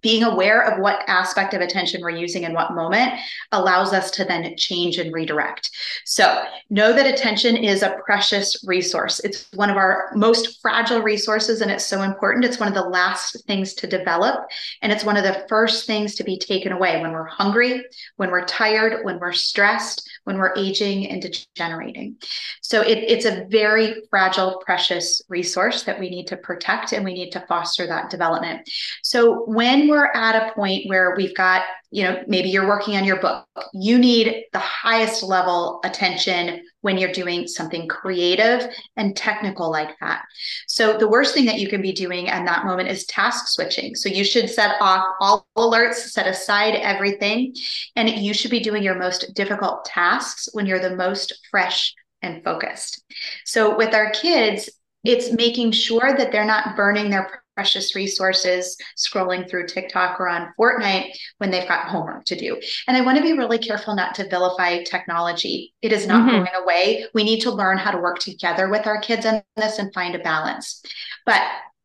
being 0.03 0.25
aware 0.25 0.62
of 0.62 0.81
what 0.81 1.05
aspect 1.09 1.55
of 1.55 1.61
attention 1.61 2.03
we're 2.03 2.11
using 2.11 2.43
in 2.43 2.53
what 2.53 2.75
moment 2.75 3.12
allows 3.53 3.93
us 3.93 4.11
to 4.12 4.25
then 4.25 4.55
change 4.57 4.99
and 4.99 5.12
redirect. 5.12 5.71
So, 6.05 6.45
know 6.71 6.93
that 6.93 7.07
attention 7.07 7.57
is 7.57 7.83
a 7.83 7.97
precious 8.05 8.62
resource. 8.67 9.21
It's 9.21 9.49
one 9.55 9.71
of 9.71 9.77
our 9.77 10.11
most 10.15 10.61
fragile 10.61 11.03
resources, 11.03 11.61
and 11.61 11.71
it's 11.71 11.87
so 11.87 12.03
important. 12.03 12.45
It's 12.45 12.59
one 12.59 12.69
of 12.69 12.75
the 12.75 12.83
last 12.83 13.45
things 13.47 13.75
to 13.75 13.87
develop, 13.87 14.45
and 14.83 14.93
it's 14.93 15.05
one 15.05 15.17
of 15.17 15.25
the 15.25 15.47
first 15.49 15.87
things 15.87 16.15
to 16.17 16.25
be 16.25 16.38
taken 16.38 16.73
away 16.73 17.01
when 17.01 17.12
we're 17.12 17.25
hungry, 17.25 17.85
when 18.17 18.31
we're 18.31 18.45
tired, 18.45 19.05
when 19.05 19.19
we're 19.19 19.33
stressed, 19.33 20.09
when 20.25 20.39
we're 20.39 20.55
aging 20.57 21.09
and 21.09 21.23
degenerating. 21.23 22.17
So, 22.61 22.81
it, 22.81 22.99
it's 22.99 23.25
a 23.25 23.47
very 23.51 24.03
fragile, 24.11 24.63
precious 24.65 25.23
resource 25.29 25.85
that 25.85 25.99
we 25.99 26.11
need 26.11 26.27
to 26.29 26.37
protect 26.37 26.93
and 26.93 27.05
we 27.05 27.15
need 27.15 27.31
to 27.31 27.45
foster 27.49 27.87
that 27.87 28.11
development. 28.11 28.69
So, 29.03 29.45
when 29.45 29.89
we're 29.89 30.11
at 30.15 30.37
a 30.37 30.53
point 30.55 30.89
where 30.89 31.15
we've 31.17 31.37
got, 31.37 31.63
you 31.91 32.05
know, 32.05 32.23
maybe 32.27 32.49
you're 32.49 32.69
working 32.69 32.97
on 32.97 33.05
your 33.05 33.21
book, 33.21 33.47
you 33.73 33.99
need 33.99 34.45
the 34.53 34.59
highest 34.59 35.23
level 35.23 35.81
attention 35.85 36.63
when 36.83 36.99
you're 36.99 37.12
doing 37.12 37.49
something 37.49 37.88
creative 37.88 38.68
and 38.97 39.16
technical 39.16 39.71
like 39.71 39.99
that. 40.01 40.23
So 40.66 40.99
the 40.99 41.09
worst 41.09 41.35
thing 41.35 41.47
that 41.47 41.59
you 41.59 41.68
can 41.68 41.81
be 41.81 41.92
doing 41.92 42.29
at 42.29 42.45
that 42.45 42.66
moment 42.66 42.88
is 42.88 43.07
task 43.07 43.49
switching. 43.49 43.95
So 43.95 44.09
you 44.09 44.25
should 44.25 44.51
set 44.51 44.77
off 44.81 45.05
all 45.21 45.49
alerts, 45.57 45.95
set 45.95 46.27
aside 46.27 46.75
everything, 46.75 47.55
and 47.97 48.09
you 48.09 48.35
should 48.35 48.51
be 48.51 48.61
doing 48.61 48.83
your 48.83 48.99
most 48.99 49.35
difficult 49.35 49.85
tasks 49.85 50.49
when 50.53 50.66
you're 50.66 50.81
the 50.81 50.97
most 50.97 51.33
fresh 51.51 51.95
and 52.21 52.45
focused. 52.45 53.03
So 53.45 53.77
with 53.77 53.95
our 53.95 54.11
kids, 54.11 54.68
it's 55.05 55.33
making 55.33 55.73
sure 55.73 56.14
that 56.16 56.31
they're 56.31 56.45
not 56.45 56.77
burning 56.77 57.11
their 57.11 57.42
precious 57.55 57.95
resources 57.95 58.77
scrolling 58.97 59.49
through 59.49 59.67
TikTok 59.67 60.21
or 60.21 60.29
on 60.29 60.53
Fortnite 60.59 61.11
when 61.38 61.51
they've 61.51 61.69
got 61.69 61.88
homework 61.88 62.25
to 62.27 62.37
do. 62.37 62.61
And 62.88 62.97
I 62.97 63.03
want 63.03 63.19
to 63.19 63.23
be 63.23 63.33
really 63.33 63.59
careful 63.59 63.95
not 63.95 64.15
to 64.17 64.29
vilify 64.29 64.83
technology. 64.83 65.75
It 65.83 65.93
is 65.93 66.07
not 66.07 66.27
mm-hmm. 66.27 66.45
going 66.45 66.62
away. 66.62 67.07
We 67.15 67.25
need 67.25 67.41
to 67.41 67.51
learn 67.51 67.79
how 67.79 67.91
to 67.91 67.99
work 67.99 68.19
together 68.19 68.69
with 68.69 68.87
our 68.87 69.01
kids 69.01 69.27
on 69.27 69.43
this 69.57 69.79
and 69.79 69.93
find 69.93 70.15
a 70.15 70.21
balance. 70.21 70.83
But 71.27 71.43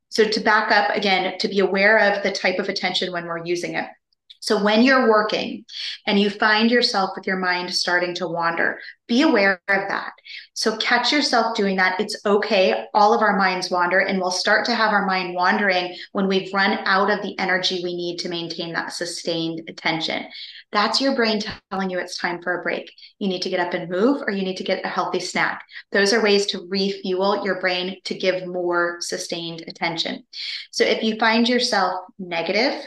so 0.10 0.28
to 0.28 0.40
back 0.40 0.72
up 0.72 0.96
again, 0.96 1.38
to 1.38 1.48
be 1.48 1.60
aware 1.60 1.98
of 2.00 2.24
the 2.24 2.32
type 2.32 2.60
of 2.60 2.70
attention 2.70 3.12
when 3.12 3.26
we're 3.26 3.46
using 3.46 3.76
it. 3.76 3.88
So 4.48 4.64
when 4.64 4.82
you're 4.82 5.10
working 5.10 5.66
and 6.06 6.18
you 6.18 6.30
find 6.30 6.72
yourself 6.72 7.10
with 7.18 7.28
your 7.28 7.36
mind 7.36 7.74
starting 7.76 8.16
to 8.16 8.30
wander, 8.30 8.80
be 9.06 9.24
aware 9.24 9.60
of 9.68 9.90
that. 9.90 10.14
So 10.54 10.78
catch 10.78 11.12
yourself 11.12 11.54
doing 11.54 11.76
that. 11.76 12.00
It's 12.00 12.16
okay. 12.26 12.86
All 12.94 13.14
of 13.14 13.22
our 13.22 13.38
minds 13.38 13.70
wander, 13.70 14.00
and 14.00 14.18
we'll 14.18 14.32
start 14.32 14.64
to 14.68 14.74
have 14.74 14.94
our 14.94 15.06
mind 15.06 15.36
wandering 15.36 15.98
when 16.14 16.30
we've 16.30 16.54
run 16.54 16.80
out 16.86 17.12
of 17.12 17.22
the 17.24 17.38
energy 17.38 17.82
we 17.84 17.94
need 17.94 18.20
to 18.20 18.30
maintain 18.30 18.72
that 18.72 18.94
sustained 18.94 19.64
attention. 19.68 20.26
That's 20.72 21.02
your 21.02 21.14
brain 21.14 21.42
telling 21.70 21.90
you 21.90 22.00
it's 22.00 22.18
time 22.18 22.42
for 22.42 22.58
a 22.58 22.64
break. 22.64 22.90
You 23.20 23.28
need 23.28 23.42
to 23.42 23.50
get 23.50 23.60
up 23.60 23.74
and 23.74 23.90
move, 23.90 24.22
or 24.26 24.32
you 24.32 24.44
need 24.44 24.58
to 24.58 24.64
get 24.64 24.86
a 24.86 24.90
healthy 24.90 25.20
snack. 25.20 25.62
Those 25.92 26.14
are 26.14 26.24
ways 26.24 26.46
to 26.48 26.66
refuel 26.70 27.44
your 27.44 27.60
brain 27.60 27.98
to 28.06 28.18
give 28.18 28.48
more 28.48 29.00
sustained 29.02 29.66
attention. 29.68 30.24
So 30.72 30.86
if 30.86 31.04
you 31.04 31.18
find 31.18 31.50
yourself 31.50 32.00
negative, 32.18 32.82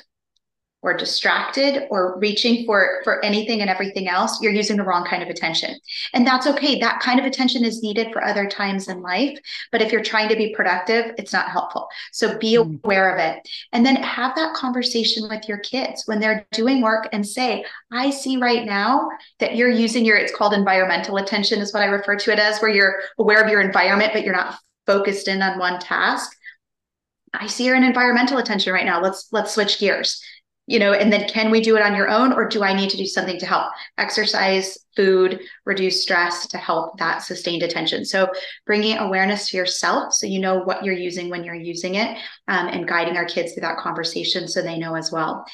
or 0.82 0.96
distracted 0.96 1.86
or 1.90 2.18
reaching 2.18 2.64
for 2.64 3.00
for 3.04 3.24
anything 3.24 3.60
and 3.60 3.70
everything 3.70 4.08
else 4.08 4.40
you're 4.40 4.52
using 4.52 4.76
the 4.76 4.82
wrong 4.82 5.04
kind 5.04 5.22
of 5.22 5.28
attention. 5.28 5.78
And 6.14 6.26
that's 6.26 6.46
okay. 6.46 6.78
That 6.78 7.00
kind 7.00 7.20
of 7.20 7.26
attention 7.26 7.64
is 7.64 7.82
needed 7.82 8.12
for 8.12 8.24
other 8.24 8.48
times 8.48 8.88
in 8.88 9.02
life 9.02 9.38
but 9.72 9.82
if 9.82 9.92
you're 9.92 10.02
trying 10.02 10.28
to 10.28 10.36
be 10.36 10.54
productive 10.54 11.14
it's 11.18 11.32
not 11.32 11.50
helpful. 11.50 11.88
So 12.12 12.38
be 12.38 12.54
mm. 12.54 12.82
aware 12.84 13.14
of 13.14 13.18
it. 13.18 13.48
And 13.72 13.84
then 13.84 13.96
have 13.96 14.34
that 14.36 14.54
conversation 14.54 15.28
with 15.28 15.48
your 15.48 15.58
kids 15.58 16.04
when 16.06 16.20
they're 16.20 16.46
doing 16.52 16.82
work 16.82 17.08
and 17.12 17.26
say 17.26 17.64
i 17.92 18.10
see 18.10 18.36
right 18.36 18.64
now 18.66 19.08
that 19.38 19.56
you're 19.56 19.70
using 19.70 20.04
your 20.04 20.16
it's 20.16 20.34
called 20.34 20.52
environmental 20.52 21.16
attention 21.16 21.60
is 21.60 21.72
what 21.72 21.82
i 21.82 21.86
refer 21.86 22.16
to 22.16 22.32
it 22.32 22.38
as 22.38 22.60
where 22.60 22.70
you're 22.70 23.00
aware 23.18 23.42
of 23.42 23.50
your 23.50 23.60
environment 23.60 24.12
but 24.12 24.24
you're 24.24 24.34
not 24.34 24.58
focused 24.90 25.28
in 25.28 25.40
on 25.40 25.58
one 25.58 25.78
task. 25.78 26.36
I 27.32 27.46
see 27.46 27.64
you're 27.64 27.76
in 27.76 27.84
environmental 27.84 28.38
attention 28.38 28.72
right 28.72 28.84
now. 28.84 29.00
Let's 29.00 29.28
let's 29.30 29.54
switch 29.54 29.78
gears 29.78 30.20
you 30.70 30.78
know 30.78 30.92
and 30.92 31.12
then 31.12 31.28
can 31.28 31.50
we 31.50 31.60
do 31.60 31.76
it 31.76 31.82
on 31.82 31.96
your 31.96 32.08
own 32.08 32.32
or 32.32 32.48
do 32.48 32.62
i 32.62 32.72
need 32.72 32.88
to 32.88 32.96
do 32.96 33.04
something 33.04 33.38
to 33.38 33.46
help? 33.46 33.72
Exercise 33.98 34.78
food 34.96 35.40
reduce 35.66 36.02
stress 36.02 36.46
to 36.46 36.58
help 36.58 36.98
that 36.98 37.22
sustained 37.22 37.62
attention. 37.62 38.04
So 38.04 38.30
bringing 38.66 38.98
awareness 38.98 39.50
to 39.50 39.56
yourself 39.56 40.14
so 40.14 40.26
you 40.26 40.38
know 40.38 40.60
what 40.60 40.84
you're 40.84 40.94
using 40.94 41.28
when 41.28 41.42
you're 41.44 41.54
using 41.54 41.96
it 41.96 42.16
um, 42.48 42.68
and 42.68 42.86
guiding 42.86 43.16
our 43.16 43.24
kids 43.24 43.52
through 43.52 43.62
that 43.62 43.78
conversation 43.78 44.46
so 44.46 44.62
they 44.62 44.78
know 44.78 44.94
as 44.94 45.10
well 45.10 45.44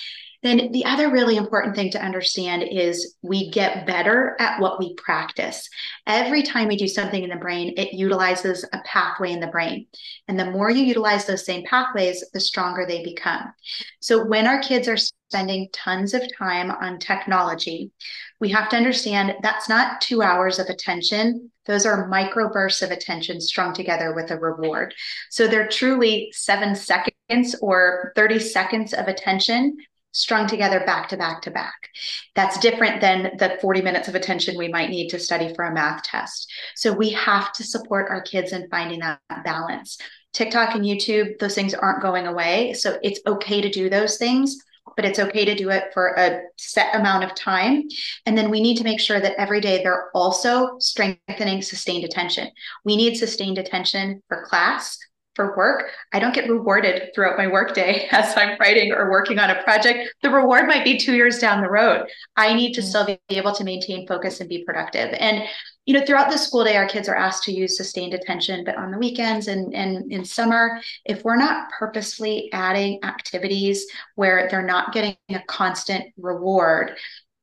then 0.46 0.70
the 0.72 0.84
other 0.84 1.10
really 1.10 1.36
important 1.36 1.74
thing 1.74 1.90
to 1.90 2.04
understand 2.04 2.62
is 2.62 3.16
we 3.22 3.50
get 3.50 3.86
better 3.86 4.36
at 4.38 4.60
what 4.60 4.78
we 4.78 4.94
practice. 4.94 5.68
Every 6.06 6.42
time 6.42 6.68
we 6.68 6.76
do 6.76 6.88
something 6.88 7.22
in 7.22 7.30
the 7.30 7.36
brain, 7.36 7.74
it 7.76 7.92
utilizes 7.92 8.64
a 8.72 8.80
pathway 8.84 9.32
in 9.32 9.40
the 9.40 9.46
brain. 9.46 9.86
And 10.28 10.38
the 10.38 10.50
more 10.50 10.70
you 10.70 10.84
utilize 10.84 11.26
those 11.26 11.44
same 11.44 11.64
pathways, 11.64 12.24
the 12.32 12.40
stronger 12.40 12.84
they 12.86 13.02
become. 13.02 13.52
So 14.00 14.24
when 14.26 14.46
our 14.46 14.60
kids 14.60 14.88
are 14.88 14.96
spending 14.96 15.68
tons 15.72 16.14
of 16.14 16.22
time 16.36 16.70
on 16.70 16.98
technology, 16.98 17.90
we 18.38 18.50
have 18.50 18.68
to 18.68 18.76
understand 18.76 19.34
that's 19.42 19.68
not 19.68 20.00
two 20.00 20.22
hours 20.22 20.58
of 20.58 20.66
attention. 20.66 21.50
Those 21.64 21.86
are 21.86 22.06
micro 22.08 22.52
bursts 22.52 22.82
of 22.82 22.90
attention 22.90 23.40
strung 23.40 23.72
together 23.72 24.14
with 24.14 24.30
a 24.30 24.38
reward. 24.38 24.94
So 25.30 25.48
they're 25.48 25.68
truly 25.68 26.30
seven 26.32 26.74
seconds 26.74 27.56
or 27.60 28.12
30 28.14 28.38
seconds 28.38 28.92
of 28.92 29.08
attention 29.08 29.78
strung 30.16 30.46
together 30.46 30.80
back 30.80 31.10
to 31.10 31.16
back 31.16 31.42
to 31.42 31.50
back. 31.50 31.90
That's 32.34 32.58
different 32.58 33.02
than 33.02 33.36
the 33.36 33.58
40 33.60 33.82
minutes 33.82 34.08
of 34.08 34.14
attention 34.14 34.56
we 34.56 34.68
might 34.68 34.88
need 34.88 35.08
to 35.10 35.18
study 35.18 35.52
for 35.54 35.66
a 35.66 35.74
math 35.74 36.02
test. 36.04 36.50
So 36.74 36.90
we 36.92 37.10
have 37.10 37.52
to 37.52 37.64
support 37.64 38.08
our 38.08 38.22
kids 38.22 38.52
in 38.52 38.68
finding 38.70 39.00
that 39.00 39.20
balance. 39.44 39.98
TikTok 40.32 40.74
and 40.74 40.84
YouTube, 40.84 41.38
those 41.38 41.54
things 41.54 41.74
aren't 41.74 42.02
going 42.02 42.26
away. 42.26 42.72
So 42.72 42.98
it's 43.02 43.20
okay 43.26 43.60
to 43.60 43.68
do 43.68 43.90
those 43.90 44.16
things, 44.16 44.56
but 44.96 45.04
it's 45.04 45.18
okay 45.18 45.44
to 45.44 45.54
do 45.54 45.68
it 45.68 45.84
for 45.92 46.14
a 46.14 46.40
set 46.56 46.94
amount 46.94 47.24
of 47.24 47.34
time. 47.34 47.86
And 48.24 48.38
then 48.38 48.50
we 48.50 48.62
need 48.62 48.78
to 48.78 48.84
make 48.84 49.00
sure 49.00 49.20
that 49.20 49.38
every 49.38 49.60
day 49.60 49.82
they're 49.82 50.10
also 50.14 50.78
strengthening 50.78 51.60
sustained 51.60 52.04
attention. 52.04 52.48
We 52.84 52.96
need 52.96 53.16
sustained 53.16 53.58
attention 53.58 54.22
for 54.28 54.46
class, 54.46 54.98
for 55.36 55.56
work, 55.56 55.90
I 56.12 56.18
don't 56.18 56.34
get 56.34 56.48
rewarded 56.48 57.14
throughout 57.14 57.38
my 57.38 57.46
workday 57.46 58.08
as 58.10 58.36
I'm 58.36 58.58
writing 58.58 58.90
or 58.92 59.10
working 59.10 59.38
on 59.38 59.50
a 59.50 59.62
project. 59.62 60.12
The 60.22 60.30
reward 60.30 60.66
might 60.66 60.82
be 60.84 60.98
two 60.98 61.14
years 61.14 61.38
down 61.38 61.62
the 61.62 61.70
road. 61.70 62.06
I 62.36 62.54
need 62.54 62.72
to 62.72 62.80
mm-hmm. 62.80 62.88
still 62.88 63.06
be 63.06 63.20
able 63.28 63.54
to 63.54 63.62
maintain 63.62 64.06
focus 64.08 64.40
and 64.40 64.48
be 64.48 64.64
productive. 64.64 65.14
And 65.20 65.44
you 65.84 65.94
know, 65.94 66.04
throughout 66.04 66.32
the 66.32 66.38
school 66.38 66.64
day, 66.64 66.76
our 66.76 66.88
kids 66.88 67.08
are 67.08 67.14
asked 67.14 67.44
to 67.44 67.52
use 67.52 67.76
sustained 67.76 68.12
attention, 68.12 68.64
but 68.64 68.76
on 68.76 68.90
the 68.90 68.98
weekends 68.98 69.46
and, 69.46 69.72
and 69.72 70.10
in 70.10 70.24
summer, 70.24 70.80
if 71.04 71.22
we're 71.22 71.36
not 71.36 71.70
purposefully 71.78 72.50
adding 72.52 72.98
activities 73.04 73.86
where 74.16 74.48
they're 74.50 74.66
not 74.66 74.92
getting 74.92 75.16
a 75.30 75.40
constant 75.46 76.12
reward, 76.16 76.96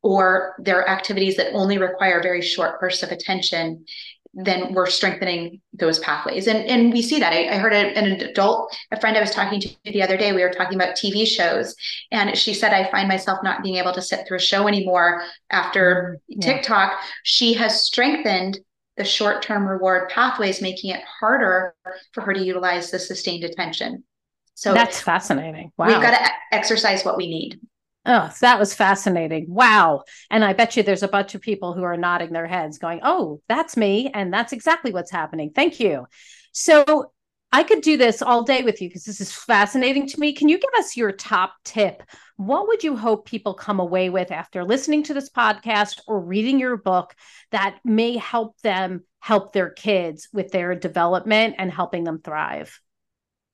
or 0.04 0.56
they're 0.60 0.88
activities 0.88 1.38
that 1.38 1.54
only 1.54 1.78
require 1.78 2.22
very 2.22 2.42
short 2.42 2.80
bursts 2.82 3.04
of 3.04 3.12
attention, 3.12 3.86
then 4.34 4.74
we're 4.74 4.88
strengthening 4.88 5.62
those 5.74 6.00
pathways. 6.00 6.48
And, 6.48 6.66
and 6.66 6.92
we 6.92 7.02
see 7.02 7.20
that. 7.20 7.34
I, 7.34 7.56
I 7.56 7.58
heard 7.58 7.74
a, 7.74 7.98
an 7.98 8.20
adult, 8.22 8.76
a 8.92 9.00
friend 9.00 9.16
I 9.16 9.22
was 9.22 9.32
talking 9.32 9.60
to 9.60 9.70
the 9.86 10.02
other 10.02 10.18
day, 10.18 10.34
we 10.34 10.42
were 10.42 10.50
talking 10.50 10.76
about 10.76 10.96
TV 10.96 11.28
shows. 11.28 11.76
And 12.12 12.36
she 12.36 12.54
said, 12.54 12.74
I 12.74 12.90
find 12.90 13.08
myself 13.08 13.40
not 13.44 13.62
being 13.62 13.76
able 13.76 13.94
to 13.94 14.02
sit 14.02 14.28
through 14.28 14.38
a 14.38 14.42
show 14.42 14.68
anymore 14.68 15.24
after 15.52 16.20
mm, 16.32 16.36
yeah. 16.38 16.54
TikTok. 16.54 17.00
She 17.24 17.54
has 17.54 17.84
strengthened 17.84 18.60
the 18.98 19.04
short 19.04 19.42
term 19.42 19.68
reward 19.68 20.10
pathways, 20.10 20.62
making 20.62 20.92
it 20.92 21.04
harder 21.20 21.76
for 22.12 22.22
her 22.22 22.34
to 22.34 22.44
utilize 22.44 22.92
the 22.92 23.00
sustained 23.00 23.44
attention. 23.44 24.04
So 24.56 24.74
that's 24.74 25.00
fascinating. 25.00 25.72
Wow. 25.78 25.88
We've 25.88 26.02
got 26.02 26.12
to 26.12 26.32
exercise 26.52 27.04
what 27.04 27.18
we 27.18 27.28
need. 27.28 27.60
Oh, 28.06 28.30
that 28.42 28.60
was 28.60 28.74
fascinating. 28.74 29.46
Wow. 29.48 30.04
And 30.30 30.44
I 30.44 30.54
bet 30.54 30.76
you 30.76 30.84
there's 30.84 31.04
a 31.04 31.08
bunch 31.08 31.36
of 31.36 31.42
people 31.42 31.74
who 31.74 31.84
are 31.84 31.96
nodding 31.96 32.34
their 32.34 32.48
heads 32.48 32.78
going, 32.78 33.00
oh, 33.02 33.42
that's 33.48 33.78
me. 33.78 34.12
And 34.14 34.34
that's 34.34 34.52
exactly 34.52 34.92
what's 34.92 35.12
happening. 35.12 35.52
Thank 35.56 35.80
you. 35.80 36.06
So 36.52 37.14
I 37.54 37.64
could 37.64 37.82
do 37.82 37.98
this 37.98 38.22
all 38.22 38.44
day 38.44 38.64
with 38.64 38.82
you 38.82 38.90
because 38.90 39.06
this 39.06 39.22
is 39.22 39.32
fascinating 39.32 40.08
to 40.08 40.20
me. 40.20 40.34
Can 40.34 40.50
you 40.50 40.58
give 40.58 40.72
us 40.78 40.98
your 40.98 41.12
top 41.12 41.54
tip? 41.64 42.04
What 42.36 42.68
would 42.68 42.84
you 42.84 42.98
hope 42.98 43.26
people 43.26 43.54
come 43.54 43.80
away 43.80 44.10
with 44.10 44.32
after 44.32 44.66
listening 44.66 45.04
to 45.04 45.14
this 45.14 45.30
podcast 45.30 46.02
or 46.08 46.20
reading 46.20 46.60
your 46.60 46.78
book 46.78 47.16
that 47.52 47.78
may 47.86 48.18
help 48.18 48.60
them 48.62 49.04
help 49.20 49.54
their 49.54 49.70
kids 49.70 50.28
with 50.34 50.52
their 50.52 50.76
development 50.76 51.56
and 51.58 51.72
helping 51.72 52.04
them 52.04 52.20
thrive? 52.20 52.82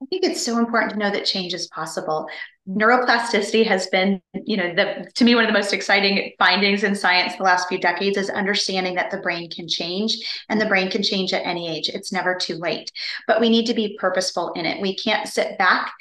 I 0.02 0.06
think 0.06 0.24
it's 0.24 0.44
so 0.44 0.58
important 0.58 0.94
to 0.94 0.98
know 0.98 1.12
that 1.12 1.26
change 1.26 1.54
is 1.54 1.68
possible. 1.68 2.30
Neuroplasticity 2.70 3.66
has 3.66 3.88
been, 3.88 4.22
you 4.34 4.56
know, 4.56 4.74
the 4.74 5.12
to 5.16 5.26
me 5.26 5.36
one 5.36 5.44
of 5.44 5.50
the 5.50 5.58
most 5.58 5.74
exciting 5.74 6.32
findings 6.40 6.84
in 6.84 6.96
science 6.96 7.36
the 7.36 7.44
last 7.44 7.68
few 7.68 7.80
decades 7.80 8.16
is 8.16 8.30
understanding 8.30 8.96
that 8.96 9.12
the 9.12 9.18
brain 9.18 9.50
can 9.50 9.68
change 9.68 10.18
and 10.48 10.62
the 10.62 10.68
brain 10.68 10.90
can 10.90 11.04
change 11.04 11.34
at 11.34 11.46
any 11.46 11.68
age. 11.68 11.90
It's 11.90 12.14
never 12.14 12.36
too 12.36 12.56
late. 12.56 12.92
But 13.28 13.42
we 13.42 13.50
need 13.50 13.66
to 13.66 13.74
be 13.74 13.98
purposeful 14.00 14.54
in 14.54 14.66
it. 14.66 14.82
We 14.82 14.96
can't 14.96 15.28
sit 15.28 15.58
back 15.58 15.92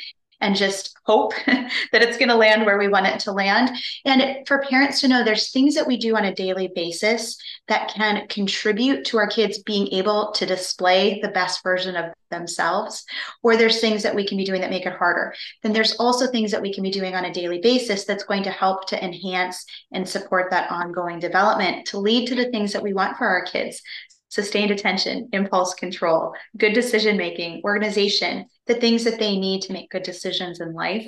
and 0.41 0.57
just 0.57 0.97
hope 1.05 1.33
that 1.47 2.03
it's 2.03 2.19
going 2.19 2.29
to 2.29 2.37
land 2.37 2.65
where 2.65 2.79
we 2.79 2.89
want 2.89 3.07
it 3.07 3.21
to 3.21 3.33
land. 3.33 3.71
And 4.05 4.47
for 4.47 4.63
parents 4.63 5.01
to 5.01 5.09
know 5.09 5.25
there's 5.25 5.51
things 5.51 5.75
that 5.75 5.87
we 5.87 5.97
do 5.97 6.17
on 6.17 6.25
a 6.25 6.35
daily 6.35 6.71
basis 6.75 7.37
that 7.69 7.89
can 7.89 8.27
contribute 8.29 9.05
to 9.07 9.19
our 9.19 9.27
kids 9.27 9.63
being 9.63 9.89
able 9.89 10.33
to 10.33 10.47
display 10.47 11.21
the 11.21 11.29
best 11.29 11.63
version 11.63 11.97
of 11.97 12.13
themselves, 12.31 13.05
or 13.43 13.57
there's 13.57 13.81
things 13.81 14.03
that 14.03 14.15
we 14.15 14.27
can 14.27 14.37
be 14.37 14.45
doing 14.45 14.61
that 14.61 14.71
make 14.71 14.87
it 14.87 14.93
harder. 14.93 15.35
Then 15.63 15.73
there's 15.73 15.97
also 15.97 16.27
things 16.27 16.51
that 16.51 16.63
we 16.63 16.75
can 16.75 16.83
be 16.83 16.91
doing 16.91 17.15
on 17.15 17.25
a 17.25 17.33
daily 17.33 17.59
basis 17.59 18.05
that's 18.05 18.25
going 18.25 18.43
to 18.45 18.51
help 18.51 18.87
to 18.89 19.03
enhance 19.03 19.65
and 19.93 20.09
support 20.09 20.51
that 20.51 20.71
ongoing 20.71 21.19
development 21.19 21.87
to 21.89 21.99
lead 21.99 22.29
to 22.29 22.35
the 22.35 22.51
things 22.51 22.73
that 22.73 22.83
we 22.83 22.93
want 22.93 23.17
for 23.17 23.27
our 23.27 23.45
kids 23.45 23.83
sustained 24.29 24.71
attention, 24.71 25.29
impulse 25.33 25.75
control, 25.75 26.35
good 26.57 26.73
decision 26.73 27.17
making, 27.17 27.63
organization, 27.65 28.47
the 28.67 28.75
things 28.75 29.05
that 29.05 29.19
they 29.19 29.39
need 29.39 29.63
to 29.63 29.73
make 29.73 29.91
good 29.91 30.03
decisions 30.03 30.61
in 30.61 30.73
life 30.73 31.07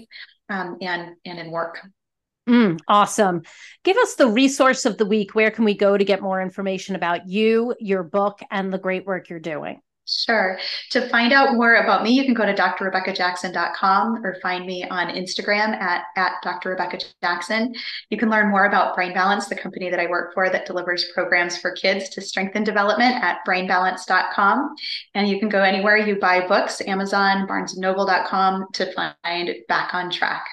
um, 0.48 0.76
and 0.80 1.16
and 1.24 1.38
in 1.38 1.50
work. 1.50 1.80
Mm, 2.48 2.80
awesome. 2.88 3.42
Give 3.84 3.96
us 3.98 4.16
the 4.16 4.26
resource 4.26 4.84
of 4.84 4.98
the 4.98 5.06
week. 5.06 5.34
Where 5.34 5.50
can 5.50 5.64
we 5.64 5.74
go 5.74 5.96
to 5.96 6.04
get 6.04 6.22
more 6.22 6.42
information 6.42 6.96
about 6.96 7.28
you, 7.28 7.74
your 7.78 8.02
book, 8.02 8.40
and 8.50 8.72
the 8.72 8.78
great 8.78 9.06
work 9.06 9.28
you're 9.28 9.38
doing? 9.38 9.80
Sure. 10.06 10.58
To 10.90 11.08
find 11.08 11.32
out 11.32 11.54
more 11.54 11.74
about 11.74 12.02
me, 12.02 12.10
you 12.10 12.24
can 12.24 12.34
go 12.34 12.44
to 12.44 12.54
drrebeccajackson.com 12.54 14.24
or 14.24 14.40
find 14.40 14.66
me 14.66 14.84
on 14.90 15.14
Instagram 15.14 15.80
at, 15.80 16.04
at 16.16 16.32
Dr. 16.42 16.70
Rebecca 16.70 16.98
Jackson. 17.22 17.72
You 18.08 18.18
can 18.18 18.28
learn 18.28 18.50
more 18.50 18.64
about 18.64 18.96
Brain 18.96 19.14
Balance, 19.14 19.48
the 19.48 19.54
company 19.54 19.88
that 19.88 20.00
I 20.00 20.08
work 20.08 20.34
for 20.34 20.50
that 20.50 20.66
delivers 20.66 21.04
programs 21.14 21.58
for 21.58 21.72
kids 21.72 22.08
to 22.10 22.20
strengthen 22.20 22.64
development 22.64 23.22
at 23.22 23.38
brainbalance.com. 23.46 24.74
And 25.14 25.28
you 25.28 25.38
can 25.38 25.48
go 25.48 25.62
anywhere 25.62 25.96
you 25.96 26.18
buy 26.18 26.46
books, 26.46 26.82
Amazon, 26.84 27.46
barnesandnoble.com 27.46 28.66
to 28.74 28.92
find 28.92 29.54
Back 29.68 29.94
on 29.94 30.10
Track. 30.10 30.44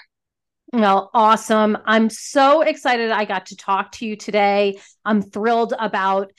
Well, 0.74 1.10
awesome. 1.14 1.78
I'm 1.86 2.10
so 2.10 2.62
excited 2.62 3.10
I 3.10 3.26
got 3.26 3.48
to 3.48 3.56
talk 3.56 3.94
to 3.94 4.06
you 4.06 4.18
today. 4.18 4.80
I'm 5.06 5.22
thrilled 5.22 5.74
about 5.80 6.32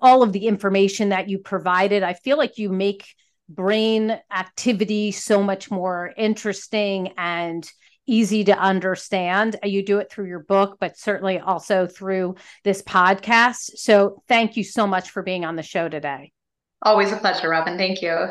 all 0.00 0.22
of 0.22 0.32
the 0.32 0.46
information 0.46 1.10
that 1.10 1.28
you 1.28 1.38
provided. 1.38 2.02
I 2.02 2.14
feel 2.14 2.36
like 2.36 2.58
you 2.58 2.70
make 2.70 3.06
brain 3.48 4.18
activity 4.30 5.10
so 5.12 5.42
much 5.42 5.70
more 5.70 6.12
interesting 6.16 7.12
and 7.16 7.68
easy 8.06 8.44
to 8.44 8.58
understand. 8.58 9.56
You 9.62 9.84
do 9.84 9.98
it 9.98 10.10
through 10.10 10.26
your 10.26 10.42
book, 10.42 10.78
but 10.80 10.98
certainly 10.98 11.38
also 11.38 11.86
through 11.86 12.36
this 12.64 12.82
podcast. 12.82 13.76
So 13.76 14.22
thank 14.28 14.56
you 14.56 14.64
so 14.64 14.86
much 14.86 15.10
for 15.10 15.22
being 15.22 15.44
on 15.44 15.56
the 15.56 15.62
show 15.62 15.88
today. 15.88 16.32
Always 16.82 17.12
a 17.12 17.16
pleasure, 17.16 17.48
Robyn. 17.48 17.78
Thank 17.78 18.02
you. 18.02 18.28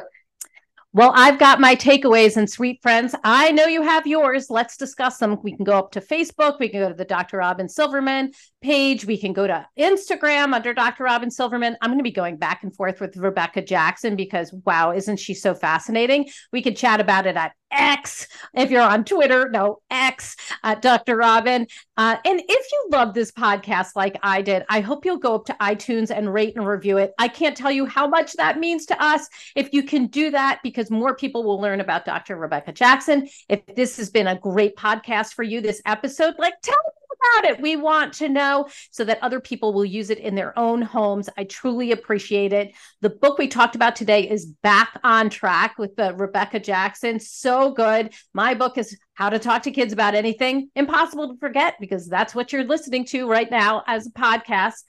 Well, 0.93 1.13
I've 1.15 1.39
got 1.39 1.61
my 1.61 1.73
takeaways 1.77 2.35
and 2.35 2.49
sweet 2.49 2.81
friends. 2.81 3.15
I 3.23 3.53
know 3.53 3.65
you 3.65 3.81
have 3.81 4.05
yours. 4.05 4.49
Let's 4.49 4.75
discuss 4.75 5.19
them. 5.19 5.37
We 5.41 5.55
can 5.55 5.63
go 5.63 5.77
up 5.77 5.93
to 5.93 6.01
Facebook. 6.01 6.59
We 6.59 6.67
can 6.67 6.81
go 6.81 6.89
to 6.89 6.93
the 6.93 7.05
Dr. 7.05 7.37
Robyn 7.37 7.69
Silverman 7.69 8.33
page. 8.61 9.05
We 9.05 9.17
can 9.17 9.31
go 9.31 9.47
to 9.47 9.65
Instagram 9.79 10.53
under 10.53 10.73
Dr. 10.73 11.05
Robyn 11.05 11.31
Silverman. 11.31 11.77
I'm 11.81 11.91
going 11.91 11.99
to 11.99 12.03
be 12.03 12.11
going 12.11 12.35
back 12.35 12.63
and 12.63 12.75
forth 12.75 12.99
with 12.99 13.15
Rebecca 13.15 13.61
Jackson 13.61 14.17
because, 14.17 14.53
wow, 14.65 14.91
isn't 14.91 15.17
she 15.17 15.33
so 15.33 15.53
fascinating? 15.53 16.27
We 16.51 16.61
could 16.61 16.75
chat 16.75 16.99
about 16.99 17.25
it 17.25 17.37
at 17.37 17.53
X 17.71 18.27
if 18.53 18.69
you're 18.69 18.81
on 18.81 19.05
Twitter. 19.05 19.49
No, 19.49 19.79
X 19.89 20.35
at 20.63 20.81
Dr. 20.81 21.15
Robyn. 21.15 21.67
Uh, 21.97 22.17
and 22.25 22.41
if 22.47 22.71
you 22.71 22.87
love 22.91 23.13
this 23.13 23.31
podcast 23.31 23.89
like 23.95 24.17
I 24.21 24.41
did, 24.41 24.63
I 24.69 24.81
hope 24.81 25.05
you'll 25.05 25.17
go 25.17 25.35
up 25.35 25.45
to 25.45 25.53
iTunes 25.61 26.11
and 26.15 26.31
rate 26.31 26.55
and 26.55 26.67
review 26.67 26.97
it. 26.97 27.13
I 27.17 27.27
can't 27.27 27.55
tell 27.55 27.71
you 27.71 27.85
how 27.85 28.07
much 28.07 28.33
that 28.33 28.59
means 28.59 28.85
to 28.87 29.01
us. 29.01 29.27
If 29.55 29.73
you 29.73 29.83
can 29.83 30.07
do 30.07 30.31
that, 30.31 30.59
because 30.63 30.80
more 30.89 31.15
people 31.15 31.43
will 31.43 31.59
learn 31.59 31.81
about 31.81 32.05
Dr. 32.05 32.37
Rebecca 32.37 32.71
Jackson. 32.71 33.27
If 33.49 33.65
this 33.75 33.97
has 33.97 34.09
been 34.09 34.27
a 34.27 34.39
great 34.39 34.75
podcast 34.75 35.33
for 35.33 35.43
you, 35.43 35.61
this 35.61 35.81
episode, 35.85 36.35
like 36.39 36.53
tell 36.61 36.77
me 36.77 37.01
about 37.21 37.51
it. 37.51 37.61
We 37.61 37.75
want 37.75 38.13
to 38.13 38.29
know 38.29 38.67
so 38.91 39.03
that 39.03 39.21
other 39.21 39.39
people 39.39 39.73
will 39.73 39.85
use 39.85 40.09
it 40.09 40.17
in 40.17 40.35
their 40.35 40.57
own 40.57 40.81
homes. 40.81 41.29
I 41.37 41.43
truly 41.43 41.91
appreciate 41.91 42.53
it. 42.53 42.73
The 43.01 43.09
book 43.09 43.37
we 43.37 43.47
talked 43.47 43.75
about 43.75 43.95
today 43.95 44.29
is 44.29 44.45
Back 44.45 44.99
on 45.03 45.29
Track 45.29 45.77
with 45.77 45.97
uh, 45.99 46.13
Rebecca 46.15 46.59
Jackson. 46.59 47.19
So 47.19 47.71
good. 47.71 48.13
My 48.33 48.53
book 48.53 48.77
is 48.77 48.97
How 49.13 49.29
to 49.29 49.39
Talk 49.39 49.63
to 49.63 49.71
Kids 49.71 49.93
About 49.93 50.15
Anything. 50.15 50.69
Impossible 50.75 51.33
to 51.33 51.39
forget 51.39 51.75
because 51.79 52.07
that's 52.07 52.33
what 52.33 52.51
you're 52.51 52.63
listening 52.63 53.05
to 53.05 53.29
right 53.29 53.49
now 53.49 53.83
as 53.87 54.07
a 54.07 54.11
podcast. 54.11 54.83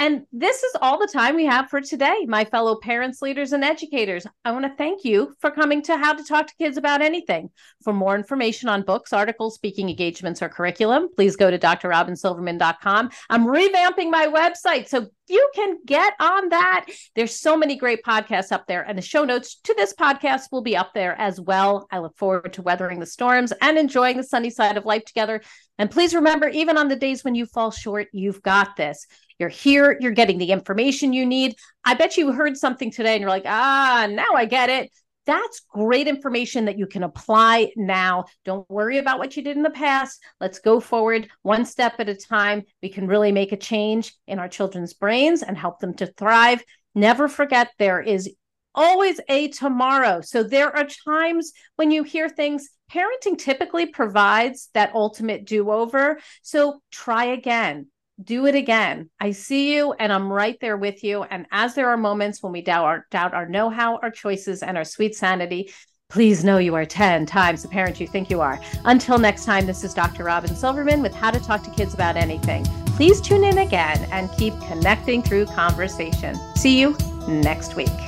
And 0.00 0.26
this 0.32 0.62
is 0.62 0.76
all 0.80 0.96
the 0.96 1.10
time 1.12 1.34
we 1.34 1.46
have 1.46 1.68
for 1.70 1.80
today, 1.80 2.24
my 2.28 2.44
fellow 2.44 2.78
parents, 2.78 3.20
leaders, 3.20 3.52
and 3.52 3.64
educators. 3.64 4.26
I 4.44 4.52
want 4.52 4.64
to 4.64 4.74
thank 4.76 5.04
you 5.04 5.34
for 5.40 5.50
coming 5.50 5.82
to 5.82 5.96
How 5.96 6.14
to 6.14 6.22
Talk 6.22 6.46
to 6.46 6.54
Kids 6.54 6.76
About 6.76 7.02
Anything. 7.02 7.50
For 7.82 7.92
more 7.92 8.14
information 8.14 8.68
on 8.68 8.82
books, 8.82 9.12
articles, 9.12 9.56
speaking 9.56 9.88
engagements, 9.88 10.40
or 10.40 10.48
curriculum, 10.48 11.08
please 11.16 11.34
go 11.34 11.50
to 11.50 11.58
drrobynsilverman.com. 11.58 13.10
I'm 13.28 13.46
revamping 13.46 14.10
my 14.10 14.26
website, 14.26 14.86
so 14.86 15.08
you 15.28 15.50
can 15.54 15.78
get 15.84 16.14
on 16.20 16.50
that. 16.50 16.86
There's 17.16 17.34
so 17.34 17.56
many 17.56 17.76
great 17.76 18.04
podcasts 18.04 18.52
up 18.52 18.68
there, 18.68 18.82
and 18.82 18.96
the 18.96 19.02
show 19.02 19.24
notes 19.24 19.56
to 19.64 19.74
this 19.74 19.94
podcast 19.94 20.52
will 20.52 20.62
be 20.62 20.76
up 20.76 20.94
there 20.94 21.20
as 21.20 21.40
well. 21.40 21.88
I 21.90 21.98
look 21.98 22.16
forward 22.16 22.52
to 22.52 22.62
weathering 22.62 23.00
the 23.00 23.06
storms 23.06 23.52
and 23.60 23.76
enjoying 23.76 24.16
the 24.16 24.22
sunny 24.22 24.50
side 24.50 24.76
of 24.76 24.86
life 24.86 25.04
together. 25.04 25.42
And 25.78 25.90
please 25.90 26.14
remember, 26.14 26.48
even 26.48 26.76
on 26.76 26.88
the 26.88 26.96
days 26.96 27.24
when 27.24 27.34
you 27.34 27.46
fall 27.46 27.70
short, 27.70 28.08
you've 28.12 28.42
got 28.42 28.76
this. 28.76 29.06
You're 29.38 29.48
here, 29.48 29.96
you're 30.00 30.12
getting 30.12 30.38
the 30.38 30.50
information 30.50 31.12
you 31.12 31.24
need. 31.24 31.54
I 31.84 31.94
bet 31.94 32.16
you 32.16 32.32
heard 32.32 32.56
something 32.56 32.90
today 32.90 33.12
and 33.12 33.20
you're 33.20 33.30
like, 33.30 33.46
ah, 33.46 34.08
now 34.10 34.34
I 34.34 34.44
get 34.44 34.70
it. 34.70 34.90
That's 35.26 35.60
great 35.68 36.08
information 36.08 36.64
that 36.64 36.78
you 36.78 36.86
can 36.86 37.02
apply 37.02 37.72
now. 37.76 38.24
Don't 38.44 38.68
worry 38.70 38.96
about 38.96 39.18
what 39.18 39.36
you 39.36 39.42
did 39.42 39.58
in 39.58 39.62
the 39.62 39.70
past. 39.70 40.20
Let's 40.40 40.58
go 40.58 40.80
forward 40.80 41.28
one 41.42 41.66
step 41.66 41.96
at 41.98 42.08
a 42.08 42.14
time. 42.14 42.64
We 42.82 42.88
can 42.88 43.06
really 43.06 43.30
make 43.30 43.52
a 43.52 43.56
change 43.56 44.14
in 44.26 44.38
our 44.38 44.48
children's 44.48 44.94
brains 44.94 45.42
and 45.42 45.56
help 45.56 45.80
them 45.80 45.94
to 45.96 46.06
thrive. 46.06 46.62
Never 46.94 47.28
forget 47.28 47.68
there 47.78 48.00
is 48.00 48.34
always 48.74 49.20
a 49.28 49.48
tomorrow. 49.48 50.22
So 50.22 50.42
there 50.42 50.74
are 50.74 50.86
times 51.06 51.52
when 51.76 51.90
you 51.90 52.04
hear 52.04 52.28
things, 52.28 52.70
parenting 52.92 53.38
typically 53.38 53.86
provides 53.86 54.68
that 54.74 54.94
ultimate 54.94 55.44
do 55.44 55.70
over. 55.70 56.18
So 56.42 56.82
try 56.90 57.26
again 57.26 57.88
do 58.22 58.46
it 58.46 58.54
again. 58.54 59.10
I 59.20 59.30
see 59.30 59.74
you 59.74 59.92
and 59.92 60.12
I'm 60.12 60.32
right 60.32 60.58
there 60.60 60.76
with 60.76 61.04
you. 61.04 61.22
And 61.22 61.46
as 61.52 61.74
there 61.74 61.88
are 61.88 61.96
moments 61.96 62.42
when 62.42 62.52
we 62.52 62.62
doubt 62.62 62.84
our, 62.84 63.06
doubt 63.10 63.34
our 63.34 63.48
know 63.48 63.70
how, 63.70 63.98
our 63.98 64.10
choices, 64.10 64.62
and 64.62 64.76
our 64.76 64.84
sweet 64.84 65.14
sanity, 65.14 65.72
please 66.08 66.42
know 66.42 66.58
you 66.58 66.74
are 66.74 66.86
10 66.86 67.26
times 67.26 67.62
the 67.62 67.68
parent 67.68 68.00
you 68.00 68.06
think 68.06 68.30
you 68.30 68.40
are. 68.40 68.60
Until 68.84 69.18
next 69.18 69.44
time, 69.44 69.66
this 69.66 69.84
is 69.84 69.94
Dr. 69.94 70.24
Robyn 70.24 70.56
Silverman 70.56 71.02
with 71.02 71.14
How 71.14 71.30
to 71.30 71.40
Talk 71.40 71.62
to 71.64 71.70
Kids 71.70 71.94
About 71.94 72.16
Anything. 72.16 72.64
Please 72.96 73.20
tune 73.20 73.44
in 73.44 73.58
again 73.58 74.08
and 74.10 74.30
keep 74.32 74.58
connecting 74.62 75.22
through 75.22 75.46
conversation. 75.46 76.36
See 76.56 76.80
you 76.80 76.96
next 77.28 77.76
week. 77.76 78.07